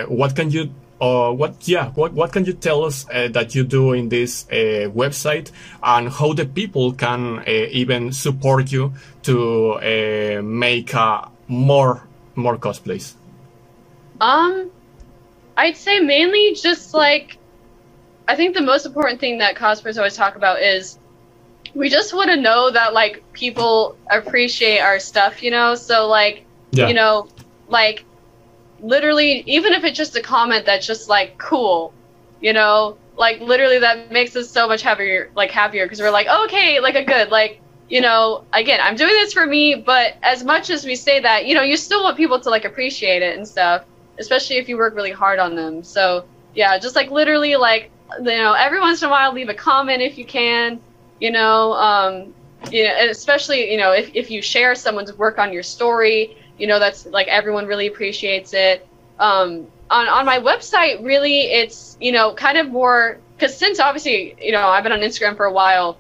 What 0.09 0.35
can 0.35 0.51
you 0.51 0.71
uh, 1.01 1.31
what 1.31 1.67
yeah 1.67 1.89
what 1.91 2.13
what 2.13 2.31
can 2.31 2.45
you 2.45 2.53
tell 2.53 2.85
us 2.85 3.05
uh, 3.13 3.27
that 3.29 3.53
you 3.53 3.63
do 3.63 3.93
in 3.93 4.09
this 4.09 4.45
uh, 4.49 4.89
website? 4.93 5.51
And 5.83 6.09
how 6.09 6.33
the 6.33 6.45
people 6.45 6.93
can 6.93 7.39
uh, 7.39 7.43
even 7.47 8.13
support 8.13 8.71
you 8.71 8.93
to 9.23 9.73
uh, 9.73 10.41
make 10.41 10.95
uh, 10.95 11.25
more 11.47 12.07
more 12.35 12.57
cosplays? 12.57 13.15
Um 14.21 14.71
i'd 15.57 15.77
say 15.77 15.99
mainly 15.99 16.53
just 16.53 16.93
like 16.93 17.37
i 18.27 18.35
think 18.35 18.55
the 18.55 18.61
most 18.61 18.85
important 18.85 19.19
thing 19.19 19.37
that 19.37 19.55
cosplayers 19.55 19.97
always 19.97 20.15
talk 20.15 20.35
about 20.35 20.61
is 20.61 20.99
we 21.73 21.89
just 21.89 22.13
want 22.13 22.29
to 22.29 22.35
know 22.35 22.71
that 22.71 22.93
like 22.93 23.23
people 23.33 23.97
appreciate 24.09 24.79
our 24.79 24.99
stuff 24.99 25.41
you 25.43 25.51
know? 25.51 25.75
So 25.75 26.07
like 26.07 26.45
yeah. 26.71 26.87
you 26.87 26.93
know 26.93 27.27
like 27.67 28.05
literally, 28.79 29.43
even 29.45 29.73
if 29.73 29.83
it's 29.83 29.97
just 29.97 30.15
a 30.15 30.21
comment 30.21 30.65
that's 30.65 30.85
just 30.85 31.09
like 31.09 31.37
cool, 31.37 31.93
you 32.41 32.53
know, 32.53 32.97
like 33.17 33.39
literally 33.39 33.79
that 33.79 34.11
makes 34.11 34.35
us 34.35 34.49
so 34.49 34.67
much 34.67 34.81
happier, 34.81 35.31
like 35.35 35.51
happier 35.51 35.85
because 35.85 35.99
we're 35.99 36.11
like, 36.11 36.27
okay, 36.27 36.79
like 36.79 36.95
a 36.95 37.03
good, 37.03 37.29
like, 37.29 37.61
you 37.89 38.01
know, 38.01 38.43
again, 38.53 38.79
I'm 38.81 38.95
doing 38.95 39.13
this 39.13 39.33
for 39.33 39.45
me, 39.45 39.75
but 39.75 40.15
as 40.23 40.43
much 40.43 40.69
as 40.69 40.85
we 40.85 40.95
say 40.95 41.19
that, 41.19 41.45
you 41.45 41.53
know, 41.53 41.61
you 41.61 41.77
still 41.77 42.03
want 42.03 42.17
people 42.17 42.39
to 42.39 42.49
like 42.49 42.65
appreciate 42.65 43.21
it 43.21 43.37
and 43.37 43.47
stuff, 43.47 43.85
especially 44.19 44.57
if 44.57 44.67
you 44.67 44.77
work 44.77 44.95
really 44.95 45.11
hard 45.11 45.39
on 45.39 45.55
them. 45.55 45.83
So 45.83 46.25
yeah, 46.55 46.77
just 46.77 46.95
like 46.95 47.11
literally, 47.11 47.55
like, 47.55 47.91
you 48.17 48.23
know, 48.23 48.53
every 48.53 48.79
once 48.79 49.01
in 49.01 49.07
a 49.07 49.11
while, 49.11 49.33
leave 49.33 49.49
a 49.49 49.53
comment 49.53 50.01
if 50.01 50.17
you 50.17 50.25
can, 50.25 50.79
you 51.19 51.31
know, 51.31 51.73
um, 51.73 52.33
you 52.71 52.83
know, 52.83 52.95
especially, 53.09 53.71
you 53.71 53.77
know, 53.77 53.91
if, 53.91 54.09
if 54.15 54.31
you 54.31 54.41
share 54.41 54.73
someone's 54.75 55.13
work 55.17 55.37
on 55.37 55.53
your 55.53 55.63
story, 55.63 56.37
you 56.57 56.67
know 56.67 56.79
that's 56.79 57.05
like 57.05 57.27
everyone 57.27 57.65
really 57.65 57.87
appreciates 57.87 58.53
it. 58.53 58.87
Um, 59.19 59.67
on 59.89 60.07
on 60.07 60.25
my 60.25 60.39
website 60.39 61.03
really 61.03 61.41
it's 61.41 61.97
you 62.01 62.11
know 62.11 62.33
kind 62.33 62.57
of 62.57 62.69
more 62.69 63.19
because 63.35 63.55
since 63.55 63.79
obviously 63.79 64.35
you 64.41 64.51
know 64.51 64.67
i've 64.67 64.83
been 64.83 64.91
on 64.91 64.99
instagram 64.99 65.37
for 65.37 65.45
a 65.45 65.51
while 65.51 65.97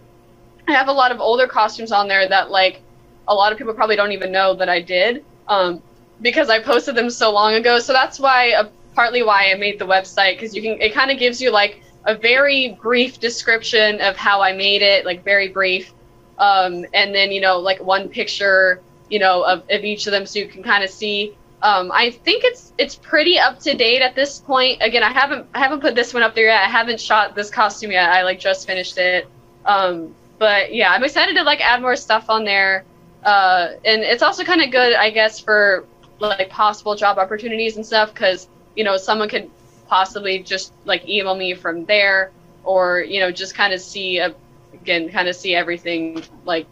i 0.67 0.71
have 0.71 0.87
a 0.87 0.91
lot 0.91 1.11
of 1.11 1.19
older 1.19 1.47
costumes 1.47 1.91
on 1.91 2.07
there 2.07 2.27
that 2.27 2.49
like 2.49 2.81
a 3.27 3.33
lot 3.33 3.51
of 3.51 3.57
people 3.57 3.73
probably 3.73 3.95
don't 3.95 4.11
even 4.11 4.31
know 4.31 4.53
that 4.55 4.69
i 4.69 4.81
did 4.81 5.23
um, 5.47 5.81
because 6.21 6.49
i 6.49 6.59
posted 6.59 6.95
them 6.95 7.09
so 7.09 7.31
long 7.31 7.53
ago. 7.53 7.79
So 7.79 7.93
that's 7.93 8.19
why 8.19 8.53
uh, 8.53 8.69
partly 8.95 9.23
why 9.23 9.51
i 9.51 9.55
made 9.55 9.77
the 9.77 9.85
website 9.85 10.35
because 10.35 10.55
you 10.55 10.61
can 10.61 10.81
it 10.81 10.93
kind 10.93 11.11
of 11.11 11.19
gives 11.19 11.41
you 11.41 11.51
like 11.51 11.81
a 12.05 12.15
very 12.15 12.77
brief 12.81 13.19
description 13.19 13.99
of 14.01 14.15
how 14.15 14.41
i 14.41 14.53
made 14.53 14.81
it 14.81 15.05
like 15.05 15.23
very 15.23 15.49
brief. 15.49 15.93
Um, 16.37 16.85
and 16.93 17.13
then 17.15 17.31
you 17.31 17.41
know 17.41 17.59
like 17.59 17.81
one 17.81 18.09
picture 18.09 18.81
you 19.09 19.19
know, 19.19 19.43
of, 19.43 19.63
of 19.69 19.83
each 19.83 20.07
of 20.07 20.11
them, 20.11 20.25
so 20.25 20.39
you 20.39 20.47
can 20.47 20.63
kind 20.63 20.83
of 20.83 20.89
see. 20.89 21.35
Um, 21.61 21.91
I 21.91 22.11
think 22.11 22.43
it's 22.43 22.73
it's 22.77 22.95
pretty 22.95 23.39
up 23.39 23.59
to 23.59 23.73
date 23.73 24.01
at 24.01 24.15
this 24.15 24.39
point. 24.39 24.81
Again, 24.81 25.03
I 25.03 25.11
haven't 25.11 25.47
I 25.53 25.59
haven't 25.59 25.81
put 25.81 25.95
this 25.95 26.13
one 26.13 26.23
up 26.23 26.35
there 26.35 26.45
yet. 26.45 26.63
I 26.63 26.69
haven't 26.69 26.99
shot 26.99 27.35
this 27.35 27.49
costume 27.49 27.91
yet. 27.91 28.09
I 28.09 28.23
like 28.23 28.39
just 28.39 28.67
finished 28.67 28.97
it. 28.97 29.27
Um, 29.65 30.13
but 30.37 30.73
yeah, 30.73 30.91
I'm 30.91 31.03
excited 31.03 31.35
to 31.35 31.43
like 31.43 31.61
add 31.61 31.81
more 31.81 31.95
stuff 31.95 32.29
on 32.29 32.43
there. 32.43 32.85
Uh, 33.23 33.73
and 33.83 34.03
it's 34.03 34.21
also 34.21 34.43
kind 34.43 34.61
of 34.61 34.69
good, 34.69 34.93
I 34.93 35.09
guess, 35.09 35.39
for 35.39 35.87
like 36.19 36.49
possible 36.49 36.95
job 36.95 37.17
opportunities 37.17 37.75
and 37.75 37.85
stuff 37.85 38.13
because 38.13 38.47
you 38.75 38.83
know 38.83 38.97
someone 38.97 39.29
could 39.29 39.49
possibly 39.87 40.39
just 40.39 40.73
like 40.85 41.07
email 41.07 41.35
me 41.35 41.53
from 41.53 41.85
there 41.85 42.31
or 42.63 42.99
you 43.01 43.19
know 43.19 43.31
just 43.31 43.55
kind 43.55 43.73
of 43.73 43.81
see 43.81 44.17
a, 44.17 44.33
again 44.73 45.09
kind 45.09 45.27
of 45.27 45.35
see 45.35 45.53
everything 45.55 46.23
like 46.45 46.67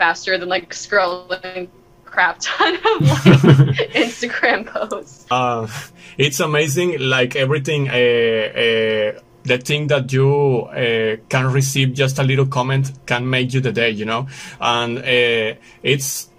faster 0.00 0.38
than 0.38 0.48
like 0.48 0.70
scrolling 0.70 1.68
crap 2.06 2.38
ton 2.40 2.74
of 2.74 2.82
like 3.02 3.92
Instagram 3.92 4.66
posts. 4.66 5.26
Uh, 5.30 5.68
it's 6.16 6.40
amazing, 6.40 6.98
like 6.98 7.36
everything. 7.36 7.88
Uh, 7.88 7.92
uh, 7.92 9.20
the 9.42 9.58
thing 9.58 9.86
that 9.88 10.10
you 10.12 10.62
uh, 10.62 11.16
can 11.28 11.52
receive 11.52 11.92
just 11.92 12.18
a 12.18 12.22
little 12.22 12.46
comment 12.46 12.92
can 13.04 13.28
make 13.28 13.52
you 13.52 13.60
the 13.60 13.72
day, 13.72 13.90
you 13.90 14.06
know, 14.06 14.26
and 14.58 14.98
uh, 14.98 15.54
it's 15.82 16.30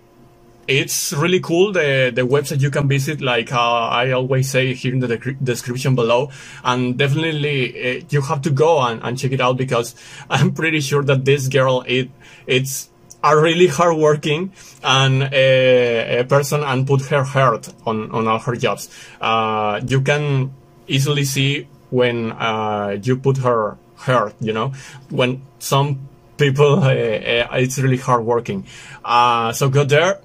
it's 0.68 1.12
really 1.14 1.39
cool 1.39 1.72
the 1.72 2.12
the 2.14 2.22
website 2.22 2.62
you 2.62 2.70
can 2.70 2.88
visit 2.88 3.20
like 3.20 3.51
uh, 3.51 3.88
i 4.01 4.12
always 4.12 4.49
say 4.49 4.74
here 4.74 4.93
in 4.93 4.99
the 4.99 5.07
de- 5.07 5.34
description 5.43 5.95
below 5.95 6.30
and 6.64 6.97
definitely 6.97 7.97
uh, 7.97 8.03
you 8.09 8.22
have 8.22 8.41
to 8.41 8.51
go 8.51 8.80
and, 8.80 9.01
and 9.03 9.18
check 9.18 9.32
it 9.32 9.41
out 9.41 9.57
because 9.57 9.95
i'm 10.30 10.53
pretty 10.53 10.80
sure 10.80 11.03
that 11.03 11.26
this 11.26 11.47
girl 11.47 11.84
it 11.88 12.09
it's 12.45 12.91
are 13.24 13.39
really 13.39 13.67
hardworking 13.67 14.51
and 14.84 15.24
a, 15.32 16.19
a, 16.19 16.24
person 16.24 16.63
and 16.63 16.88
put 16.88 17.01
her 17.05 17.24
heart 17.24 17.69
on, 17.86 18.11
on 18.11 18.28
all 18.28 18.39
her 18.39 18.55
jobs. 18.55 18.89
Uh, 19.19 19.80
you 19.86 20.01
can 20.01 20.51
easily 20.88 21.24
see 21.24 21.67
when 21.89 22.32
uh, 22.32 22.97
you 23.01 23.17
put 23.17 23.38
her 23.38 23.78
heart, 23.95 24.34
you 24.39 24.53
know, 24.53 24.74
when 25.09 25.41
some 25.59 26.07
people, 26.38 26.84
uh, 26.84 26.88
uh 26.88 27.47
it's 27.53 27.78
really 27.78 27.97
hardworking. 27.97 28.65
Uh, 29.05 29.51
so 29.53 29.69
go 29.69 29.84
there, 29.84 30.19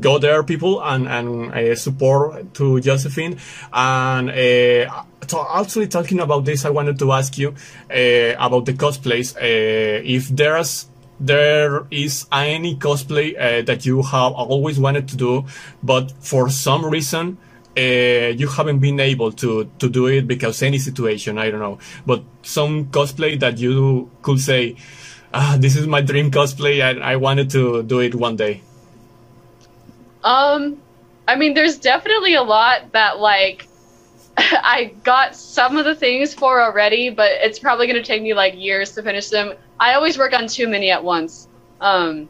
go 0.00 0.18
there, 0.18 0.42
people, 0.42 0.82
and, 0.82 1.06
and 1.06 1.52
uh, 1.52 1.76
support 1.76 2.52
to 2.54 2.80
Josephine. 2.80 3.38
And 3.72 4.90
so 5.28 5.46
actually 5.54 5.86
talking 5.86 6.18
about 6.18 6.44
this, 6.44 6.64
I 6.64 6.70
wanted 6.70 6.98
to 6.98 7.12
ask 7.12 7.38
you 7.38 7.54
about 7.88 8.66
the 8.66 8.72
cosplays. 8.72 9.36
if 9.40 10.28
there's 10.28 10.89
there 11.20 11.86
is 11.90 12.26
any 12.32 12.76
cosplay 12.76 13.36
uh, 13.38 13.62
that 13.62 13.84
you 13.84 14.02
have 14.02 14.32
always 14.32 14.80
wanted 14.80 15.08
to 15.08 15.16
do, 15.16 15.44
but 15.82 16.10
for 16.20 16.48
some 16.48 16.84
reason 16.86 17.38
uh, 17.76 17.80
you 17.80 18.48
haven't 18.48 18.80
been 18.80 18.98
able 18.98 19.30
to 19.32 19.70
to 19.78 19.88
do 19.88 20.06
it 20.06 20.26
because 20.26 20.62
any 20.62 20.78
situation, 20.78 21.38
I 21.38 21.50
don't 21.50 21.60
know. 21.60 21.78
But 22.04 22.22
some 22.42 22.86
cosplay 22.86 23.38
that 23.40 23.58
you 23.58 24.10
could 24.22 24.40
say, 24.40 24.76
ah, 25.32 25.56
this 25.58 25.76
is 25.76 25.86
my 25.86 26.00
dream 26.00 26.30
cosplay, 26.30 26.82
and 26.82 27.02
I 27.02 27.16
wanted 27.16 27.50
to 27.50 27.82
do 27.82 28.00
it 28.00 28.14
one 28.14 28.36
day. 28.36 28.62
Um, 30.24 30.82
I 31.28 31.36
mean, 31.36 31.54
there's 31.54 31.78
definitely 31.78 32.34
a 32.34 32.42
lot 32.42 32.92
that 32.92 33.18
like 33.20 33.66
I 34.62 34.92
got 35.04 35.34
some 35.34 35.76
of 35.76 35.84
the 35.84 35.94
things 35.94 36.34
for 36.34 36.60
already, 36.60 37.10
but 37.10 37.30
it's 37.40 37.58
probably 37.58 37.86
going 37.86 37.96
to 37.96 38.06
take 38.06 38.22
me 38.22 38.34
like 38.34 38.54
years 38.56 38.92
to 38.92 39.02
finish 39.02 39.28
them. 39.28 39.54
I 39.78 39.94
always 39.94 40.18
work 40.18 40.32
on 40.32 40.46
too 40.46 40.68
many 40.68 40.90
at 40.90 41.02
once. 41.02 41.48
Um, 41.80 42.28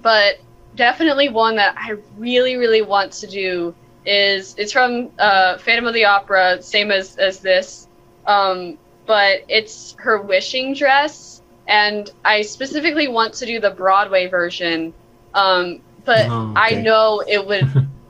but 0.00 0.40
definitely 0.74 1.28
one 1.28 1.56
that 1.56 1.74
I 1.76 1.96
really, 2.16 2.56
really 2.56 2.82
want 2.82 3.12
to 3.12 3.26
do 3.26 3.74
is 4.04 4.54
it's 4.58 4.72
from 4.72 5.10
uh, 5.18 5.58
Phantom 5.58 5.86
of 5.86 5.94
the 5.94 6.04
Opera, 6.04 6.62
same 6.62 6.90
as 6.90 7.16
as 7.16 7.38
this, 7.40 7.86
um, 8.26 8.78
but 9.06 9.42
it's 9.48 9.94
her 9.98 10.20
wishing 10.20 10.74
dress, 10.74 11.42
and 11.68 12.10
I 12.24 12.42
specifically 12.42 13.08
want 13.08 13.34
to 13.34 13.46
do 13.46 13.60
the 13.60 13.70
Broadway 13.70 14.26
version. 14.26 14.92
Um, 15.34 15.80
but 16.04 16.26
oh, 16.28 16.50
okay. 16.50 16.78
I 16.78 16.82
know 16.82 17.22
it 17.26 17.46
would 17.46 17.88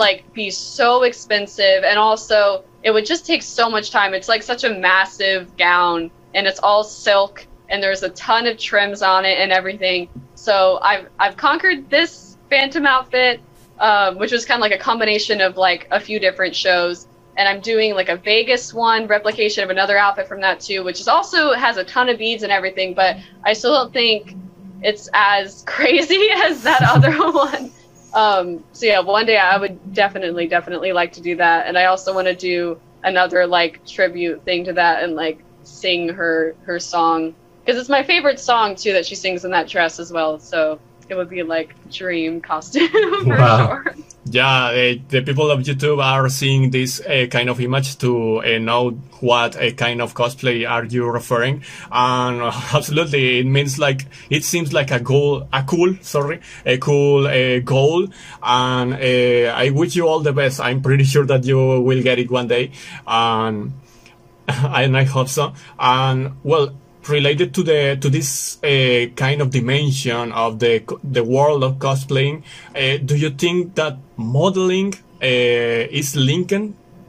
like 0.00 0.32
be 0.34 0.50
so 0.50 1.04
expensive 1.04 1.84
and 1.84 1.98
also 2.00 2.64
it 2.82 2.92
would 2.92 3.06
just 3.06 3.26
take 3.26 3.42
so 3.44 3.70
much 3.70 3.92
time. 3.92 4.14
It's 4.14 4.28
like 4.28 4.42
such 4.42 4.64
a 4.64 4.70
massive 4.70 5.56
gown 5.58 6.10
and 6.34 6.48
it's 6.48 6.60
all 6.60 6.84
silk 6.84 7.46
and 7.70 7.82
there's 7.82 8.02
a 8.02 8.10
ton 8.10 8.48
of 8.48 8.58
trims 8.58 9.02
on 9.02 9.26
it 9.26 9.38
and 9.38 9.52
everything. 9.52 10.08
So 10.34 10.80
I've 10.82 11.08
I've 11.20 11.36
conquered 11.36 11.90
this 11.90 12.38
phantom 12.50 12.86
outfit, 12.86 13.40
um, 13.78 14.18
which 14.18 14.32
was 14.32 14.46
kind 14.46 14.58
of 14.58 14.62
like 14.62 14.72
a 14.72 14.82
combination 14.82 15.40
of 15.42 15.58
like 15.58 15.88
a 15.92 16.00
few 16.00 16.20
different 16.20 16.56
shows. 16.56 17.06
And 17.36 17.48
I'm 17.48 17.60
doing 17.60 17.94
like 17.94 18.10
a 18.10 18.16
Vegas 18.16 18.74
one 18.74 19.06
replication 19.06 19.64
of 19.64 19.70
another 19.70 19.98
outfit 19.98 20.28
from 20.28 20.40
that 20.42 20.60
too, 20.60 20.84
which 20.84 21.00
is 21.00 21.08
also 21.08 21.54
has 21.54 21.76
a 21.78 21.84
ton 21.84 22.08
of 22.08 22.18
beads 22.18 22.42
and 22.42 22.52
everything, 22.52 22.94
but 22.94 23.18
I 23.44 23.54
still 23.54 23.74
don't 23.74 23.92
think 23.92 24.36
it's 24.82 25.08
as 25.14 25.62
crazy 25.68 26.28
as 26.34 26.64
that 26.64 26.82
other 26.82 27.12
one. 27.32 27.72
Um, 28.12 28.64
so 28.72 28.86
yeah, 28.86 29.00
one 29.00 29.26
day 29.26 29.38
I 29.38 29.56
would 29.56 29.94
definitely, 29.94 30.48
definitely 30.48 30.92
like 30.92 31.12
to 31.12 31.20
do 31.20 31.36
that, 31.36 31.66
and 31.66 31.78
I 31.78 31.86
also 31.86 32.14
want 32.14 32.26
to 32.26 32.34
do 32.34 32.80
another 33.02 33.46
like 33.46 33.84
tribute 33.86 34.44
thing 34.44 34.64
to 34.64 34.72
that 34.74 35.02
and 35.02 35.14
like 35.14 35.44
sing 35.62 36.08
her 36.08 36.54
her 36.62 36.78
song 36.78 37.34
because 37.64 37.78
it's 37.78 37.88
my 37.88 38.02
favorite 38.02 38.38
song 38.40 38.74
too 38.74 38.92
that 38.92 39.06
she 39.06 39.14
sings 39.14 39.44
in 39.44 39.50
that 39.52 39.68
dress 39.68 39.98
as 39.98 40.12
well. 40.12 40.38
So 40.38 40.80
it 41.10 41.16
would 41.16 41.28
be 41.28 41.42
like 41.42 41.74
dream 41.90 42.40
costume 42.40 42.88
for 43.24 43.24
wow. 43.24 43.82
sure. 43.82 43.94
Yeah, 44.26 44.66
uh, 44.66 44.94
the 45.08 45.22
people 45.22 45.50
of 45.50 45.60
YouTube 45.60 46.02
are 46.04 46.28
seeing 46.28 46.70
this 46.70 47.00
uh, 47.00 47.26
kind 47.30 47.48
of 47.48 47.58
image 47.60 47.96
to 47.98 48.42
uh, 48.42 48.58
know 48.58 48.90
what 49.20 49.56
a 49.56 49.72
kind 49.72 50.02
of 50.02 50.14
cosplay 50.14 50.68
are 50.68 50.84
you 50.84 51.08
referring. 51.08 51.64
And 51.90 52.42
absolutely, 52.74 53.40
it 53.40 53.46
means 53.46 53.78
like 53.78 54.06
it 54.28 54.44
seems 54.44 54.72
like 54.72 54.90
a 54.90 55.00
goal, 55.00 55.48
a 55.52 55.62
cool, 55.64 55.96
sorry, 56.02 56.40
a 56.66 56.76
cool 56.78 57.26
uh, 57.26 57.60
goal. 57.60 58.08
And 58.42 58.94
uh, 58.94 59.52
I 59.56 59.70
wish 59.70 59.96
you 59.96 60.06
all 60.06 60.20
the 60.20 60.34
best. 60.34 60.60
I'm 60.60 60.82
pretty 60.82 61.04
sure 61.04 61.24
that 61.26 61.44
you 61.44 61.56
will 61.56 62.02
get 62.02 62.18
it 62.18 62.30
one 62.30 62.46
day. 62.46 62.72
And 63.06 63.72
and 64.48 64.96
I 64.96 65.04
hope 65.04 65.28
so. 65.28 65.54
And 65.78 66.36
well, 66.42 66.74
related 67.10 67.54
to 67.54 67.62
the 67.62 67.98
to 68.00 68.08
this 68.08 68.62
uh, 68.62 69.06
kind 69.16 69.40
of 69.40 69.50
dimension 69.50 70.32
of 70.32 70.58
the 70.58 70.82
the 71.04 71.24
world 71.24 71.64
of 71.64 71.78
cosplaying, 71.78 72.42
uh, 72.74 72.98
do 73.04 73.16
you 73.16 73.30
think 73.30 73.74
that 73.74 73.98
modeling 74.16 74.94
uh, 75.22 76.00
is 76.00 76.16
linked 76.16 76.52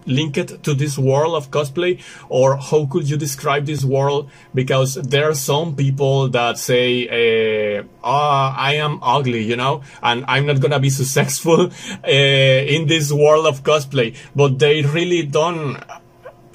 linked 0.06 0.64
to 0.64 0.74
this 0.74 0.98
world 0.98 1.36
of 1.36 1.52
cosplay? 1.52 2.02
Or 2.30 2.58
how 2.58 2.86
could 2.86 3.10
you 3.10 3.18
describe 3.18 3.66
this 3.66 3.84
world? 3.84 4.30
Because 4.54 4.96
there 4.96 5.30
are 5.30 5.36
some 5.36 5.76
people 5.76 6.30
that 6.30 6.58
say 6.58 7.08
uh, 7.08 7.84
oh, 8.04 8.54
i 8.58 8.74
am 8.76 9.00
ugly 9.02 9.44
you 9.44 9.56
know 9.56 9.82
and 10.02 10.26
i'm 10.28 10.46
not 10.46 10.60
gonna 10.60 10.80
be 10.80 10.90
successful 10.90 11.72
uh, 12.04 12.08
in 12.08 12.88
this 12.88 13.12
world 13.12 13.46
of 13.46 13.64
cosplay. 13.64 14.16
But 14.36 14.60
they 14.60 14.82
really 14.82 15.24
don't 15.24 15.84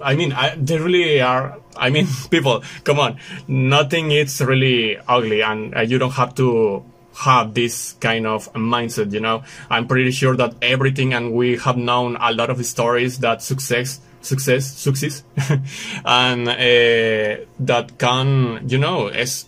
I 0.03 0.15
mean, 0.15 0.33
I, 0.33 0.57
they 0.57 0.79
really 0.79 1.21
are. 1.21 1.59
I 1.77 1.91
mean, 1.91 2.07
people, 2.31 2.63
come 2.85 2.99
on. 2.99 3.19
Nothing 3.49 4.11
is 4.11 4.41
really 4.41 4.99
ugly, 5.09 5.43
and 5.43 5.77
uh, 5.77 5.81
you 5.81 5.99
don't 5.99 6.13
have 6.13 6.35
to 6.37 6.85
have 7.17 7.55
this 7.55 7.95
kind 7.95 8.27
of 8.27 8.53
mindset, 8.53 9.13
you 9.13 9.21
know. 9.21 9.43
I'm 9.71 9.87
pretty 9.87 10.11
sure 10.11 10.37
that 10.37 10.55
everything, 10.63 11.15
and 11.15 11.33
we 11.33 11.57
have 11.59 11.77
known 11.77 12.17
a 12.21 12.33
lot 12.33 12.51
of 12.51 12.65
stories 12.67 13.19
that 13.21 13.43
success, 13.43 14.01
success, 14.21 14.67
success, 14.67 15.23
and 16.05 16.49
uh, 16.49 17.45
that 17.61 17.93
can, 17.99 18.69
you 18.69 18.79
know, 18.79 19.09
is 19.09 19.47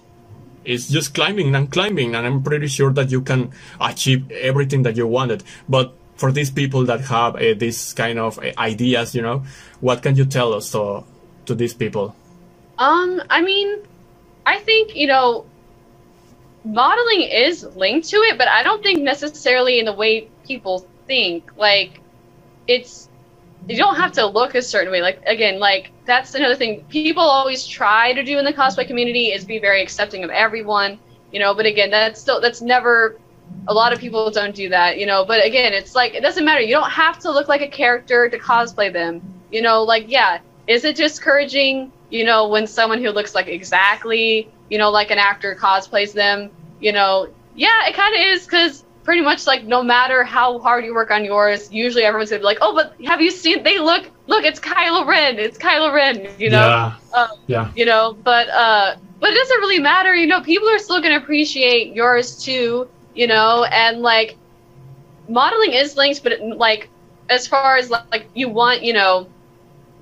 is 0.65 0.89
just 0.89 1.15
climbing 1.15 1.55
and 1.55 1.73
climbing, 1.73 2.15
and 2.15 2.27
I'm 2.27 2.43
pretty 2.43 2.67
sure 2.67 2.93
that 2.93 3.11
you 3.11 3.23
can 3.23 3.53
achieve 3.81 4.31
everything 4.31 4.83
that 4.83 4.97
you 4.97 5.07
wanted. 5.07 5.43
But 5.69 5.95
for 6.19 6.33
these 6.33 6.51
people 6.51 6.85
that 6.85 7.01
have 7.03 7.37
uh, 7.37 7.55
this 7.57 7.95
kind 7.95 8.19
of 8.19 8.39
uh, 8.39 8.53
ideas, 8.59 9.15
you 9.15 9.23
know, 9.23 9.45
what 9.81 10.03
can 10.03 10.17
you 10.17 10.27
tell 10.27 10.53
us 10.53 10.71
to 10.73 11.05
to 11.47 11.55
these 11.55 11.73
people? 11.73 12.15
Um, 12.77 13.23
I 13.31 13.41
mean, 13.41 13.83
I 14.45 14.59
think 14.59 14.95
you 14.95 15.07
know, 15.07 15.47
modeling 16.65 17.23
is 17.23 17.65
linked 17.77 18.09
to 18.11 18.17
it, 18.17 18.37
but 18.37 18.49
I 18.49 18.63
don't 18.63 18.83
think 18.83 19.01
necessarily 19.03 19.79
in 19.79 19.87
the 19.87 19.95
way 19.95 20.29
people 20.45 20.87
think. 21.07 21.51
Like, 21.57 22.01
it's 22.67 23.09
you 23.69 23.77
don't 23.77 23.97
have 23.97 24.13
to 24.13 24.27
look 24.27 24.55
a 24.55 24.63
certain 24.63 24.93
way. 24.93 25.01
Like 25.01 25.23
again, 25.27 25.59
like 25.59 25.93
that's 26.05 26.35
another 26.35 26.57
thing 26.57 26.85
people 26.89 27.23
always 27.23 27.67
try 27.67 28.13
to 28.13 28.25
do 28.25 28.39
in 28.39 28.45
the 28.45 28.53
cosplay 28.53 28.87
community 28.87 29.27
is 29.29 29.45
be 29.45 29.59
very 29.59 29.83
accepting 29.83 30.25
of 30.25 30.31
everyone. 30.31 30.99
You 31.33 31.41
know, 31.41 31.55
but 31.55 31.67
again, 31.67 31.91
that's 31.91 32.21
still 32.21 32.41
that's 32.41 32.61
never 32.61 33.19
a 33.69 33.75
lot 33.75 33.93
of 33.93 34.01
people 34.01 34.31
don't 34.31 34.55
do 34.55 34.69
that, 34.71 34.99
you 34.99 35.07
know. 35.07 35.25
But 35.25 35.45
again, 35.45 35.73
it's 35.73 35.95
like 35.95 36.15
it 36.15 36.23
doesn't 36.23 36.45
matter. 36.45 36.61
You 36.61 36.75
don't 36.75 36.91
have 36.91 37.19
to 37.21 37.31
look 37.31 37.49
like 37.49 37.61
a 37.61 37.69
character 37.69 38.29
to 38.29 38.39
cosplay 38.39 38.93
them. 38.93 39.23
You 39.53 39.63
know, 39.63 39.83
like 39.83 40.11
yeah, 40.11 40.39
is 40.67 40.85
it 40.85 40.97
discouraging? 40.97 41.93
You 42.11 42.25
know, 42.25 42.49
when 42.49 42.67
someone 42.67 43.03
who 43.03 43.11
looks 43.11 43.35
like 43.35 43.47
exactly, 43.47 44.51
you 44.71 44.79
know, 44.79 44.91
like 44.91 45.11
an 45.11 45.19
actor 45.19 45.55
cosplays 45.55 46.13
them. 46.13 46.51
You 46.81 46.93
know, 46.93 47.29
yeah, 47.55 47.87
it 47.87 47.95
kind 47.95 48.15
of 48.15 48.21
is 48.23 48.45
because 48.45 48.85
pretty 49.05 49.21
much 49.21 49.47
like 49.47 49.65
no 49.65 49.83
matter 49.83 50.25
how 50.25 50.59
hard 50.59 50.85
you 50.85 50.95
work 50.95 51.11
on 51.11 51.25
yours, 51.25 51.71
usually 51.71 52.05
everyone's 52.05 52.31
gonna 52.31 52.41
be 52.41 52.45
like, 52.45 52.59
oh, 52.63 52.75
but 52.75 52.95
have 53.05 53.21
you 53.21 53.31
seen? 53.31 53.63
They 53.63 53.79
look, 53.79 54.11
look, 54.29 54.45
it's 54.45 54.61
Kylo 54.61 55.07
Ren, 55.07 55.39
it's 55.39 55.59
Kylo 55.59 55.93
Ren. 55.93 56.27
You 56.39 56.51
know, 56.51 56.59
yeah, 56.59 56.97
um, 57.19 57.39
yeah. 57.47 57.71
You 57.77 57.85
know, 57.85 58.17
but 58.25 58.49
uh, 58.49 58.97
but 59.21 59.31
it 59.31 59.35
doesn't 59.35 59.59
really 59.59 59.81
matter. 59.81 60.15
You 60.15 60.27
know, 60.27 60.41
people 60.41 60.71
are 60.71 60.79
still 60.79 61.03
gonna 61.03 61.19
appreciate 61.19 61.95
yours 61.95 62.43
too 62.43 62.89
you 63.19 63.27
know, 63.27 63.65
and 63.65 64.01
like 64.01 64.37
modeling 65.29 65.73
is 65.73 65.97
linked, 65.97 66.23
but 66.23 66.41
like 66.41 66.89
as 67.29 67.49
far 67.49 67.77
as 67.77 67.91
like 67.91 68.29
you 68.33 68.49
want, 68.49 68.83
you 68.85 68.93
know, 68.93 69.27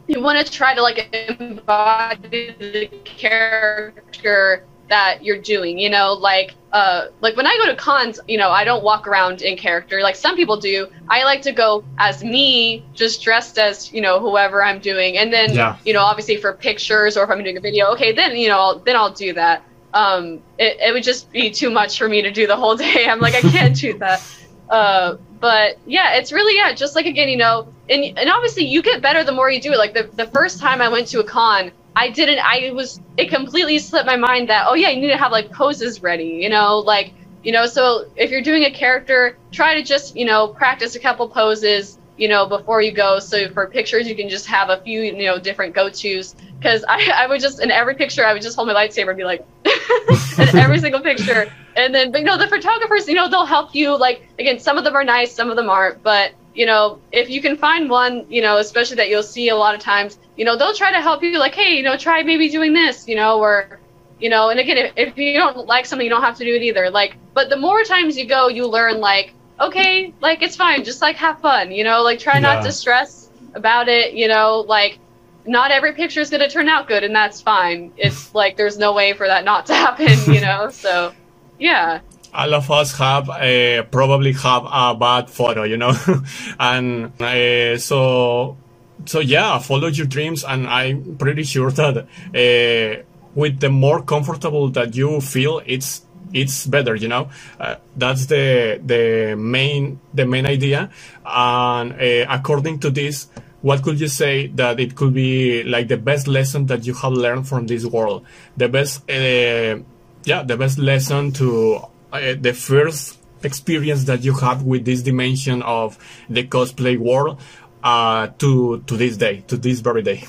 you 0.07 0.21
want 0.21 0.47
to 0.47 0.53
try 0.53 0.75
to 0.75 0.83
like 0.83 1.09
embody 1.41 2.55
the 2.59 2.89
character 3.05 4.64
that 4.91 5.25
you're 5.25 5.41
doing, 5.41 5.79
you 5.79 5.89
know, 5.89 6.12
like 6.12 6.55
uh 6.73 7.07
like 7.23 7.39
when 7.39 7.47
I 7.47 7.59
go 7.64 7.73
to 7.73 7.77
cons, 7.77 8.21
you 8.29 8.37
know, 8.37 8.51
I 8.51 8.64
don't 8.64 8.85
walk 8.85 9.09
around 9.09 9.41
in 9.41 9.57
character 9.57 10.03
like 10.03 10.14
some 10.14 10.37
people 10.37 10.59
do. 10.59 10.87
I 11.09 11.25
like 11.25 11.41
to 11.43 11.53
go 11.53 11.85
as 11.97 12.23
me, 12.23 12.85
just 12.93 13.23
dressed 13.23 13.59
as, 13.59 13.91
you 13.95 14.03
know, 14.03 14.21
whoever 14.21 14.62
I'm 14.62 14.79
doing. 14.79 15.17
And 15.17 15.33
then, 15.33 15.55
yeah. 15.55 15.79
you 15.87 15.95
know, 15.95 16.03
obviously 16.03 16.37
for 16.37 16.53
pictures 16.53 17.17
or 17.17 17.25
if 17.25 17.31
I'm 17.31 17.43
doing 17.43 17.57
a 17.57 17.61
video, 17.61 17.87
okay, 17.93 18.12
then, 18.12 18.37
you 18.37 18.49
know, 18.49 18.59
I'll, 18.59 18.79
then 18.81 18.95
I'll 18.95 19.11
do 19.11 19.33
that 19.33 19.62
um, 19.97 20.42
it, 20.59 20.76
it 20.80 20.92
would 20.92 21.03
just 21.03 21.32
be 21.32 21.51
too 21.51 21.70
much 21.70 21.99
for 21.99 22.07
me 22.07 22.20
to 22.20 22.30
do 22.30 22.47
the 22.47 22.57
whole 22.57 22.76
day. 22.86 23.07
I'm 23.09 23.20
like, 23.20 23.34
I 23.34 23.40
can't 23.40 23.74
do 23.74 23.97
that. 23.99 24.22
Uh, 24.68 25.16
but 25.40 25.78
yeah, 25.86 26.14
it's 26.14 26.32
really 26.32 26.57
yeah, 26.57 26.72
just 26.74 26.94
like 26.94 27.07
again, 27.07 27.28
you 27.28 27.36
know, 27.36 27.72
and 27.88 28.05
and 28.18 28.30
obviously 28.30 28.64
you 28.64 28.82
get 28.82 29.01
better 29.01 29.24
the 29.24 29.32
more 29.32 29.51
you 29.51 29.61
do 29.61 29.72
it. 29.72 29.78
Like 29.78 29.94
the 29.94 30.05
the 30.14 30.26
first 30.26 30.61
time 30.61 30.80
I 30.82 30.88
went 30.88 31.07
to 31.09 31.20
a 31.20 31.24
con, 31.24 31.70
I 31.94 32.11
didn't. 32.11 32.40
I 32.40 32.72
was 32.72 33.01
it 33.16 33.30
completely 33.30 33.78
slipped 33.78 34.07
my 34.07 34.16
mind 34.16 34.49
that 34.49 34.66
oh 34.68 34.74
yeah, 34.74 34.90
you 34.90 35.01
need 35.01 35.09
to 35.09 35.16
have 35.16 35.32
like 35.32 35.51
poses 35.51 36.03
ready. 36.03 36.40
You 36.42 36.49
know, 36.49 36.78
like 36.78 37.12
you 37.44 37.53
know. 37.53 37.66
So 37.66 38.11
if 38.16 38.30
you're 38.30 38.42
doing 38.42 38.64
a 38.64 38.70
character, 38.70 39.38
try 39.53 39.74
to 39.74 39.82
just 39.82 40.16
you 40.16 40.24
know 40.24 40.49
practice 40.49 40.97
a 40.97 41.01
couple 41.01 41.28
poses 41.28 41.99
you 42.17 42.29
know, 42.29 42.47
before 42.47 42.81
you 42.81 42.93
go. 42.93 43.19
So 43.19 43.49
for 43.51 43.67
pictures, 43.67 44.09
you 44.09 44.17
can 44.17 44.29
just 44.29 44.47
have 44.47 44.71
a 44.71 44.81
few, 44.83 45.03
you 45.03 45.25
know, 45.25 45.39
different 45.39 45.75
go-tos. 45.75 46.35
Because 46.59 46.85
I, 46.89 47.11
I 47.14 47.27
would 47.27 47.41
just 47.41 47.61
in 47.61 47.71
every 47.71 47.95
picture, 47.95 48.25
I 48.25 48.33
would 48.33 48.43
just 48.43 48.57
hold 48.57 48.69
my 48.69 48.75
lightsaber 48.75 49.09
and 49.09 49.17
be 49.17 49.25
like, 49.25 49.47
in 50.39 50.57
every 50.57 50.79
single 50.79 51.01
picture. 51.01 51.53
And 51.77 51.95
then, 51.95 52.11
but 52.11 52.21
you 52.21 52.27
know, 52.27 52.39
the 52.39 52.49
photographers, 52.49 53.07
you 53.07 53.14
know, 53.14 53.29
they'll 53.29 53.47
help 53.47 53.75
you. 53.75 53.97
Like 53.97 54.27
again, 54.39 54.59
some 54.59 54.79
of 54.79 54.85
them 54.85 54.95
are 54.95 55.05
nice, 55.05 55.33
some 55.33 55.51
of 55.51 55.57
them 55.57 55.69
aren't. 55.69 56.03
But 56.03 56.33
you 56.55 56.64
know, 56.64 57.01
if 57.12 57.29
you 57.29 57.43
can 57.43 57.57
find 57.57 57.91
one, 57.91 58.25
you 58.31 58.41
know, 58.41 58.57
especially 58.57 58.97
that 58.97 59.11
you'll 59.11 59.23
see 59.23 59.51
a 59.51 59.57
lot 59.57 59.75
of 59.75 59.81
times, 59.81 60.19
you 60.37 60.45
know, 60.45 60.57
they'll 60.57 60.75
try 60.75 60.91
to 60.91 61.03
help 61.03 61.23
you. 61.23 61.39
Like, 61.39 61.55
hey, 61.55 61.77
you 61.77 61.83
know, 61.83 61.97
try 61.97 62.23
maybe 62.23 62.49
doing 62.49 62.73
this, 62.73 63.07
you 63.07 63.14
know, 63.14 63.39
or 63.39 63.79
you 64.19 64.31
know, 64.31 64.49
and 64.49 64.59
again, 64.59 64.79
if, 64.79 64.93
if 64.97 65.19
you 65.19 65.35
don't 65.35 65.67
like 65.67 65.85
something, 65.85 66.05
you 66.05 66.11
don't 66.11 66.23
have 66.23 66.39
to 66.39 66.45
do 66.45 66.55
it 66.55 66.62
either. 66.62 66.89
Like, 66.89 67.17
but 67.35 67.51
the 67.51 67.57
more 67.57 67.83
times 67.85 68.17
you 68.17 68.27
go, 68.27 68.49
you 68.49 68.67
learn 68.67 68.99
like 68.99 69.35
okay, 69.61 70.13
like 70.21 70.43
it's 70.43 70.57
fine, 70.57 70.85
just 70.85 71.03
like 71.03 71.17
have 71.17 71.41
fun, 71.41 71.73
you 71.73 71.85
know, 71.85 72.03
like 72.03 72.19
try 72.19 72.35
yeah. 72.35 72.41
not 72.41 72.65
to 72.65 72.73
stress 72.73 73.29
about 73.55 73.89
it, 73.89 74.15
you 74.15 74.29
know, 74.29 74.65
like 74.67 74.99
not 75.47 75.71
every 75.71 75.93
picture 75.93 76.21
is 76.21 76.31
going 76.31 76.41
to 76.41 76.49
turn 76.49 76.69
out 76.69 76.89
good 76.89 77.05
and 77.05 77.15
that's 77.15 77.41
fine. 77.41 77.93
It's 77.97 78.35
like 78.41 78.57
there's 78.57 78.79
no 78.79 78.93
way 78.93 79.13
for 79.13 79.27
that 79.27 79.45
not 79.45 79.67
to 79.67 79.75
happen, 79.75 80.33
you 80.33 80.41
know. 80.41 80.71
So, 80.71 81.13
yeah. 81.59 82.01
All 82.35 82.55
of 82.55 82.71
us 82.71 82.97
have 82.99 83.31
uh, 83.31 83.83
probably 83.85 84.33
have 84.35 84.65
a 84.67 84.95
bad 84.95 85.31
photo, 85.31 85.63
you 85.63 85.79
know, 85.79 85.95
and 86.61 87.11
uh, 87.21 87.79
so 87.79 88.59
so 89.07 89.21
yeah, 89.21 89.59
follow 89.59 89.89
your 89.89 90.07
dreams, 90.07 90.45
and 90.45 90.67
I'm 90.67 91.17
pretty 91.17 91.45
sure 91.45 91.71
that 91.71 91.97
uh, 91.97 93.03
with 93.35 93.61
the 93.61 93.71
more 93.71 94.03
comfortable 94.03 94.69
that 94.71 94.97
you 94.97 95.21
feel, 95.21 95.63
it's 95.65 96.03
it's 96.33 96.66
better 96.66 96.95
you 96.95 97.09
know? 97.09 97.31
Uh, 97.59 97.77
that's 97.97 98.27
the 98.27 98.81
the 98.85 99.35
main 99.37 100.01
the 100.14 100.27
main 100.27 100.47
idea. 100.47 100.91
And 101.24 101.93
uh, 101.93 102.27
according 102.29 102.81
to 102.81 102.91
this 102.91 103.29
what 103.62 103.83
could 103.83 103.99
you 103.99 104.07
say 104.07 104.47
that 104.49 104.79
it 104.79 104.95
could 104.95 105.12
be 105.12 105.64
like 105.64 105.89
the 105.89 105.97
best 105.97 106.29
lesson 106.29 106.66
that 106.66 106.87
you 106.87 106.95
have 106.95 107.12
learned 107.12 107.49
from 107.49 107.66
this 107.66 107.85
world? 107.85 108.24
The 108.57 108.68
best 108.68 109.09
uh, 109.11 109.81
yeah 110.24 110.43
the 110.45 110.57
best 110.57 110.79
lesson 110.79 111.33
to 111.33 111.81
uh, 112.12 112.35
the 112.41 112.53
first 112.53 113.18
experience 113.43 114.05
that 114.05 114.22
you 114.22 114.35
have 114.35 114.62
with 114.62 114.85
this 114.85 115.03
dimension 115.03 115.62
of 115.62 115.99
the 116.29 116.45
cosplay 116.45 116.99
world 116.99 117.41
uh, 117.83 118.29
to 118.39 118.83
to 118.87 118.97
this 118.97 119.16
day 119.16 119.43
to 119.49 119.57
this 119.57 119.81
very 119.81 120.03
day. 120.03 120.24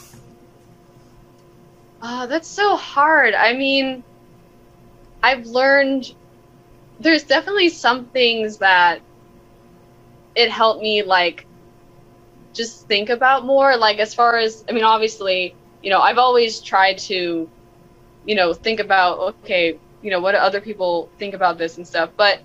Oh, 2.01 2.27
that's 2.27 2.47
so 2.47 2.75
hard. 2.75 3.33
I 3.33 3.53
mean, 3.53 4.03
I've 5.27 5.45
learned 5.45 6.15
there's 7.01 7.23
definitely 7.23 7.67
some 7.67 8.05
things 8.05 8.57
that 8.59 9.01
it 10.35 10.49
helped 10.49 10.81
me 10.81 11.03
like 11.03 11.45
just 12.53 12.87
think 12.87 13.09
about 13.09 13.45
more. 13.45 13.75
Like 13.75 13.99
as 13.99 14.13
far 14.13 14.37
as 14.37 14.63
I 14.69 14.71
mean 14.71 14.85
obviously, 14.85 15.53
you 15.83 15.89
know, 15.89 15.99
I've 15.99 16.17
always 16.17 16.61
tried 16.61 16.97
to 17.09 17.49
you 18.25 18.35
know, 18.35 18.53
think 18.53 18.79
about 18.79 19.19
okay, 19.43 19.77
you 20.01 20.11
know, 20.11 20.21
what 20.21 20.31
do 20.31 20.37
other 20.37 20.61
people 20.61 21.09
think 21.19 21.33
about 21.33 21.57
this 21.57 21.75
and 21.75 21.85
stuff, 21.85 22.09
but 22.15 22.39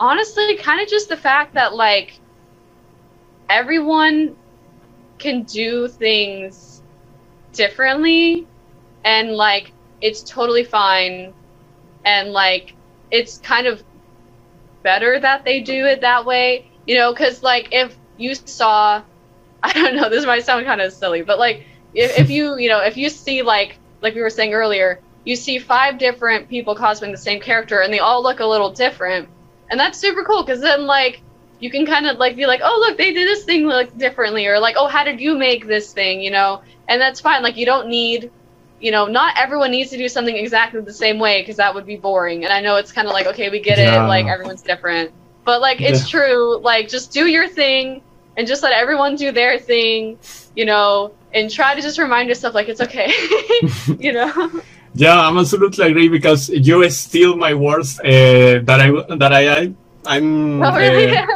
honestly, 0.00 0.56
kind 0.56 0.80
of 0.80 0.88
just 0.88 1.10
the 1.10 1.18
fact 1.18 1.52
that 1.52 1.74
like 1.74 2.18
everyone 3.50 4.34
can 5.18 5.42
do 5.42 5.88
things 5.88 6.82
differently 7.52 8.46
and 9.04 9.32
like 9.32 9.72
it's 10.00 10.22
totally 10.22 10.64
fine 10.64 11.34
and 12.04 12.32
like 12.32 12.74
it's 13.10 13.38
kind 13.38 13.66
of 13.66 13.82
better 14.82 15.18
that 15.20 15.44
they 15.44 15.60
do 15.60 15.86
it 15.86 16.00
that 16.00 16.24
way 16.24 16.70
you 16.86 16.94
know 16.94 17.12
because 17.12 17.42
like 17.42 17.68
if 17.72 17.96
you 18.16 18.34
saw 18.34 19.02
i 19.62 19.72
don't 19.72 19.96
know 19.96 20.08
this 20.08 20.26
might 20.26 20.44
sound 20.44 20.64
kind 20.66 20.80
of 20.80 20.92
silly 20.92 21.22
but 21.22 21.38
like 21.38 21.64
if, 21.94 22.18
if 22.18 22.30
you 22.30 22.56
you 22.58 22.68
know 22.68 22.80
if 22.80 22.96
you 22.96 23.08
see 23.08 23.42
like 23.42 23.78
like 24.02 24.14
we 24.14 24.20
were 24.20 24.30
saying 24.30 24.52
earlier 24.52 25.00
you 25.24 25.34
see 25.34 25.58
five 25.58 25.98
different 25.98 26.48
people 26.48 26.76
cosplaying 26.76 27.12
the 27.12 27.16
same 27.16 27.40
character 27.40 27.80
and 27.80 27.92
they 27.92 27.98
all 27.98 28.22
look 28.22 28.40
a 28.40 28.46
little 28.46 28.70
different 28.70 29.28
and 29.70 29.80
that's 29.80 29.98
super 29.98 30.22
cool 30.22 30.42
because 30.42 30.60
then 30.60 30.86
like 30.86 31.22
you 31.60 31.70
can 31.70 31.86
kind 31.86 32.06
of 32.06 32.18
like 32.18 32.36
be 32.36 32.46
like 32.46 32.60
oh 32.62 32.84
look 32.86 32.98
they 32.98 33.12
did 33.12 33.26
this 33.26 33.44
thing 33.44 33.66
like 33.66 33.96
differently 33.96 34.46
or 34.46 34.58
like 34.58 34.76
oh 34.78 34.86
how 34.86 35.02
did 35.04 35.20
you 35.20 35.36
make 35.36 35.66
this 35.66 35.92
thing? 35.92 36.20
you 36.20 36.30
know? 36.30 36.62
And 36.88 37.00
that's 37.00 37.20
fine 37.20 37.42
like 37.42 37.56
you 37.56 37.64
don't 37.64 37.88
need 37.88 38.30
you 38.84 38.90
know, 38.90 39.06
not 39.06 39.32
everyone 39.38 39.70
needs 39.70 39.90
to 39.90 39.96
do 39.96 40.08
something 40.10 40.36
exactly 40.36 40.78
the 40.82 40.92
same 40.92 41.18
way 41.18 41.40
because 41.40 41.56
that 41.56 41.74
would 41.74 41.86
be 41.86 41.96
boring. 41.96 42.44
And 42.44 42.52
I 42.52 42.60
know 42.60 42.76
it's 42.76 42.92
kind 42.92 43.08
of 43.08 43.14
like, 43.14 43.26
okay, 43.26 43.48
we 43.48 43.58
get 43.58 43.78
yeah. 43.78 44.04
it, 44.04 44.08
like 44.08 44.26
everyone's 44.26 44.60
different. 44.60 45.10
But 45.46 45.62
like 45.62 45.80
it's 45.80 46.02
yeah. 46.02 46.18
true, 46.20 46.58
like 46.58 46.88
just 46.88 47.10
do 47.10 47.26
your 47.26 47.48
thing, 47.48 48.02
and 48.36 48.46
just 48.46 48.62
let 48.62 48.72
everyone 48.72 49.16
do 49.16 49.32
their 49.32 49.58
thing, 49.58 50.18
you 50.54 50.66
know, 50.66 51.14
and 51.32 51.50
try 51.50 51.74
to 51.74 51.80
just 51.80 51.98
remind 51.98 52.28
yourself 52.28 52.54
like 52.54 52.68
it's 52.68 52.82
okay, 52.82 53.10
you 53.98 54.12
know. 54.12 54.30
Yeah, 54.96 55.18
I'm 55.26 55.36
absolutely 55.38 55.88
agree 55.90 56.08
because 56.08 56.48
you 56.50 56.88
steal 56.88 57.36
my 57.36 57.52
words 57.52 57.98
uh, 57.98 58.62
that 58.62 58.78
I 58.80 59.16
that 59.16 59.32
I, 59.32 59.42
I 60.06 60.16
am 60.18 60.62
Oh, 60.62 60.70
really? 60.76 61.10
uh, 61.10 61.26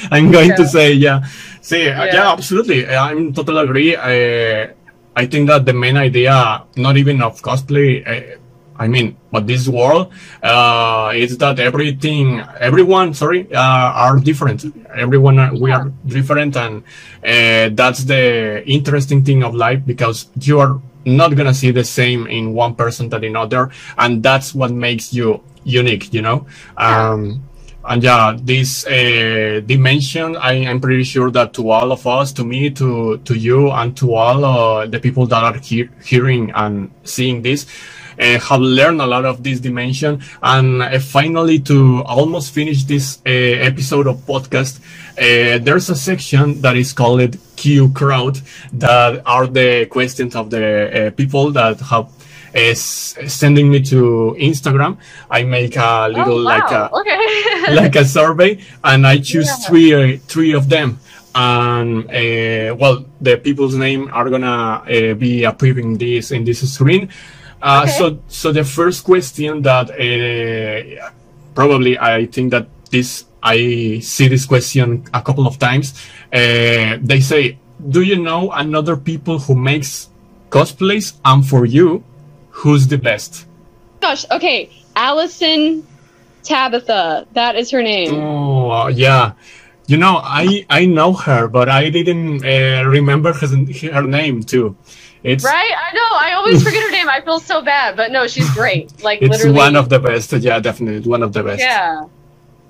I'm 0.10 0.32
going 0.32 0.56
to 0.56 0.66
say 0.66 0.92
yeah. 0.94 1.22
See, 1.60 1.88
uh, 1.88 2.04
Yeah. 2.06 2.14
yeah, 2.14 2.32
absolutely. 2.32 2.84
I'm 2.88 3.32
totally 3.32 3.62
agree. 3.62 3.94
Uh, 3.94 4.74
I 5.16 5.24
think 5.24 5.48
that 5.48 5.64
the 5.64 5.72
main 5.72 5.96
idea, 5.96 6.62
not 6.76 6.98
even 6.98 7.22
of 7.22 7.40
cosplay, 7.40 8.06
uh, 8.06 8.38
I 8.78 8.86
mean, 8.86 9.16
but 9.32 9.46
this 9.46 9.66
world, 9.66 10.12
uh, 10.42 11.12
is 11.14 11.38
that 11.38 11.58
everything, 11.58 12.40
everyone, 12.60 13.14
sorry, 13.14 13.48
uh, 13.50 13.58
are 14.04 14.18
different. 14.18 14.66
Everyone, 14.94 15.38
are, 15.38 15.54
we 15.54 15.72
are 15.72 15.90
different, 16.04 16.56
and 16.56 16.84
uh, 17.24 17.74
that's 17.74 18.04
the 18.04 18.62
interesting 18.68 19.24
thing 19.24 19.42
of 19.42 19.54
life 19.54 19.80
because 19.86 20.28
you 20.42 20.60
are 20.60 20.78
not 21.06 21.34
gonna 21.34 21.54
see 21.54 21.70
the 21.70 21.84
same 21.84 22.26
in 22.26 22.52
one 22.52 22.74
person 22.74 23.08
than 23.08 23.24
in 23.24 23.36
other, 23.36 23.70
and 23.96 24.22
that's 24.22 24.54
what 24.54 24.70
makes 24.70 25.14
you 25.14 25.42
unique. 25.64 26.12
You 26.12 26.20
know. 26.20 26.46
Um, 26.76 27.42
and 27.88 28.02
yeah, 28.02 28.36
this 28.40 28.86
uh, 28.86 29.60
dimension, 29.64 30.36
I 30.36 30.54
am 30.54 30.80
pretty 30.80 31.04
sure 31.04 31.30
that 31.30 31.52
to 31.54 31.70
all 31.70 31.92
of 31.92 32.06
us, 32.06 32.32
to 32.32 32.44
me, 32.44 32.70
to 32.70 33.18
to 33.18 33.34
you, 33.34 33.70
and 33.70 33.96
to 33.98 34.14
all 34.14 34.44
uh, 34.44 34.86
the 34.86 34.98
people 35.00 35.26
that 35.26 35.42
are 35.42 35.58
he- 35.58 35.88
hearing 36.04 36.50
and 36.54 36.90
seeing 37.04 37.42
this, 37.42 37.66
uh, 38.18 38.38
have 38.38 38.60
learned 38.60 39.00
a 39.00 39.06
lot 39.06 39.24
of 39.24 39.42
this 39.42 39.60
dimension. 39.60 40.20
And 40.42 40.82
uh, 40.82 40.98
finally, 40.98 41.58
to 41.60 42.02
almost 42.04 42.52
finish 42.52 42.84
this 42.84 43.18
uh, 43.26 43.30
episode 43.30 44.06
of 44.06 44.16
podcast, 44.26 44.80
uh, 45.18 45.58
there's 45.62 45.88
a 45.90 45.96
section 45.96 46.60
that 46.62 46.76
is 46.76 46.92
called 46.92 47.36
Q 47.56 47.90
Crowd, 47.92 48.40
that 48.72 49.22
are 49.26 49.46
the 49.46 49.86
questions 49.86 50.34
of 50.34 50.50
the 50.50 50.64
uh, 51.08 51.10
people 51.12 51.52
that 51.52 51.80
have 51.80 52.08
is 52.54 52.80
sending 53.26 53.70
me 53.70 53.80
to 53.82 54.36
Instagram. 54.38 54.98
I 55.30 55.42
make 55.44 55.76
a 55.76 56.08
little 56.08 56.38
oh, 56.40 56.52
like 56.54 56.70
a 56.70 56.90
okay. 56.94 57.18
like 57.74 57.96
a 57.96 58.04
survey, 58.04 58.58
and 58.84 59.06
I 59.06 59.18
choose 59.18 59.46
Yeah. 59.48 59.66
three 59.68 59.94
uh, 59.94 60.18
three 60.28 60.52
of 60.54 60.68
them. 60.68 60.98
And 61.34 62.04
uh, 62.08 62.74
well, 62.76 63.04
the 63.20 63.36
people's 63.36 63.74
name 63.74 64.08
are 64.12 64.30
gonna 64.30 64.82
uh, 64.88 65.14
be 65.14 65.44
appearing 65.44 65.98
this 65.98 66.30
in 66.30 66.44
this 66.44 66.60
screen. 66.72 67.08
Uh, 67.60 67.82
Okay. 67.84 67.92
So 67.98 68.18
so 68.28 68.52
the 68.52 68.64
first 68.64 69.04
question 69.04 69.62
that 69.62 69.90
uh, 69.90 71.10
probably 71.54 71.98
I 71.98 72.26
think 72.26 72.50
that 72.52 72.68
this 72.90 73.24
I 73.42 74.00
see 74.00 74.28
this 74.28 74.46
question 74.46 75.04
a 75.12 75.20
couple 75.22 75.46
of 75.46 75.58
times. 75.58 75.94
Uh, 76.32 76.98
they 77.02 77.20
say, 77.20 77.58
"Do 77.78 78.02
you 78.02 78.16
know 78.16 78.50
another 78.50 78.96
people 78.96 79.38
who 79.38 79.54
makes 79.54 80.08
cosplays?" 80.50 81.14
And 81.24 81.46
for 81.46 81.64
you, 81.66 82.02
who's 82.56 82.86
the 82.88 82.98
best? 82.98 83.46
Gosh, 84.00 84.24
okay. 84.30 84.70
Alyson 84.94 85.82
Tabbitha. 86.42 87.26
That 87.32 87.56
is 87.56 87.70
her 87.70 87.82
name. 87.82 88.14
Oh 88.14 88.70
uh, 88.70 88.88
yeah, 88.88 89.32
you 89.86 89.96
know 89.96 90.20
I 90.22 90.66
I 90.70 90.86
know 90.86 91.12
her, 91.12 91.48
but 91.48 91.68
I 91.68 91.90
didn't 91.90 92.44
uh, 92.44 92.84
remember 92.88 93.32
her, 93.32 93.46
her 93.92 94.02
name 94.02 94.42
too. 94.42 94.76
It's 95.22 95.44
Right? 95.44 95.72
I 95.86 95.92
know. 95.92 96.10
I 96.12 96.32
always 96.34 96.62
forget 96.62 96.82
her 96.82 96.90
name. 96.90 97.08
I 97.08 97.20
feel 97.20 97.40
so 97.40 97.60
bad, 97.60 97.96
but 97.96 98.12
no, 98.12 98.26
she's 98.28 98.48
great. 98.54 99.02
Like 99.02 99.20
it's 99.22 99.30
literally. 99.30 99.56
one 99.56 99.76
of 99.76 99.88
the 99.88 99.98
best. 99.98 100.32
Yeah, 100.32 100.60
definitely 100.60 101.08
one 101.08 101.22
of 101.22 101.32
the 101.32 101.42
best. 101.42 101.60
Yeah. 101.60 102.06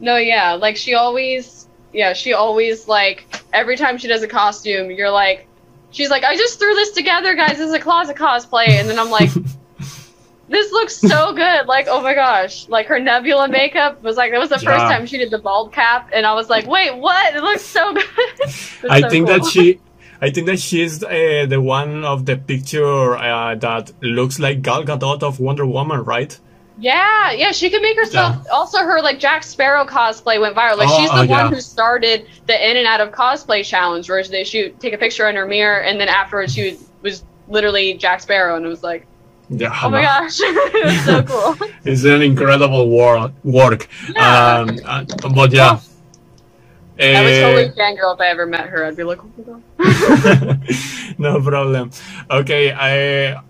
No, 0.01 0.16
yeah. 0.16 0.53
Like 0.55 0.76
she 0.76 0.95
always, 0.95 1.68
yeah, 1.93 2.12
she 2.12 2.32
always 2.32 2.89
like 2.89 3.26
every 3.53 3.76
time 3.76 3.99
she 3.99 4.09
does 4.09 4.22
a 4.22 4.28
costume, 4.28 4.91
you're 4.91 5.11
like, 5.11 5.47
she's 5.91 6.11
like, 6.11 6.24
I 6.24 6.34
just 6.37 6.59
threw 6.59 6.74
this 6.74 6.93
together, 6.93 7.34
guys. 7.34 7.59
This 7.59 7.68
is 7.68 7.74
a 7.74 7.80
closet 7.80 8.16
cosplay, 8.16 8.68
and 8.68 8.89
then 8.89 8.99
I'm 8.99 9.11
like, 9.11 9.30
this 10.49 10.72
looks 10.72 10.97
so 10.97 11.32
good. 11.44 11.66
Like, 11.66 11.86
oh 11.88 12.03
my 12.03 12.14
gosh, 12.14 12.68
like 12.68 12.86
her 12.86 12.99
Nebula 12.99 13.49
makeup 13.49 14.03
was 14.03 14.16
like 14.16 14.32
that 14.32 14.40
was 14.40 14.51
the 14.51 14.59
first 14.59 14.84
time 14.84 15.07
she 15.07 15.18
did 15.18 15.30
the 15.30 15.38
bald 15.38 15.72
cap, 15.72 16.11
and 16.12 16.26
I 16.26 16.34
was 16.34 16.49
like, 16.49 16.66
wait, 16.66 16.97
what? 16.97 17.34
It 17.34 17.42
looks 17.42 17.62
so 17.62 17.92
good. 17.92 18.07
I 18.90 19.01
so 19.01 19.09
think 19.09 19.26
cool. 19.26 19.38
that 19.38 19.44
she. 19.44 19.80
I 20.18 20.30
think 20.30 20.47
that 20.47 20.59
she's 20.59 21.05
uh, 21.05 21.44
the 21.47 21.61
one 21.61 22.03
of 22.05 22.24
the 22.24 22.38
picture 22.38 23.16
uh, 23.16 23.55
that 23.57 23.92
looks 24.01 24.38
like 24.38 24.62
Gal 24.62 24.82
Gadot 24.82 25.22
of 25.22 25.40
Wonder 25.40 25.66
Woman, 25.66 26.05
right? 26.05 26.38
Yeah, 26.78 27.32
yeah, 27.32 27.53
she 27.53 27.70
could 27.70 27.80
make 27.80 27.97
herself. 27.97 28.36
Also, 28.53 28.78
her 28.78 29.01
like 29.01 29.18
Jack 29.18 29.44
Sparrow 29.44 29.86
cosplay 29.86 30.40
went 30.40 30.55
viral. 30.55 30.76
Like 30.76 30.88
Oh, 30.90 30.99
she's 30.99 31.11
the 31.11 31.16
oh, 31.16 31.26
one 31.26 31.28
yeah. 31.28 31.49
who 31.49 31.61
started 31.61 32.26
the 32.47 32.70
in 32.70 32.76
and 32.76 32.86
out 32.86 33.01
of 33.01 33.12
cosplay 33.12 33.64
challenge, 33.64 34.11
where 34.11 34.22
they 34.24 34.44
shoot 34.44 34.78
take 34.78 34.92
a 34.92 34.99
picture 34.99 35.28
in 35.28 35.36
her 35.36 35.47
mirror, 35.47 35.82
and 35.82 35.99
then 35.99 36.09
afterwards 36.09 36.55
she 36.55 36.78
was 37.03 37.24
literally 37.49 37.94
Jack 37.94 38.20
Sparrow, 38.20 38.57
and 38.57 38.66
it 38.66 38.68
was 38.68 38.82
like, 38.82 39.07
Yeah. 39.49 39.78
oh 39.82 39.90
my 39.90 40.03
gosh, 40.03 40.38
it 40.42 41.05
so 41.05 41.22
cool. 41.57 41.68
It's 41.84 42.05
an 42.05 42.22
incredible 42.22 42.88
wor- 42.88 43.32
work. 43.44 43.88
Yeah. 44.12 44.59
Um, 44.66 44.78
uh, 44.84 45.05
but 45.34 45.53
yeah. 45.53 45.78
I 46.99 47.22
would 47.22 47.32
Uh, 47.32 47.40
totally 47.42 47.68
fangirl 47.76 48.14
if 48.14 48.20
I 48.20 48.28
ever 48.28 48.47
met 48.47 48.66
her. 48.68 48.84
I'd 48.84 48.97
be 48.97 49.05
like, 49.05 49.18
oh 49.22 49.61
no 51.18 51.40
problem. 51.42 51.90
Okay, 52.30 52.72
I 52.72 53.40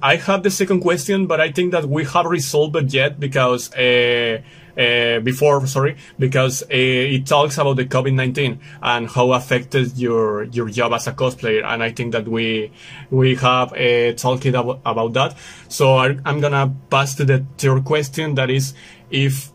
I 0.00 0.16
have 0.16 0.42
the 0.42 0.50
second 0.50 0.80
question, 0.80 1.26
but 1.26 1.40
I 1.40 1.50
think 1.52 1.72
that 1.72 1.84
we 1.86 2.04
have 2.04 2.26
resolved 2.26 2.76
it 2.76 2.92
yet 2.94 3.18
because 3.20 3.72
uh, 3.74 4.40
uh, 4.78 5.20
before, 5.20 5.66
sorry, 5.66 5.96
because 6.18 6.62
uh, 6.62 6.66
it 6.70 7.26
talks 7.26 7.58
about 7.58 7.76
the 7.76 7.84
COVID 7.84 8.14
nineteen 8.14 8.60
and 8.82 9.08
how 9.08 9.32
affected 9.32 9.96
your 9.98 10.44
your 10.44 10.68
job 10.68 10.92
as 10.92 11.06
a 11.06 11.12
cosplayer, 11.12 11.64
and 11.64 11.82
I 11.82 11.92
think 11.92 12.12
that 12.12 12.26
we 12.26 12.72
we 13.10 13.34
have 13.36 13.72
uh, 13.72 14.12
talked 14.14 14.46
about, 14.46 14.80
about 14.84 15.12
that. 15.14 15.36
So 15.68 15.96
I, 15.96 16.16
I'm 16.24 16.40
gonna 16.40 16.74
pass 16.90 17.14
to 17.16 17.24
the 17.24 17.44
third 17.58 17.84
question. 17.84 18.34
That 18.34 18.50
is, 18.50 18.74
if 19.10 19.50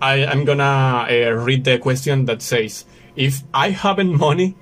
I, 0.00 0.26
I'm 0.26 0.44
gonna 0.44 1.06
uh, 1.08 1.30
read 1.30 1.64
the 1.64 1.78
question 1.78 2.24
that 2.26 2.42
says, 2.42 2.84
if 3.14 3.42
I 3.54 3.70
haven't 3.70 4.16
money, 4.18 4.56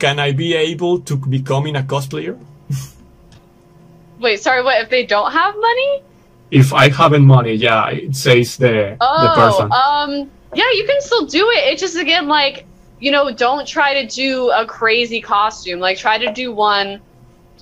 can 0.00 0.18
I 0.18 0.32
be 0.32 0.54
able 0.54 1.00
to 1.02 1.16
becoming 1.16 1.76
a 1.76 1.82
cosplayer? 1.82 2.38
Wait, 4.20 4.40
sorry, 4.40 4.64
what? 4.64 4.82
If 4.82 4.90
they 4.90 5.06
don't 5.06 5.30
have 5.30 5.54
money? 5.54 6.02
If 6.50 6.72
I 6.72 6.88
haven't 6.90 7.26
money, 7.26 7.52
yeah, 7.54 7.88
it 7.90 8.16
says 8.16 8.56
the 8.56 8.96
the 8.98 9.00
Oh, 9.00 9.34
person. 9.34 9.70
um, 9.70 10.30
yeah, 10.54 10.64
you 10.74 10.84
can 10.86 11.00
still 11.00 11.26
do 11.26 11.48
it. 11.50 11.72
It's 11.72 11.80
just 11.80 11.96
again 11.96 12.28
like, 12.28 12.68
you 12.98 13.10
know, 13.12 13.32
don't 13.32 13.66
try 13.66 14.02
to 14.02 14.06
do 14.06 14.50
a 14.50 14.66
crazy 14.66 15.20
costume. 15.20 15.80
Like, 15.80 15.98
try 15.98 16.18
to 16.18 16.32
do 16.32 16.52
one. 16.52 17.00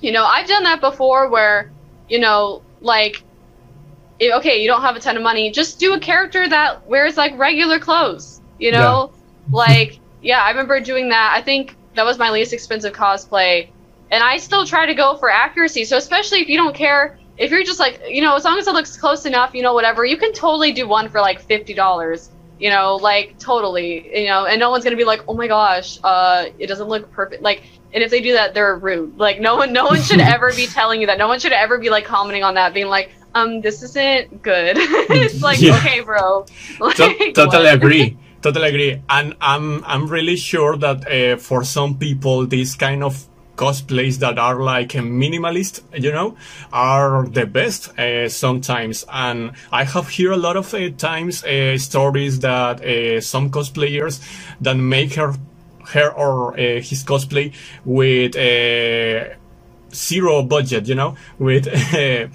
You 0.01 0.11
know, 0.11 0.25
I've 0.25 0.47
done 0.47 0.63
that 0.63 0.81
before, 0.81 1.29
where, 1.29 1.73
you 2.07 2.19
know, 2.19 2.65
like, 2.81 3.25
i- 4.21 4.31
okay, 4.37 4.61
you 4.61 4.67
don't 4.67 4.81
have 4.81 4.95
a 4.95 4.99
ton 4.99 5.17
of 5.17 5.23
money, 5.23 5.51
just 5.51 5.79
do 5.79 5.93
a 5.93 5.99
character 5.99 6.47
that 6.49 6.85
wears 6.87 7.17
like 7.17 7.37
regular 7.37 7.79
clothes. 7.79 8.41
You 8.57 8.71
know, 8.71 9.13
like, 9.51 10.01
yeah, 10.21 10.41
I 10.43 10.49
remember 10.49 10.79
doing 10.81 11.09
that. 11.09 11.33
I 11.37 11.41
think 11.41 11.77
that 11.95 12.05
was 12.05 12.17
my 12.17 12.29
least 12.31 12.53
expensive 12.53 12.93
cosplay, 12.93 13.71
and 14.11 14.23
I 14.23 14.37
still 14.37 14.65
try 14.65 14.85
to 14.85 14.93
go 14.93 15.17
for 15.17 15.29
accuracy. 15.29 15.85
So 15.85 15.97
especially 15.97 16.39
if 16.41 16.49
you 16.49 16.57
don't 16.57 16.75
care 16.75 17.17
if 17.39 17.49
you're 17.51 17.63
just 17.63 17.79
like 17.79 17.99
you 18.07 18.21
know 18.21 18.35
as 18.35 18.43
long 18.43 18.59
as 18.59 18.67
it 18.67 18.73
looks 18.73 18.95
close 18.97 19.25
enough 19.25 19.55
you 19.55 19.63
know 19.63 19.73
whatever 19.73 20.05
you 20.05 20.17
can 20.17 20.31
totally 20.33 20.71
do 20.71 20.87
one 20.87 21.09
for 21.09 21.19
like 21.21 21.39
fifty 21.41 21.73
dollars 21.73 22.29
you 22.59 22.69
know 22.69 22.95
like 22.97 23.37
totally 23.39 23.89
you 24.21 24.27
know 24.27 24.45
and 24.45 24.59
no 24.59 24.69
one's 24.69 24.83
gonna 24.83 24.95
be 24.95 25.05
like 25.05 25.21
oh 25.27 25.33
my 25.33 25.47
gosh 25.47 25.97
uh 26.03 26.45
it 26.59 26.67
doesn't 26.67 26.87
look 26.89 27.09
perfect 27.11 27.41
like 27.41 27.63
and 27.93 28.03
if 28.03 28.11
they 28.11 28.21
do 28.21 28.33
that 28.33 28.53
they're 28.53 28.75
rude 28.77 29.17
like 29.17 29.39
no 29.39 29.55
one 29.55 29.71
no 29.73 29.85
one 29.85 30.01
should 30.01 30.19
ever 30.35 30.53
be 30.53 30.67
telling 30.67 30.99
you 31.01 31.07
that 31.07 31.17
no 31.17 31.27
one 31.27 31.39
should 31.39 31.53
ever 31.53 31.77
be 31.79 31.89
like 31.89 32.05
commenting 32.05 32.43
on 32.43 32.53
that 32.55 32.73
being 32.73 32.87
like 32.87 33.09
um 33.35 33.61
this 33.61 33.81
isn't 33.81 34.41
good 34.41 34.75
it's 34.79 35.41
like 35.49 35.59
Yeah. 35.61 35.77
okay 35.77 36.01
bro 36.01 36.45
like, 36.79 36.97
To- 36.97 37.31
totally 37.33 37.65
what? 37.65 37.73
agree. 37.75 38.17
Totally 38.41 38.69
agree. 38.69 39.01
And 39.09 39.35
I'm 39.41 39.83
I'm 39.83 40.07
really 40.07 40.37
sure 40.37 40.77
that 40.77 41.03
uh, 41.11 41.35
for 41.37 41.65
some 41.65 41.97
people, 41.97 42.47
this 42.47 42.73
kind 42.73 43.03
of 43.03 43.27
cosplays 43.63 44.15
that 44.19 44.37
are 44.39 44.59
like 44.75 44.91
a 44.95 44.99
minimalist, 45.21 45.81
you 46.05 46.11
know, 46.11 46.29
are 46.71 47.25
the 47.27 47.45
best 47.45 47.81
uh, 47.99 48.29
sometimes. 48.29 49.05
And 49.11 49.51
I 49.71 49.83
have 49.83 50.07
heard 50.15 50.33
a 50.39 50.41
lot 50.47 50.55
of 50.57 50.73
uh, 50.73 50.89
times 50.97 51.43
uh, 51.43 51.77
stories 51.77 52.39
that 52.39 52.75
uh, 52.81 53.21
some 53.21 53.49
cosplayers 53.49 54.15
that 54.61 54.75
make 54.77 55.11
her 55.19 55.33
her 55.93 56.09
or 56.23 56.53
uh, 56.53 56.57
his 56.89 57.03
cosplay 57.03 57.47
with 57.85 58.35
uh, 58.35 59.35
zero 59.93 60.43
budget, 60.43 60.87
you 60.87 60.95
know, 60.95 61.15
with 61.39 61.67
uh, 61.93 62.27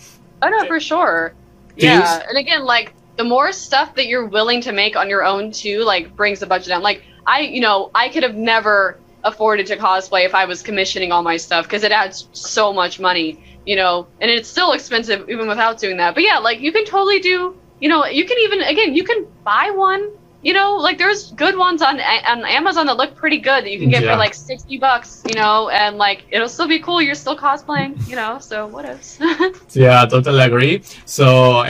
Oh 0.42 0.48
no, 0.50 0.66
for 0.66 0.80
sure. 0.80 1.32
Things- 1.78 1.84
Yeah, 1.84 2.22
and 2.28 2.36
again, 2.38 2.64
like 2.64 2.92
the 3.16 3.24
more 3.24 3.52
stuff 3.52 3.94
that 3.94 4.06
you're 4.06 4.26
willing 4.26 4.60
to 4.62 4.72
make 4.72 4.96
on 4.96 5.08
your 5.08 5.24
own 5.24 5.52
too, 5.52 5.84
like 5.84 6.14
brings 6.16 6.40
the 6.40 6.46
budget 6.46 6.68
down. 6.68 6.82
Like 6.82 7.02
I, 7.26 7.40
you 7.40 7.60
know, 7.60 7.90
I 7.94 8.08
could 8.12 8.24
have 8.24 8.34
never 8.34 8.98
afforded 9.24 9.66
to 9.66 9.76
cosplay 9.76 10.24
if 10.24 10.34
I 10.34 10.44
was 10.44 10.62
commissioning 10.62 11.10
all 11.10 11.22
my 11.22 11.36
stuff 11.36 11.64
because 11.66 11.82
it 11.82 11.92
adds 11.92 12.28
so 12.32 12.72
much 12.72 13.00
money, 13.00 13.42
you 13.66 13.76
know, 13.76 14.06
and 14.20 14.30
it's 14.30 14.48
still 14.48 14.72
expensive 14.72 15.28
even 15.28 15.48
without 15.48 15.78
doing 15.78 15.96
that. 15.96 16.14
But 16.14 16.22
yeah, 16.22 16.38
like 16.38 16.60
you 16.60 16.72
can 16.72 16.84
totally 16.84 17.20
do, 17.20 17.56
you 17.80 17.88
know, 17.88 18.06
you 18.06 18.24
can 18.26 18.38
even 18.38 18.60
again, 18.60 18.94
you 18.94 19.04
can 19.04 19.26
buy 19.42 19.70
one, 19.74 20.10
you 20.44 20.52
know, 20.52 20.76
like 20.76 20.98
there's 20.98 21.32
good 21.32 21.56
ones 21.56 21.80
on 21.82 21.98
on 22.32 22.44
Amazon 22.44 22.84
that 22.86 22.96
look 22.96 23.16
pretty 23.16 23.38
good 23.38 23.64
that 23.64 23.70
you 23.72 23.78
can 23.78 23.90
get 23.90 24.02
Yeah. 24.02 24.12
for 24.12 24.18
like 24.18 24.34
sixty 24.34 24.76
bucks, 24.78 25.22
you 25.28 25.34
know, 25.40 25.68
and 25.70 25.96
like 25.96 26.18
it'll 26.30 26.48
still 26.56 26.68
be 26.68 26.78
cool. 26.78 27.00
You're 27.02 27.14
still 27.24 27.36
cosplaying, 27.36 27.92
you 28.10 28.16
know. 28.16 28.38
So 28.38 28.66
what 28.66 28.84
else? 28.84 29.18
Yeah, 29.74 30.04
totally 30.06 30.42
agree. 30.50 30.82
So 31.06 31.26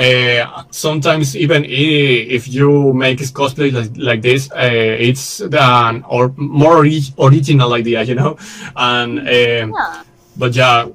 uh, 0.07 0.64
sometimes 0.70 1.37
even 1.37 1.64
if 1.64 2.49
you 2.49 2.93
make 2.93 3.18
cosplay 3.33 3.72
like, 3.72 3.93
like 3.97 4.22
this, 4.22 4.51
uh, 4.53 5.07
it's 5.09 5.41
an 5.41 6.05
or 6.09 6.33
more 6.37 6.77
ori- 6.79 7.14
original 7.18 7.72
idea, 7.72 8.03
you 8.03 8.14
know. 8.14 8.37
And 8.77 9.20
um, 9.20 9.27
yeah. 9.27 10.03
but 10.37 10.55
yeah, 10.55 10.89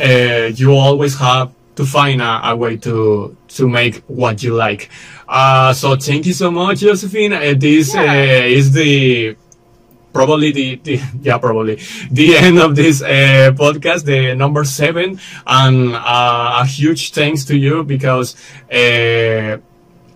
uh, 0.00 0.50
you 0.54 0.72
always 0.72 1.14
have 1.18 1.50
to 1.76 1.84
find 1.84 2.20
a, 2.20 2.50
a 2.50 2.56
way 2.56 2.76
to 2.78 3.36
to 3.48 3.68
make 3.68 4.02
what 4.06 4.42
you 4.42 4.54
like. 4.54 4.90
Uh, 5.28 5.72
so 5.72 5.96
thank 5.96 6.26
you 6.26 6.32
so 6.34 6.50
much, 6.50 6.80
Josephine. 6.80 7.32
Uh, 7.32 7.54
this 7.56 7.94
Yeah. 7.94 8.02
uh, 8.02 8.46
is 8.58 8.72
the 8.72 9.36
probably 10.12 10.52
the, 10.52 10.76
the 10.84 11.00
yeah 11.22 11.38
probably 11.38 11.78
the 12.10 12.36
end 12.36 12.58
of 12.58 12.76
this 12.76 13.00
uh, 13.02 13.50
podcast 13.56 14.04
the 14.04 14.34
number 14.34 14.62
seven 14.64 15.18
and 15.46 15.94
uh, 15.94 16.58
a 16.60 16.66
huge 16.66 17.12
thanks 17.12 17.44
to 17.46 17.56
you 17.56 17.82
because 17.82 18.36
uh, 18.70 19.56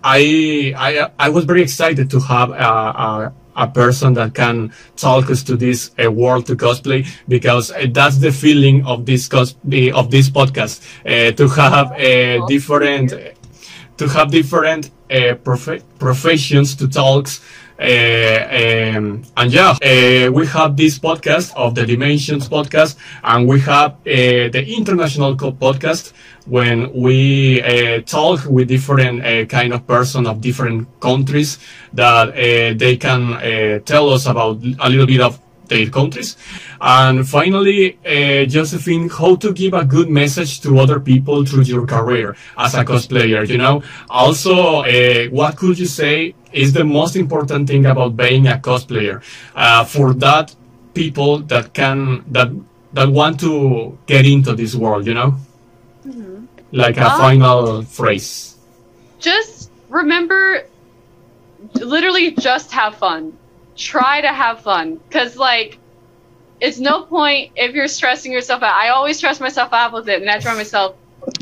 I, 0.03 0.73
I 0.77 1.09
I 1.17 1.29
was 1.29 1.45
very 1.45 1.63
excited 1.63 2.09
to 2.11 2.19
have 2.19 2.51
a, 2.51 2.53
a, 2.53 3.33
a 3.57 3.67
person 3.67 4.13
that 4.13 4.33
can 4.33 4.71
talk 4.95 5.29
us 5.29 5.43
to 5.43 5.57
this 5.57 5.91
uh, 6.03 6.11
world 6.11 6.45
to 6.45 6.55
cosplay 6.55 7.05
because 7.27 7.71
uh, 7.71 7.85
that's 7.91 8.17
the 8.17 8.31
feeling 8.31 8.85
of 8.85 9.05
this 9.05 9.27
cos- 9.27 9.55
the, 9.63 9.91
of 9.91 10.11
this 10.11 10.29
podcast 10.29 10.81
uh, 11.05 11.31
to 11.35 11.47
have 11.49 11.91
uh, 11.91 12.45
different 12.47 13.13
to 13.97 14.07
have 14.07 14.31
different 14.31 14.91
uh, 15.11 15.35
prof- 15.35 15.83
professions 15.99 16.75
to 16.75 16.87
talk. 16.87 17.27
Uh, 17.79 17.83
um, 17.83 19.23
and 19.37 19.53
yeah, 19.53 19.69
uh, 19.69 20.31
we 20.31 20.47
have 20.47 20.75
this 20.75 20.97
podcast 20.97 21.53
of 21.55 21.75
the 21.75 21.85
Dimensions 21.85 22.49
podcast, 22.49 22.95
and 23.23 23.47
we 23.47 23.59
have 23.59 23.91
uh, 23.91 24.49
the 24.49 24.65
international 24.75 25.35
podcast 25.35 26.13
when 26.47 26.91
we 26.93 27.61
uh, 27.61 28.01
talk 28.01 28.45
with 28.45 28.67
different 28.67 29.23
uh, 29.23 29.45
kind 29.45 29.73
of 29.73 29.85
person 29.85 30.25
of 30.25 30.41
different 30.41 30.87
countries 30.99 31.59
that 31.93 32.33
they 32.79 32.97
can 32.97 33.83
tell 33.83 34.09
us 34.09 34.25
about 34.25 34.57
a 34.79 34.89
little 34.89 35.05
bit 35.05 35.21
of 35.21 35.39
their 35.69 35.89
countries. 35.89 36.35
And 36.81 37.27
finally, 37.27 37.97
uh, 38.05 38.45
Josephine, 38.45 39.09
how 39.09 39.35
to 39.37 39.51
give 39.53 39.73
a 39.73 39.85
good 39.85 40.09
message 40.09 40.61
to 40.61 40.79
other 40.79 40.99
people 40.99 41.45
through 41.45 41.63
your 41.63 41.85
career 41.85 42.35
as 42.57 42.73
a 42.75 42.83
cosplayer, 42.83 43.47
you 43.47 43.57
know? 43.57 43.83
Also, 44.09 44.81
uh, 44.83 45.25
what 45.29 45.55
could 45.57 45.77
you 45.79 45.85
say 45.87 46.33
is 46.53 46.73
the 46.73 46.83
most 46.83 47.15
important 47.15 47.67
thing 47.67 47.85
about 47.85 48.15
being 48.17 48.47
a 48.47 48.57
cosplayer 48.57 49.21
uh, 49.55 49.83
for 49.85 50.13
that 50.15 50.55
people 50.93 51.39
that 51.39 51.73
can, 51.73 52.23
that, 52.31 52.49
that 52.93 53.09
want 53.09 53.39
to 53.39 53.97
get 54.07 54.25
into 54.25 54.53
this 54.55 54.73
world, 54.75 55.05
you 55.05 55.13
know? 55.13 55.35
Like 56.71 56.97
a 56.97 57.05
Ah. 57.05 57.17
final 57.17 57.81
phrase. 57.83 58.55
just 59.19 59.71
remember 59.89 60.63
literally 61.75 62.31
just 62.31 62.71
have 62.71 62.93
fun 62.95 63.33
try 63.77 64.21
to 64.21 64.29
have 64.33 64.61
fun. 64.63 64.99
Because 65.09 65.37
like 65.37 65.79
it's 66.59 66.79
no 66.79 67.05
point 67.05 67.51
if 67.55 67.75
you're 67.75 67.87
stressing 67.89 68.31
yourself 68.33 68.63
out. 68.63 68.75
I 68.75 68.89
always 68.89 69.17
stress 69.17 69.39
myself 69.41 69.73
out 69.73 69.93
with 69.93 70.09
it 70.09 70.21
and 70.21 70.31
i 70.31 70.39
try 70.39 70.55
myself 70.55 70.97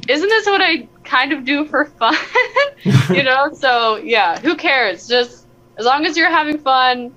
isn't 0.10 0.30
this 0.30 0.48
what 0.48 0.62
i 0.62 0.90
kind 1.06 1.34
of 1.34 1.46
do 1.46 1.66
for 1.66 1.86
fun? 1.86 2.16
You 3.12 3.24
know? 3.24 3.52
So 3.54 3.98
yeah 3.98 4.40
who 4.40 4.56
cares? 4.58 5.08
Just 5.08 5.48
as 5.78 5.86
long 5.86 6.06
as 6.06 6.18
you're 6.18 6.30
having 6.32 6.60
fun 6.60 7.16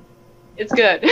it's 0.58 0.72
good 0.72 1.04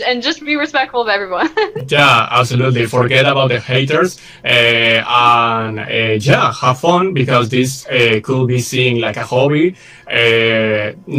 and 0.06 0.22
just 0.22 0.44
be 0.44 0.56
respectful 0.56 1.02
of 1.02 1.08
everyone 1.08 1.50
Yeah, 1.88 2.28
absolutely. 2.30 2.86
Forget 2.86 3.26
about 3.26 3.48
the 3.48 3.60
haters 3.60 4.18
uh, 4.44 4.48
and 4.48 5.80
uh, 5.80 6.18
yeah, 6.20 6.52
have 6.52 6.80
fun 6.80 7.12
because 7.12 7.48
this 7.48 7.86
uh, 7.86 8.20
could 8.22 8.48
be 8.48 8.60
seen 8.60 9.00
like 9.00 9.16
a 9.16 9.24
hobby. 9.24 9.76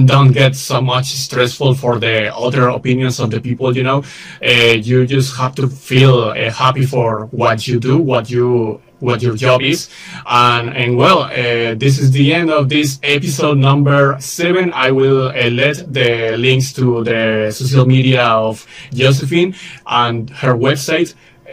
Don't 0.05 0.31
get 0.31 0.55
so 0.55 0.81
much 0.81 1.05
stressful 1.05 1.75
for 1.75 1.99
the 1.99 2.35
other 2.35 2.69
opinions 2.69 3.19
of 3.19 3.31
the 3.31 3.39
people. 3.39 3.75
You 3.75 3.83
know, 3.83 4.03
you 4.41 5.05
just 5.05 5.37
have 5.37 5.55
to 5.55 5.67
feel 5.67 6.33
happy 6.51 6.85
for 6.85 7.25
what 7.27 7.67
you 7.67 7.79
do, 7.79 7.97
what 7.97 8.29
you 8.29 8.81
what 9.05 9.21
your 9.21 9.35
job 9.35 9.61
is. 9.61 9.89
And, 10.25 10.75
and 10.75 10.97
well, 10.97 11.19
uh, 11.23 11.75
this 11.75 11.99
is 11.99 12.11
the 12.11 12.33
end 12.33 12.49
of 12.49 12.69
this 12.69 12.99
episode 13.03 13.57
number 13.57 14.17
seven. 14.19 14.73
I 14.73 14.91
will 14.91 15.29
uh, 15.29 15.49
let 15.49 15.93
the 15.93 16.35
links 16.37 16.73
to 16.73 17.03
the 17.03 17.51
social 17.51 17.85
media 17.85 18.23
of 18.23 18.65
Josephine 18.93 19.55
and 19.85 20.29
her 20.29 20.55
website 20.55 21.13
uh, 21.47 21.51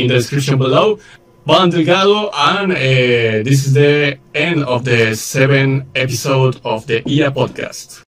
in 0.00 0.08
the 0.08 0.14
description 0.14 0.58
below. 0.58 0.98
Juan 1.46 1.70
Delgado, 1.70 2.28
and 2.34 2.72
uh, 2.72 2.76
this 3.44 3.66
is 3.66 3.72
the 3.72 4.18
end 4.34 4.64
of 4.64 4.84
the 4.84 5.14
seventh 5.14 5.84
episode 5.94 6.60
of 6.64 6.88
the 6.88 7.08
IA 7.08 7.30
podcast. 7.30 8.02